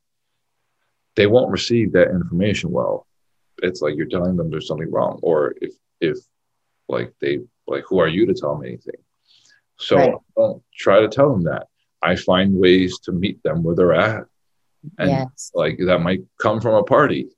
they 1.17 1.27
won't 1.27 1.51
receive 1.51 1.93
that 1.93 2.11
information 2.11 2.71
well. 2.71 3.07
It's 3.63 3.81
like 3.81 3.95
you're 3.97 4.07
telling 4.07 4.37
them 4.37 4.51
there's 4.51 4.67
something 4.67 4.91
wrong, 4.91 5.19
or 5.23 5.55
if 5.61 5.75
if 6.01 6.19
like 6.89 7.13
they 7.21 7.41
like 7.67 7.85
who 7.89 7.99
are 7.99 8.09
you 8.09 8.27
to 8.27 8.35
tell 8.35 8.55
them 8.55 8.67
anything? 8.67 9.01
So 9.79 9.97
right. 9.97 10.15
don't 10.37 10.63
try 10.77 11.01
to 11.01 11.09
tell 11.09 11.31
them 11.33 11.45
that. 11.45 11.69
I 12.03 12.17
find 12.17 12.55
ways 12.55 12.99
to 13.01 13.13
meet 13.13 13.43
them 13.43 13.63
where 13.63 13.75
they're 13.75 13.95
at, 13.95 14.25
and 14.99 15.11
yes. 15.11 15.51
like 15.55 15.79
that 15.87 16.01
might 16.01 16.23
come 16.41 16.61
from 16.61 16.75
a 16.75 16.83
party, 16.83 17.29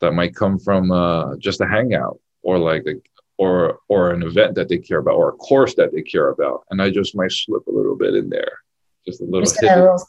that 0.00 0.12
might 0.12 0.34
come 0.34 0.58
from 0.58 0.90
uh, 0.90 1.36
just 1.36 1.60
a 1.60 1.66
hangout, 1.66 2.18
or 2.42 2.58
like 2.58 2.84
a, 2.86 2.94
or 3.36 3.78
or 3.88 4.10
an 4.10 4.22
event 4.22 4.54
that 4.54 4.68
they 4.68 4.78
care 4.78 4.98
about, 4.98 5.16
or 5.16 5.30
a 5.30 5.32
course 5.32 5.74
that 5.74 5.92
they 5.92 6.02
care 6.02 6.30
about, 6.30 6.64
and 6.70 6.80
I 6.80 6.90
just 6.90 7.14
might 7.14 7.32
slip 7.32 7.66
a 7.66 7.72
little 7.72 7.96
bit 7.96 8.14
in 8.14 8.30
there 8.30 8.60
just 9.06 9.20
a 9.20 9.24
little, 9.24 9.40
bit. 9.40 9.46
just 9.46 9.62
a 9.62 9.76
little 9.76 10.08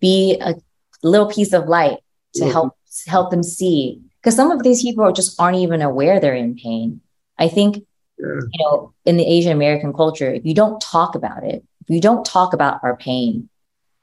be 0.00 0.38
a 0.40 0.54
little 1.02 1.30
piece 1.30 1.52
of 1.52 1.68
light 1.68 1.98
to 2.34 2.50
help 2.50 2.74
help 3.06 3.30
them 3.30 3.42
see 3.42 4.00
because 4.26 4.34
some 4.34 4.50
of 4.50 4.64
these 4.64 4.82
people 4.82 5.12
just 5.12 5.40
aren't 5.40 5.58
even 5.58 5.82
aware 5.82 6.18
they're 6.18 6.34
in 6.34 6.56
pain 6.56 7.00
i 7.38 7.46
think 7.46 7.76
yeah. 8.18 8.40
you 8.50 8.64
know 8.64 8.92
in 9.04 9.16
the 9.16 9.24
asian 9.24 9.52
american 9.52 9.92
culture 9.92 10.32
if 10.34 10.44
you 10.44 10.52
don't 10.52 10.80
talk 10.80 11.14
about 11.14 11.44
it 11.44 11.62
if 11.82 11.90
you 11.94 12.00
don't 12.00 12.26
talk 12.26 12.52
about 12.52 12.82
our 12.82 12.96
pain 12.96 13.48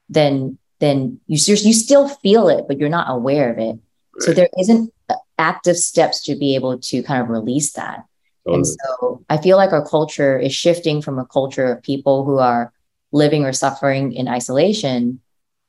then 0.08 0.56
then 0.80 1.20
you 1.26 1.36
you 1.46 1.74
still 1.74 2.08
feel 2.08 2.48
it 2.48 2.64
but 2.66 2.78
you're 2.78 2.88
not 2.88 3.10
aware 3.10 3.52
of 3.52 3.58
it 3.58 3.76
right. 3.76 4.20
so 4.20 4.32
there 4.32 4.48
isn't 4.58 4.90
uh, 5.10 5.14
active 5.38 5.76
steps 5.76 6.22
to 6.22 6.34
be 6.34 6.54
able 6.54 6.78
to 6.78 7.02
kind 7.02 7.20
of 7.20 7.28
release 7.28 7.74
that 7.74 8.04
totally. 8.46 8.56
and 8.56 8.66
so 8.66 9.22
i 9.28 9.36
feel 9.36 9.58
like 9.58 9.72
our 9.72 9.86
culture 9.86 10.38
is 10.38 10.54
shifting 10.54 11.02
from 11.02 11.18
a 11.18 11.26
culture 11.26 11.66
of 11.66 11.82
people 11.82 12.24
who 12.24 12.38
are 12.38 12.72
living 13.12 13.44
or 13.44 13.52
suffering 13.52 14.14
in 14.14 14.26
isolation 14.26 15.20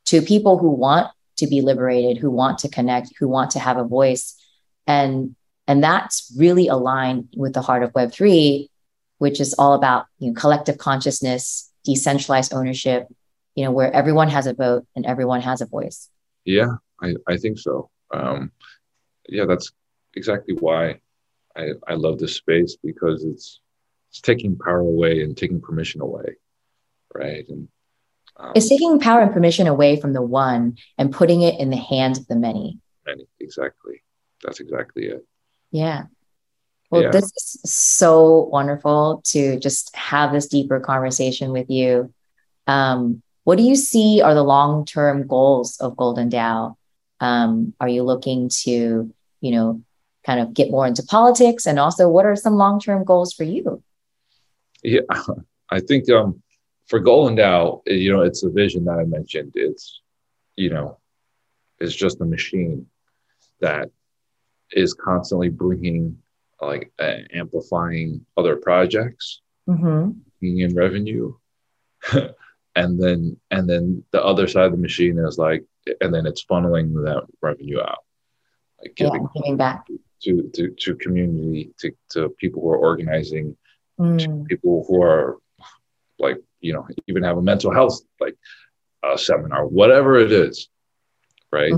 to 0.05 0.21
people 0.21 0.57
who 0.57 0.69
want 0.69 1.11
to 1.37 1.47
be 1.47 1.61
liberated, 1.61 2.17
who 2.17 2.31
want 2.31 2.59
to 2.59 2.69
connect, 2.69 3.11
who 3.19 3.27
want 3.27 3.51
to 3.51 3.59
have 3.59 3.77
a 3.77 3.83
voice. 3.83 4.35
And, 4.87 5.35
and 5.67 5.83
that's 5.83 6.31
really 6.37 6.67
aligned 6.67 7.29
with 7.35 7.53
the 7.53 7.61
heart 7.61 7.83
of 7.83 7.93
Web3, 7.93 8.67
which 9.17 9.39
is 9.39 9.53
all 9.55 9.73
about 9.73 10.05
you 10.19 10.29
know, 10.29 10.39
collective 10.39 10.77
consciousness, 10.77 11.71
decentralized 11.83 12.53
ownership, 12.53 13.07
you 13.55 13.63
know, 13.63 13.71
where 13.71 13.91
everyone 13.91 14.29
has 14.29 14.47
a 14.47 14.53
vote 14.53 14.85
and 14.95 15.05
everyone 15.05 15.41
has 15.41 15.61
a 15.61 15.65
voice. 15.65 16.09
Yeah, 16.43 16.75
I, 17.01 17.15
I 17.27 17.37
think 17.37 17.57
so. 17.57 17.89
Um, 18.13 18.51
yeah, 19.27 19.45
that's 19.45 19.71
exactly 20.15 20.55
why 20.55 20.99
I, 21.55 21.69
I 21.87 21.93
love 21.93 22.19
this 22.19 22.35
space 22.35 22.77
because 22.83 23.23
it's 23.23 23.61
it's 24.09 24.21
taking 24.21 24.55
power 24.57 24.79
away 24.79 25.23
and 25.23 25.35
taking 25.35 25.59
permission 25.59 25.99
away 26.01 26.35
right? 27.15 27.45
And 27.49 27.67
um, 28.37 28.51
it's 28.55 28.69
taking 28.69 28.99
power 28.99 29.21
and 29.21 29.33
permission 29.33 29.67
away 29.67 29.99
from 29.99 30.13
the 30.13 30.21
one 30.21 30.77
and 30.97 31.11
putting 31.11 31.41
it 31.41 31.59
in 31.59 31.69
the 31.69 31.77
hands 31.77 32.19
of 32.19 32.27
the 32.27 32.35
many. 32.35 32.79
Many, 33.05 33.25
exactly. 33.39 34.03
That's 34.45 34.59
exactly 34.59 35.05
it. 35.05 35.25
Yeah. 35.71 36.03
Well, 36.91 37.03
yeah. 37.03 37.11
this 37.11 37.25
is 37.25 37.61
so 37.65 38.43
wonderful 38.51 39.21
to 39.25 39.59
just 39.59 39.95
have 39.95 40.31
this 40.31 40.47
deeper 40.47 40.79
conversation 40.79 41.51
with 41.51 41.69
you. 41.69 42.13
Um, 42.67 43.21
what 43.43 43.57
do 43.57 43.63
you 43.63 43.75
see 43.75 44.21
are 44.21 44.33
the 44.33 44.43
long 44.43 44.85
term 44.85 45.27
goals 45.27 45.77
of 45.79 45.97
Golden 45.97 46.29
DAO? 46.29 46.75
Um, 47.19 47.73
are 47.79 47.89
you 47.89 48.03
looking 48.03 48.49
to, 48.63 49.11
you 49.41 49.51
know, 49.51 49.81
kind 50.25 50.39
of 50.39 50.53
get 50.53 50.71
more 50.71 50.85
into 50.85 51.03
politics? 51.03 51.65
And 51.65 51.79
also, 51.79 52.07
what 52.07 52.25
are 52.25 52.35
some 52.35 52.55
long 52.55 52.79
term 52.79 53.03
goals 53.03 53.33
for 53.33 53.43
you? 53.43 53.83
Yeah, 54.83 55.01
I 55.69 55.79
think 55.79 56.09
um, 56.09 56.41
for 56.87 56.99
Golden 56.99 57.35
DAO, 57.35 57.81
you 57.87 58.13
know, 58.13 58.21
it's 58.21 58.41
the 58.41 58.49
vision 58.49 58.85
that 58.85 58.99
I 58.99 59.05
mentioned. 59.05 59.53
It's, 59.55 60.01
you 60.55 60.69
know, 60.69 60.99
it's 61.79 61.95
just 61.95 62.21
a 62.21 62.25
machine 62.25 62.87
that 63.59 63.89
is 64.71 64.93
constantly 64.93 65.49
bringing, 65.49 66.17
like, 66.61 66.91
uh, 66.99 67.17
amplifying 67.33 68.25
other 68.37 68.55
projects, 68.57 69.41
Mm-hmm. 69.69 70.11
bringing 70.39 70.59
in 70.59 70.75
revenue, 70.75 71.33
and 72.75 73.01
then 73.01 73.35
and 73.49 73.67
then 73.69 74.03
the 74.11 74.23
other 74.23 74.47
side 74.47 74.65
of 74.65 74.71
the 74.73 74.77
machine 74.77 75.17
is 75.17 75.37
like, 75.39 75.63
and 76.01 76.13
then 76.13 76.25
it's 76.27 76.45
funneling 76.45 76.93
that 77.05 77.23
revenue 77.41 77.81
out, 77.81 78.03
like 78.79 78.93
Yeah, 78.99 79.07
giving 79.09 79.27
giving 79.35 79.57
back. 79.57 79.87
to 80.21 80.49
to 80.53 80.69
to 80.69 80.95
community, 80.95 81.71
to 81.79 81.91
to 82.11 82.29
people 82.37 82.61
who 82.61 82.69
are 82.69 82.77
organizing 82.77 83.57
Mm. 83.97 84.45
people 84.47 84.83
who 84.89 85.01
are 85.01 85.37
like 86.19 86.35
you 86.59 86.73
know 86.73 86.85
even 87.07 87.23
have 87.23 87.37
a 87.37 87.41
mental 87.41 87.71
health 87.73 88.01
like 88.19 88.35
a 89.03 89.17
seminar 89.17 89.65
whatever 89.65 90.17
it 90.19 90.33
is 90.33 90.67
right 91.49 91.71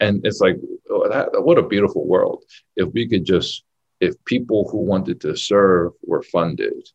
and 0.00 0.24
it's 0.24 0.40
like 0.40 0.56
oh, 0.90 1.08
that, 1.08 1.28
what 1.44 1.58
a 1.58 1.62
beautiful 1.62 2.06
world 2.06 2.44
if 2.76 2.88
we 2.92 3.08
could 3.08 3.24
just 3.24 3.64
if 4.00 4.14
people 4.24 4.68
who 4.70 4.78
wanted 4.78 5.20
to 5.20 5.36
serve 5.36 5.92
were 6.02 6.22
funded 6.22 6.88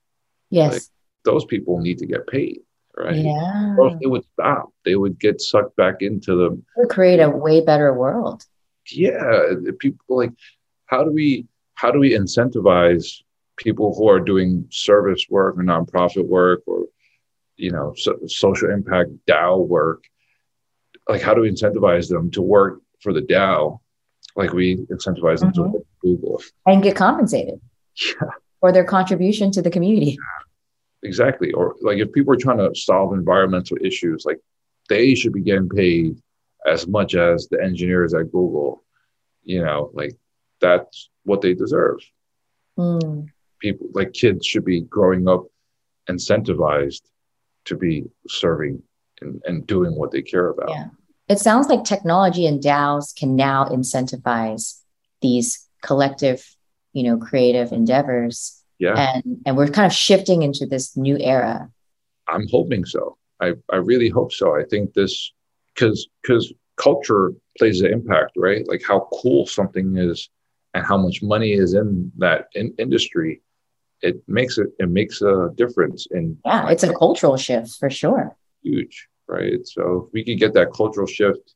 Yes. 0.49 0.89
those 1.26 1.45
people 1.45 1.80
need 1.80 1.97
to 1.99 2.06
get 2.06 2.28
paid 2.28 2.60
right 2.97 3.16
Yeah. 3.16 3.76
or 3.78 3.97
they 3.99 4.06
would 4.08 4.24
stop 4.34 4.72
they 4.86 4.95
would 4.95 5.20
get 5.20 5.41
sucked 5.41 5.76
back 5.76 6.01
into 6.01 6.36
the 6.36 6.62
Would 6.78 6.89
create 6.89 7.20
a 7.20 7.30
way 7.30 7.62
better 7.62 7.93
world. 7.93 8.43
yeah 8.91 9.54
people 9.80 10.18
like 10.18 10.32
how 10.86 11.04
do 11.04 11.12
we 11.12 11.47
how 11.76 11.91
do 11.91 11.99
we 11.99 12.12
incentivize 12.12 13.22
people 13.58 13.93
who 13.95 14.08
are 14.10 14.20
doing 14.20 14.68
service 14.72 15.26
work 15.30 15.58
or 15.58 15.64
nonprofit 15.64 16.26
work 16.28 16.62
or 16.68 16.86
you 17.58 17.72
know 17.72 17.93
so, 17.97 18.18
social 18.28 18.70
impact 18.70 19.10
dao 19.28 19.68
work 19.68 20.04
like 21.10 21.22
how 21.22 21.34
do 21.34 21.41
we 21.41 21.49
incentivize 21.51 22.08
them 22.10 22.30
to 22.32 22.41
work 22.41 22.80
for 23.04 23.14
the 23.14 23.22
dao 23.22 23.80
like 24.36 24.54
we 24.54 24.78
incentivize 24.95 25.41
them 25.41 25.51
to 25.54 25.62
Mhm. 25.62 25.72
work 25.74 25.84
for 26.01 26.08
google 26.08 26.41
And 26.66 26.82
get 26.82 26.95
compensated 26.95 27.60
yeah 28.06 28.30
for 28.60 28.72
their 28.72 28.86
contribution 28.86 29.51
to 29.51 29.62
the 29.62 29.70
community. 29.70 30.18
exactly 31.04 31.51
or 31.51 31.76
like 31.82 31.97
if 31.99 32.12
people 32.14 32.34
are 32.34 32.38
trying 32.45 32.58
to 32.60 32.74
solve 32.74 33.14
environmental 33.14 33.78
issues 33.82 34.24
like 34.26 34.39
they 34.89 35.14
should 35.16 35.34
be 35.34 35.41
getting 35.41 35.68
paid 35.70 36.18
as 36.66 36.88
much 36.88 37.14
as 37.16 37.47
the 37.51 37.62
engineers 37.62 38.14
at 38.14 38.32
google 38.32 38.84
you 39.43 39.62
know 39.62 39.91
like 39.93 40.14
that's 40.62 41.10
what 41.26 41.41
they 41.41 41.54
deserve 41.54 41.99
Mm. 42.80 43.28
people 43.60 43.88
like 43.93 44.14
kids 44.14 44.47
should 44.47 44.66
be 44.66 44.82
growing 44.82 45.28
up 45.28 45.43
incentivized 46.10 47.04
to 47.66 47.76
be 47.78 48.04
serving 48.28 48.82
and, 49.22 49.39
and 49.45 49.68
doing 49.68 49.91
what 49.95 50.10
they 50.12 50.24
care 50.24 50.47
about 50.49 50.70
Yeah. 50.70 50.88
It 51.30 51.40
sounds 51.40 51.68
like 51.70 51.84
technology 51.84 52.46
and 52.46 52.62
DAOs 52.62 53.16
can 53.16 53.36
now 53.36 53.66
incentivize 53.66 54.80
these 55.22 55.68
collective, 55.82 56.46
you 56.94 57.04
know, 57.04 57.18
creative 57.18 57.72
endeavors. 57.72 58.62
yeah 58.80 58.96
And 59.16 59.42
and 59.46 59.56
we're 59.58 59.68
kind 59.70 59.86
of 59.86 59.94
shifting 59.94 60.42
into 60.44 60.66
this 60.66 60.96
new 60.98 61.18
era. 61.18 61.70
i'm 62.34 62.48
hoping 62.56 62.84
so 62.86 63.02
i 63.46 63.48
i 63.76 63.78
really 63.92 64.10
hope 64.18 64.32
so 64.32 64.46
i 64.62 64.64
think 64.72 64.94
this 64.94 65.14
because 65.74 66.00
because 66.22 66.44
culture 66.88 67.26
plays 67.58 67.82
an 67.86 67.92
impact 67.98 68.32
right 68.48 68.64
like 68.72 68.84
how 68.92 69.00
cool 69.22 69.46
something 69.46 69.88
is 70.10 70.30
and 70.74 70.82
how 70.90 70.98
much 71.06 71.18
money 71.34 71.52
is 71.64 71.74
in 71.82 72.12
that 72.24 72.40
in, 72.60 72.68
industry 72.86 73.32
it 74.02 74.16
makes 74.28 74.58
it 74.58 74.68
it 74.84 74.90
makes 75.00 75.22
a 75.22 75.36
difference 75.62 76.02
in 76.18 76.24
Yeah, 76.46 76.70
it's 76.74 76.84
a 76.84 76.94
cultural 77.04 77.38
shift 77.38 77.72
for 77.82 77.90
sure. 78.02 78.24
huge 78.64 78.96
right 79.28 79.66
so 79.66 80.06
if 80.08 80.14
we 80.14 80.24
could 80.24 80.40
get 80.40 80.54
that 80.54 80.74
cultural 80.74 81.08
shift 81.08 81.54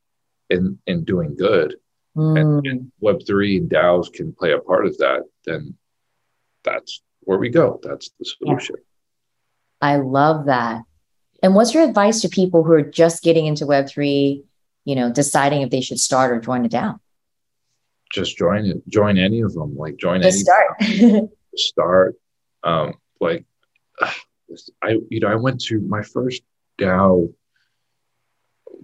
in 0.49 0.77
in 0.87 1.03
doing 1.03 1.35
good 1.35 1.75
Mm. 2.15 2.67
and 2.67 2.91
Web3 2.99 3.57
and 3.59 3.69
DAOs 3.69 4.11
can 4.11 4.33
play 4.33 4.51
a 4.51 4.57
part 4.57 4.87
of 4.87 4.97
that, 4.97 5.21
then 5.45 5.75
that's 6.63 7.03
where 7.19 7.37
we 7.37 7.49
go. 7.49 7.79
That's 7.83 8.09
the 8.17 8.25
solution. 8.25 8.77
I 9.81 9.97
love 9.97 10.47
that. 10.47 10.81
And 11.43 11.53
what's 11.53 11.75
your 11.75 11.83
advice 11.83 12.21
to 12.21 12.29
people 12.29 12.63
who 12.63 12.71
are 12.71 12.81
just 12.81 13.21
getting 13.21 13.45
into 13.45 13.67
Web3, 13.67 14.43
you 14.85 14.95
know, 14.95 15.11
deciding 15.11 15.61
if 15.61 15.69
they 15.69 15.79
should 15.81 15.99
start 15.99 16.31
or 16.31 16.39
join 16.39 16.65
a 16.65 16.69
DAO? 16.69 16.99
Just 18.11 18.35
join 18.35 18.65
it, 18.65 18.87
join 18.87 19.19
any 19.19 19.41
of 19.41 19.53
them, 19.53 19.77
like 19.77 19.97
join 19.97 20.23
Just 20.23 20.49
any 20.81 21.09
start. 21.09 21.29
start. 21.55 22.15
Um, 22.63 22.95
like 23.21 23.45
I, 24.81 24.97
you 25.11 25.19
know, 25.19 25.27
I 25.27 25.35
went 25.35 25.61
to 25.65 25.79
my 25.81 26.01
first 26.01 26.41
DAO 26.79 27.31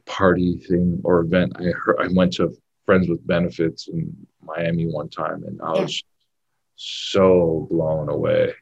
party 0.05 0.57
thing 0.57 1.01
or 1.03 1.21
event. 1.21 1.53
I 1.57 1.63
heard, 1.65 1.97
I 1.99 2.07
went 2.13 2.33
to 2.33 2.55
Friends 2.85 3.07
with 3.07 3.25
Benefits 3.25 3.87
in 3.87 4.15
Miami 4.41 4.85
one 4.87 5.09
time, 5.09 5.43
and 5.43 5.61
I 5.61 5.75
Yeah. 5.75 5.81
was 5.83 6.03
so 6.75 7.67
blown 7.71 8.09
away 8.09 8.53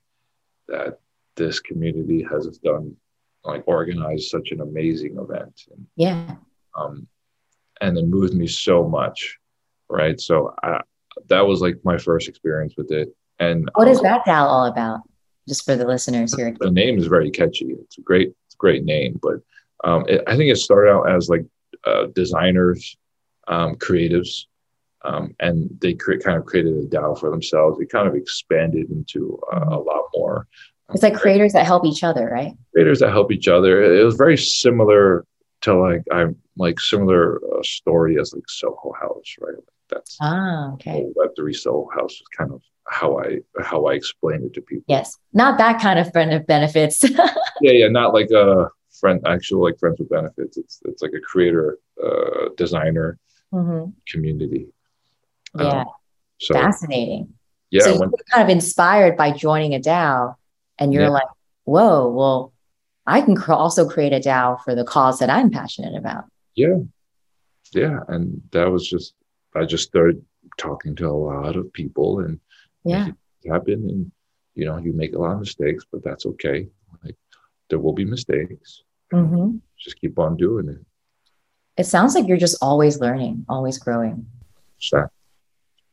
that 0.67 0.99
this 1.35 1.59
community 1.59 2.23
has 2.29 2.45
done, 2.59 2.95
like, 3.43 3.63
organized 3.65 4.29
such 4.29 4.51
an 4.51 4.61
amazing 4.61 5.17
event, 5.17 5.61
and 5.71 5.87
yeah. 5.95 6.35
um, 6.75 7.07
and 7.79 7.97
it 7.97 8.05
moved 8.05 8.35
me 8.35 8.45
so 8.47 8.87
much, 8.87 9.39
right? 9.89 10.19
So 10.19 10.53
I, 10.61 10.81
that 11.27 11.41
was 11.47 11.61
like 11.61 11.77
my 11.83 11.97
first 11.97 12.27
experience 12.29 12.75
with 12.77 12.91
it, 12.91 13.09
and 13.39 13.69
What 13.73 13.87
is 13.87 13.97
um, 13.99 14.03
that 14.03 14.25
DAO 14.25 14.45
all 14.45 14.65
about? 14.65 14.99
Just 15.47 15.65
for 15.65 15.75
the 15.75 15.87
listeners 15.87 16.35
here. 16.35 16.55
the 16.59 16.69
name 16.69 16.99
is 16.99 17.07
very 17.07 17.31
catchy. 17.31 17.71
It's 17.71 17.97
a 17.97 18.01
great, 18.01 18.29
it's 18.45 18.53
a 18.53 18.57
great 18.57 18.83
name, 18.83 19.19
but 19.21 19.37
um, 19.83 20.05
it, 20.07 20.23
I 20.27 20.35
think 20.35 20.51
it 20.51 20.57
started 20.57 20.91
out 20.91 21.09
as 21.09 21.29
like 21.29 21.45
uh, 21.85 22.07
designers, 22.15 22.97
um, 23.47 23.75
creatives, 23.75 24.45
um, 25.03 25.33
and 25.39 25.69
they 25.81 25.93
cre- 25.93 26.17
kind 26.17 26.37
of 26.37 26.45
created 26.45 26.73
a 26.73 26.85
DAO 26.87 27.19
for 27.19 27.29
themselves. 27.31 27.79
It 27.79 27.89
kind 27.89 28.07
of 28.07 28.15
expanded 28.15 28.91
into 28.91 29.39
uh, 29.51 29.65
a 29.69 29.79
lot 29.79 30.03
more. 30.15 30.47
It's 30.93 31.03
like 31.03 31.15
creators 31.15 31.53
that 31.53 31.65
help 31.65 31.85
each 31.85 32.03
other, 32.03 32.29
right? 32.29 32.53
creators 32.73 32.99
that 32.99 33.11
help 33.11 33.31
each 33.31 33.47
other. 33.47 33.81
It 33.81 34.03
was 34.03 34.15
very 34.15 34.37
similar 34.37 35.25
to 35.61 35.73
like 35.75 36.03
I'm 36.11 36.35
like 36.57 36.79
similar 36.79 37.37
uh, 37.37 37.63
story 37.63 38.19
as 38.19 38.33
like 38.33 38.43
Soho 38.49 38.93
House, 38.99 39.35
right? 39.39 39.55
Like 39.55 39.63
that's 39.89 40.17
Ah, 40.21 40.73
okay. 40.73 41.05
Web 41.15 41.29
three 41.37 41.53
Soho 41.53 41.89
House 41.95 42.13
is 42.13 42.23
kind 42.37 42.51
of 42.51 42.61
how 42.87 43.19
I 43.19 43.39
how 43.61 43.85
I 43.85 43.93
explain 43.93 44.43
it 44.43 44.53
to 44.55 44.61
people. 44.61 44.83
Yes. 44.87 45.17
Not 45.33 45.57
that 45.59 45.81
kind 45.81 45.97
of 45.99 46.11
benefits. 46.45 47.05
Yeah, 47.63 47.73
yeah, 47.73 47.87
not 47.89 48.11
like 48.11 48.31
a 48.31 48.69
friend, 49.01 49.19
actual 49.27 49.61
like 49.63 49.77
friends 49.79 49.99
with 49.99 50.09
benefits. 50.09 50.55
It's 50.57 50.79
it's 50.85 51.01
like 51.01 51.11
a 51.13 51.19
creator, 51.19 51.77
uh, 52.01 52.49
designer 52.55 53.19
Mhm. 53.51 53.93
community. 54.11 54.67
Yeah. 55.59 55.81
Um, 55.81 55.85
so 56.39 56.53
Fascinating. 56.53 57.33
yeah, 57.71 57.83
so 57.83 57.99
when, 57.99 58.09
you're 58.11 58.25
kind 58.33 58.43
of 58.43 58.49
inspired 58.49 59.17
by 59.17 59.31
joining 59.31 59.73
a 59.75 59.79
DAO, 59.79 60.35
and 60.79 60.93
you're 60.93 61.03
Yeah. 61.03 61.19
like, 61.19 61.27
"Whoa, 61.65 62.09
well, 62.09 62.53
I 63.05 63.19
can 63.21 63.35
cr- 63.35 63.53
also 63.63 63.89
create 63.89 64.13
a 64.13 64.19
DAO 64.21 64.55
for 64.63 64.73
the 64.75 64.85
cause 64.85 65.19
that 65.19 65.29
I'm 65.29 65.49
passionate 65.51 65.95
about." 65.97 66.25
yeah, 66.55 66.77
yeah, 67.73 67.99
and 68.07 68.41
that 68.51 68.71
was 68.71 68.87
just 68.87 69.13
I 69.53 69.65
just 69.65 69.85
started 69.91 70.23
talking 70.57 70.95
to 70.95 71.07
a 71.07 71.17
lot 71.31 71.55
of 71.57 71.73
people 71.73 72.19
and 72.23 72.39
Yeah, 72.85 73.07
it 73.09 73.49
happen 73.51 73.79
and 73.89 74.11
you 74.55 74.65
know 74.65 74.77
you 74.85 74.91
make 74.93 75.13
a 75.15 75.19
lot 75.19 75.33
of 75.33 75.39
mistakes, 75.39 75.83
but 75.91 76.03
that's 76.03 76.25
okay. 76.25 76.59
Like 77.03 77.17
there 77.69 77.79
will 77.79 77.93
be 77.93 78.05
mistakes. 78.05 78.83
Hmm 79.11 79.57
Just 79.77 79.99
keep 79.99 80.17
on 80.19 80.37
doing 80.37 80.69
it. 80.69 80.77
it 81.77 81.85
sounds 81.85 82.15
like 82.15 82.27
you're 82.27 82.37
just 82.37 82.57
always 82.61 82.99
learning, 82.99 83.45
always 83.49 83.77
growing. 83.77 84.25
So, 84.79 85.07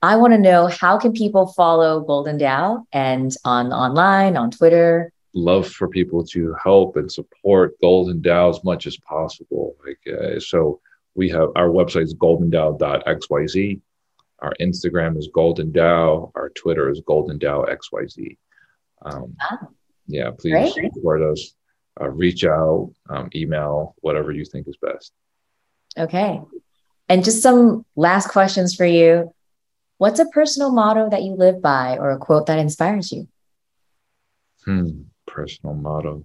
I 0.03 0.17
want 0.17 0.33
to 0.33 0.39
know 0.39 0.67
how 0.69 0.99
can 0.99 1.13
people 1.13 1.47
follow 1.49 2.01
Golden 2.01 2.39
DAO 2.39 2.85
and 2.93 3.35
on 3.45 3.73
online, 3.73 4.37
on 4.37 4.51
Twitter. 4.51 5.13
love 5.35 5.67
for 5.69 5.89
people 5.89 6.25
to 6.35 6.55
help 6.63 6.97
and 6.97 7.11
support 7.11 7.79
Golden 7.81 8.21
DAO 8.23 8.51
as 8.51 8.63
much 8.65 8.87
as 8.87 8.97
possible. 8.99 9.75
Like 9.85 10.01
uh, 10.17 10.39
so, 10.41 10.81
we 11.15 11.29
have 11.31 11.49
our 11.57 11.69
website 11.69 12.05
is 12.05 12.15
goldendao.xyz. 12.15 13.81
Our 14.41 14.53
Instagram 14.61 15.19
is 15.19 15.29
Golden 15.35 15.73
DAO. 15.73 16.31
Our 16.37 16.51
Twitter 16.51 16.89
is 16.91 17.01
Golden 17.05 17.39
DAO 17.39 17.67
XYZ. 17.69 18.37
Um, 19.03 19.37
Ah. 19.41 19.59
yeah, 20.07 20.31
please 20.39 20.53
Great. 20.75 20.93
support 20.95 21.23
us. 21.23 21.55
Uh, 22.01 22.09
reach 22.09 22.45
out, 22.45 22.93
um, 23.11 23.29
email, 23.35 23.97
whatever 24.01 24.31
you 24.31 24.45
think 24.45 24.69
is 24.69 24.77
best. 24.81 25.13
Okay. 25.99 26.41
And 27.09 27.25
just 27.25 27.43
some 27.43 27.85
last 27.97 28.29
questions 28.29 28.75
for 28.75 28.85
you. 28.87 29.35
What's 29.97 30.21
a 30.21 30.27
personal 30.27 30.71
motto 30.71 31.11
that 31.11 31.23
you 31.25 31.33
live 31.33 31.61
by 31.61 31.97
or 31.99 32.11
a 32.11 32.19
quote 32.19 32.47
that 32.47 32.59
inspires 32.59 33.11
you? 33.11 33.27
Hmm, 34.65 35.03
personal 35.27 35.75
motto. 35.75 36.25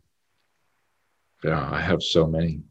Yeah, 1.44 1.70
I 1.72 1.82
have 1.82 2.04
so 2.04 2.28
many. 2.28 2.62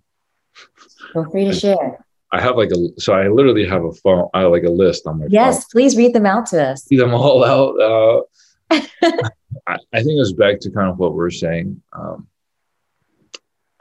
Feel 1.12 1.30
free 1.30 1.46
to 1.46 1.53
share. 1.53 2.05
I 2.30 2.40
have 2.40 2.57
like 2.57 2.70
a 2.70 3.00
so 3.00 3.12
I 3.12 3.28
literally 3.28 3.66
have 3.66 3.84
a 3.84 3.92
phone. 3.92 4.28
I 4.32 4.42
have 4.42 4.53
like 4.53 4.64
a 4.64 4.70
list 4.70 5.07
on 5.07 5.18
my 5.18 5.24
phone. 5.24 5.32
Yes, 5.32 5.66
please 5.66 5.96
read 5.96 6.14
them 6.14 6.24
out 6.24 6.46
to 6.46 6.70
us. 6.70 6.84
see 6.84 6.96
them 6.96 7.12
all 7.12 7.44
out. 7.44 7.78
Uh, 7.80 8.22
I, 9.66 9.76
I 9.92 10.03
think 10.03 10.18
it's 10.18 10.32
back 10.32 10.61
to 10.61 10.70
kind 10.70 10.90
of 10.90 10.98
what 10.98 11.14
we're 11.14 11.30
saying. 11.30 11.82
Um, 11.92 12.26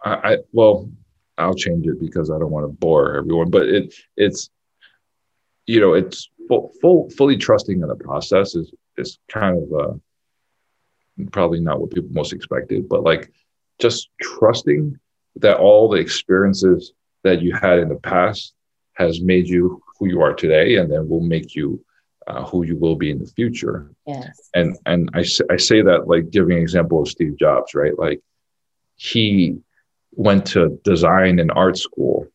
I, 0.04 0.14
I 0.34 0.38
well, 0.52 0.90
I'll 1.38 1.54
change 1.54 1.88
it 1.88 2.00
because 2.00 2.30
I 2.30 2.40
don't 2.40 2.52
want 2.52 2.66
to 2.66 2.72
bore 2.72 3.16
everyone. 3.16 3.50
But 3.50 3.64
it 3.64 3.94
it's 4.18 4.50
you 5.66 5.80
know 5.80 5.94
it's 5.94 6.30
full, 6.48 6.72
full 6.82 7.10
fully 7.12 7.38
trusting 7.38 7.82
in 7.82 7.88
the 7.88 7.96
process 7.96 8.56
is 8.56 8.74
is 8.98 9.20
kind 9.30 9.58
of 9.58 9.80
uh, 9.80 9.94
probably 11.32 11.60
not 11.60 11.80
what 11.80 11.92
people 11.92 12.10
most 12.12 12.34
expected, 12.34 12.90
but 12.90 13.04
like 13.04 13.32
just 13.80 14.10
trusting 14.22 15.00
that 15.38 15.58
all 15.58 15.90
the 15.90 16.00
experiences 16.00 16.94
that 17.24 17.42
you 17.42 17.56
had 17.56 17.80
in 17.80 17.90
the 17.90 17.96
past 17.96 18.54
has 18.94 19.22
made 19.22 19.48
you 19.48 19.82
who 19.98 20.08
you 20.08 20.22
are 20.22 20.34
today, 20.34 20.78
and 20.78 20.92
then 20.92 21.08
will 21.08 21.22
make 21.22 21.56
you 21.56 21.84
uh, 22.28 22.44
who 22.44 22.64
you 22.64 22.76
will 22.76 22.96
be 22.96 23.10
in 23.10 23.20
the 23.20 23.32
future. 23.36 23.92
Yes. 24.06 24.50
And 24.54 24.78
and 24.86 25.10
I 25.14 25.24
I 25.50 25.58
say 25.58 25.82
that 25.82 26.08
like 26.08 26.30
giving 26.30 26.58
an 26.58 26.62
example 26.62 27.02
of 27.02 27.08
Steve 27.08 27.38
Jobs, 27.38 27.74
right? 27.74 27.98
Like 27.98 28.22
he 28.96 29.58
went 30.14 30.46
to 30.48 30.80
design 30.84 31.40
and 31.40 31.52
art 31.52 31.78
school, 31.78 32.28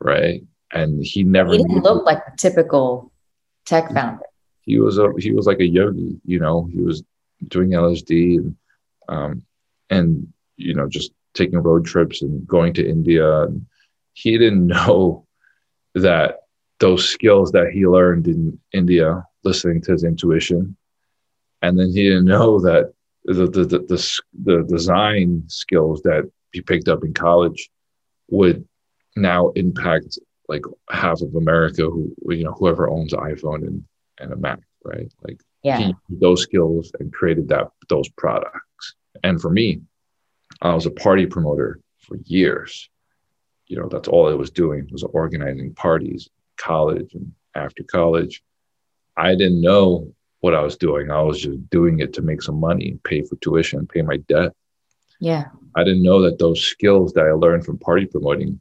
right? 0.00 0.42
And 0.72 1.04
he 1.04 1.22
never 1.22 1.52
he 1.52 1.58
didn't 1.58 1.82
look 1.82 2.04
like 2.04 2.18
a 2.18 2.36
typical 2.36 3.12
tech 3.64 3.92
founder. 3.92 4.24
He 4.62 4.78
was 4.78 4.98
a 4.98 5.12
he 5.18 5.32
was 5.32 5.46
like 5.46 5.60
a 5.60 5.66
yogi, 5.66 6.20
you 6.24 6.38
know. 6.38 6.68
He 6.72 6.80
was 6.80 7.02
doing 7.48 7.70
LSD 7.70 8.36
and 8.38 8.56
um, 9.08 9.42
and 9.90 10.32
you 10.56 10.74
know 10.74 10.88
just 10.88 11.12
taking 11.34 11.58
road 11.58 11.84
trips 11.84 12.22
and 12.22 12.46
going 12.46 12.72
to 12.74 12.88
India. 12.88 13.42
And 13.42 13.66
he 14.14 14.38
didn't 14.38 14.66
know 14.78 15.26
that 15.94 16.38
those 16.78 17.08
skills 17.08 17.52
that 17.52 17.70
he 17.72 17.86
learned 17.86 18.26
in 18.26 18.58
India, 18.72 19.24
listening 19.44 19.82
to 19.82 19.92
his 19.92 20.04
intuition, 20.04 20.76
and 21.60 21.78
then 21.78 21.88
he 21.88 22.04
didn't 22.08 22.24
know 22.24 22.60
that 22.60 22.92
the 23.24 23.46
the 23.46 23.64
the, 23.64 23.78
the, 23.78 24.20
the 24.44 24.62
design 24.68 25.44
skills 25.46 26.02
that 26.02 26.30
he 26.52 26.60
picked 26.60 26.88
up 26.88 27.04
in 27.04 27.12
college 27.12 27.70
would 28.28 28.66
now 29.16 29.48
impact 29.50 30.18
like 30.48 30.64
half 30.90 31.20
of 31.20 31.34
America 31.34 31.82
who 31.82 32.14
you 32.28 32.44
know 32.44 32.52
whoever 32.52 32.88
owns 32.88 33.12
an 33.12 33.20
iPhone 33.20 33.66
and, 33.66 33.84
and 34.18 34.32
a 34.32 34.36
Mac, 34.36 34.60
right? 34.84 35.12
Like 35.22 35.40
yeah. 35.62 35.78
he 35.78 35.94
those 36.08 36.42
skills 36.42 36.92
and 36.98 37.12
created 37.12 37.48
that 37.48 37.70
those 37.88 38.08
products. 38.10 38.94
And 39.22 39.40
for 39.40 39.50
me, 39.50 39.82
I 40.60 40.74
was 40.74 40.86
a 40.86 40.90
party 40.90 41.26
promoter 41.26 41.80
for 41.98 42.16
years. 42.24 42.88
You 43.66 43.78
know, 43.78 43.88
that's 43.88 44.08
all 44.08 44.28
I 44.28 44.34
was 44.34 44.50
doing 44.50 44.88
was 44.90 45.02
organizing 45.02 45.74
parties, 45.74 46.28
college 46.56 47.14
and 47.14 47.32
after 47.54 47.82
college. 47.82 48.42
I 49.16 49.34
didn't 49.34 49.60
know 49.60 50.12
what 50.40 50.54
I 50.54 50.60
was 50.60 50.76
doing. 50.76 51.10
I 51.10 51.22
was 51.22 51.40
just 51.40 51.70
doing 51.70 52.00
it 52.00 52.12
to 52.14 52.22
make 52.22 52.42
some 52.42 52.58
money, 52.58 52.98
pay 53.04 53.22
for 53.22 53.36
tuition, 53.36 53.86
pay 53.86 54.02
my 54.02 54.16
debt. 54.16 54.52
Yeah. 55.22 55.44
I 55.76 55.84
didn't 55.84 56.02
know 56.02 56.20
that 56.22 56.40
those 56.40 56.60
skills 56.60 57.12
that 57.12 57.24
I 57.24 57.30
learned 57.30 57.64
from 57.64 57.78
party 57.78 58.06
promoting 58.06 58.60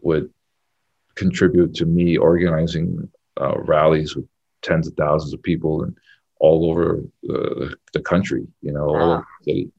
would 0.00 0.32
contribute 1.16 1.74
to 1.74 1.86
me 1.86 2.16
organizing 2.16 3.10
uh, 3.40 3.58
rallies 3.58 4.14
with 4.14 4.24
tens 4.62 4.86
of 4.86 4.94
thousands 4.94 5.34
of 5.34 5.42
people 5.42 5.82
and 5.82 5.98
all 6.38 6.70
over 6.70 7.02
the, 7.24 7.76
the 7.92 8.00
country, 8.00 8.46
you 8.62 8.70
know, 8.70 8.86
wow. 8.86 9.00
all 9.00 9.12
over 9.14 9.26
the 9.40 9.50
city. 9.50 9.72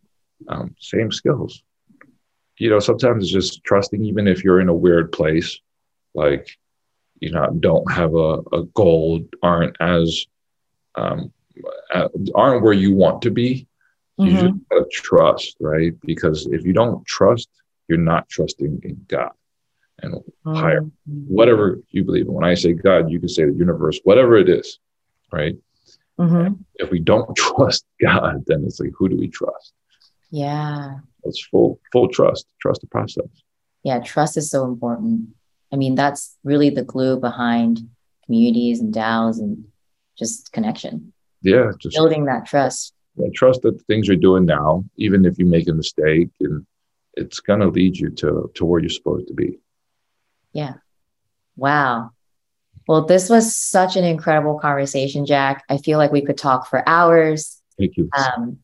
Um, 0.49 0.75
same 0.77 1.09
skills. 1.09 1.63
You 2.57 2.69
know, 2.69 2.79
sometimes 2.79 3.23
it's 3.23 3.31
just 3.31 3.63
trusting, 3.63 4.03
even 4.03 4.27
if 4.27 4.43
you're 4.43 4.59
in 4.59 4.67
a 4.67 4.73
weird 4.73 5.13
place, 5.13 5.57
like, 6.13 6.49
you 7.21 7.31
know, 7.31 7.49
don't 7.61 7.89
have 7.89 8.13
a, 8.13 8.41
a 8.51 8.63
goal, 8.73 9.23
aren't 9.41 9.77
as, 9.79 10.25
um, 10.95 11.31
aren't 12.35 12.61
where 12.61 12.73
you 12.73 12.93
want 12.93 13.21
to 13.21 13.31
be. 13.31 13.68
You 14.19 14.25
mm-hmm. 14.25 14.47
just 14.47 14.69
gotta 14.69 14.85
trust, 14.91 15.55
right? 15.61 15.93
Because 16.01 16.45
if 16.51 16.65
you 16.65 16.73
don't 16.73 17.05
trust, 17.05 17.49
you're 17.87 17.97
not 17.97 18.27
trusting 18.27 18.81
in 18.83 19.05
God 19.07 19.31
and 20.01 20.13
mm-hmm. 20.13 20.55
higher, 20.55 20.85
whatever 21.05 21.79
you 21.89 22.03
believe 22.03 22.27
in. 22.27 22.33
When 22.33 22.43
I 22.43 22.53
say 22.53 22.73
God, 22.73 23.09
you 23.09 23.19
can 23.19 23.29
say 23.29 23.45
the 23.45 23.53
universe, 23.53 23.99
whatever 24.03 24.37
it 24.37 24.49
is, 24.49 24.79
right? 25.31 25.55
Mm-hmm. 26.19 26.55
If 26.75 26.91
we 26.91 26.99
don't 26.99 27.33
trust 27.37 27.85
God, 28.01 28.43
then 28.47 28.63
it's 28.65 28.81
like, 28.81 28.91
who 28.97 29.07
do 29.07 29.17
we 29.17 29.29
trust? 29.29 29.73
Yeah. 30.31 30.99
It's 31.23 31.41
full, 31.45 31.79
full 31.91 32.09
trust, 32.09 32.45
trust 32.61 32.81
the 32.81 32.87
process. 32.87 33.29
Yeah. 33.83 33.99
Trust 33.99 34.35
is 34.35 34.51
so 34.51 34.65
important. 34.65 35.29
I 35.71 35.77
mean, 35.77 35.95
that's 35.95 36.37
really 36.43 36.69
the 36.69 36.83
glue 36.83 37.19
behind 37.19 37.87
communities 38.25 38.81
and 38.81 38.93
DAOs 38.93 39.39
and 39.39 39.65
just 40.17 40.51
connection. 40.51 41.13
Yeah. 41.41 41.71
Just 41.79 41.95
building 41.95 42.25
that 42.25 42.45
trust 42.45 42.93
yeah, 43.15 43.27
trust 43.33 43.61
that 43.63 43.77
the 43.77 43.83
things 43.83 44.07
you're 44.07 44.17
doing 44.17 44.45
now, 44.45 44.83
even 44.97 45.25
if 45.25 45.37
you 45.37 45.45
make 45.45 45.67
a 45.67 45.73
mistake, 45.73 46.29
and 46.39 46.65
it's 47.15 47.39
going 47.39 47.59
to 47.59 47.67
lead 47.67 47.97
you 47.97 48.09
to 48.11 48.51
to 48.55 48.65
where 48.65 48.79
you're 48.79 48.89
supposed 48.89 49.27
to 49.27 49.33
be. 49.33 49.59
Yeah. 50.53 50.75
Wow. 51.55 52.11
Well, 52.87 53.05
this 53.05 53.29
was 53.29 53.55
such 53.55 53.97
an 53.97 54.03
incredible 54.03 54.59
conversation, 54.59 55.25
Jack. 55.25 55.63
I 55.69 55.77
feel 55.77 55.97
like 55.97 56.11
we 56.11 56.25
could 56.25 56.37
talk 56.37 56.67
for 56.67 56.87
hours. 56.87 57.61
Thank 57.77 57.97
you. 57.97 58.09
Um, 58.17 58.59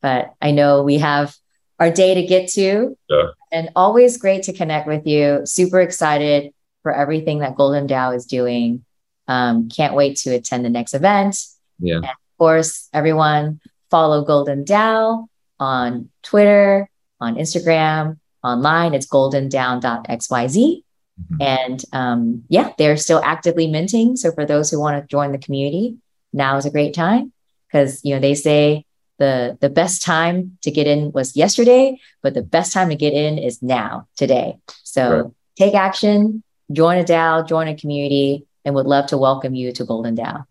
but 0.00 0.34
I 0.40 0.50
know 0.50 0.82
we 0.82 0.98
have 0.98 1.34
our 1.78 1.90
day 1.90 2.14
to 2.14 2.26
get 2.26 2.48
to. 2.50 2.96
Yeah. 3.08 3.26
And 3.52 3.70
always 3.76 4.16
great 4.16 4.44
to 4.44 4.52
connect 4.52 4.88
with 4.88 5.06
you. 5.06 5.42
Super 5.44 5.80
excited 5.80 6.52
for 6.82 6.92
everything 6.92 7.38
that 7.38 7.54
Golden 7.54 7.86
DAO 7.86 8.16
is 8.16 8.26
doing. 8.26 8.84
Um, 9.28 9.68
can't 9.68 9.94
wait 9.94 10.16
to 10.18 10.34
attend 10.34 10.64
the 10.64 10.70
next 10.70 10.94
event. 10.94 11.36
Yeah. 11.78 11.96
And 11.96 12.04
of 12.04 12.38
course, 12.38 12.88
everyone 12.92 13.60
follow 13.90 14.24
Golden 14.24 14.64
DAO 14.64 15.26
on 15.58 16.10
Twitter, 16.22 16.88
on 17.20 17.36
Instagram, 17.36 18.18
online. 18.42 18.94
It's 18.94 19.06
goldendao.xyz. 19.06 20.82
Mm-hmm. 21.20 21.42
And 21.42 21.84
um, 21.92 22.44
yeah, 22.48 22.72
they're 22.78 22.96
still 22.96 23.20
actively 23.24 23.66
minting. 23.66 24.16
So 24.16 24.30
for 24.32 24.46
those 24.46 24.70
who 24.70 24.78
want 24.78 25.00
to 25.00 25.06
join 25.08 25.32
the 25.32 25.38
community, 25.38 25.96
now 26.32 26.56
is 26.56 26.66
a 26.66 26.70
great 26.70 26.94
time 26.94 27.32
because 27.66 28.04
you 28.04 28.14
know 28.14 28.20
they 28.20 28.34
say 28.34 28.84
the 29.18 29.58
the 29.60 29.68
best 29.68 30.02
time 30.02 30.58
to 30.62 30.70
get 30.70 30.86
in 30.86 31.12
was 31.12 31.36
yesterday, 31.36 31.98
but 32.22 32.34
the 32.34 32.42
best 32.42 32.72
time 32.72 32.88
to 32.90 32.96
get 32.96 33.12
in 33.12 33.38
is 33.38 33.62
now, 33.62 34.06
today. 34.16 34.58
So 34.84 35.10
right. 35.10 35.32
take 35.56 35.74
action, 35.74 36.42
join 36.72 36.98
a 36.98 37.04
DAO, 37.04 37.46
join 37.46 37.68
a 37.68 37.76
community, 37.76 38.46
and 38.64 38.74
would 38.74 38.86
love 38.86 39.06
to 39.08 39.18
welcome 39.18 39.54
you 39.54 39.72
to 39.72 39.84
Golden 39.84 40.16
DAO. 40.16 40.44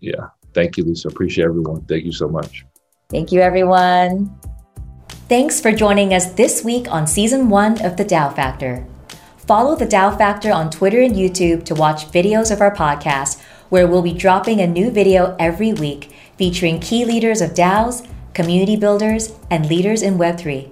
Yeah, 0.00 0.28
Thank 0.54 0.76
you, 0.76 0.84
Lisa. 0.84 1.08
Appreciate 1.08 1.44
everyone. 1.44 1.84
Thank 1.86 2.04
you 2.04 2.12
so 2.12 2.28
much. 2.28 2.64
Thank 3.08 3.32
you, 3.32 3.40
everyone. 3.40 4.34
Thanks 5.28 5.60
for 5.60 5.72
joining 5.72 6.14
us 6.14 6.32
this 6.32 6.64
week 6.64 6.90
on 6.90 7.06
season 7.06 7.48
one 7.48 7.80
of 7.84 7.96
The 7.96 8.04
DAO 8.04 8.34
Factor. 8.34 8.86
Follow 9.38 9.76
The 9.76 9.86
DAO 9.86 10.16
Factor 10.16 10.50
on 10.50 10.70
Twitter 10.70 11.00
and 11.00 11.14
YouTube 11.14 11.64
to 11.66 11.74
watch 11.74 12.10
videos 12.10 12.50
of 12.50 12.60
our 12.60 12.74
podcast, 12.74 13.40
where 13.68 13.86
we'll 13.86 14.02
be 14.02 14.12
dropping 14.12 14.60
a 14.60 14.66
new 14.66 14.90
video 14.90 15.36
every 15.38 15.72
week 15.72 16.10
featuring 16.36 16.80
key 16.80 17.04
leaders 17.04 17.40
of 17.40 17.50
DAOs, 17.50 18.06
community 18.34 18.76
builders, 18.76 19.38
and 19.50 19.68
leaders 19.68 20.02
in 20.02 20.18
Web3. 20.18 20.71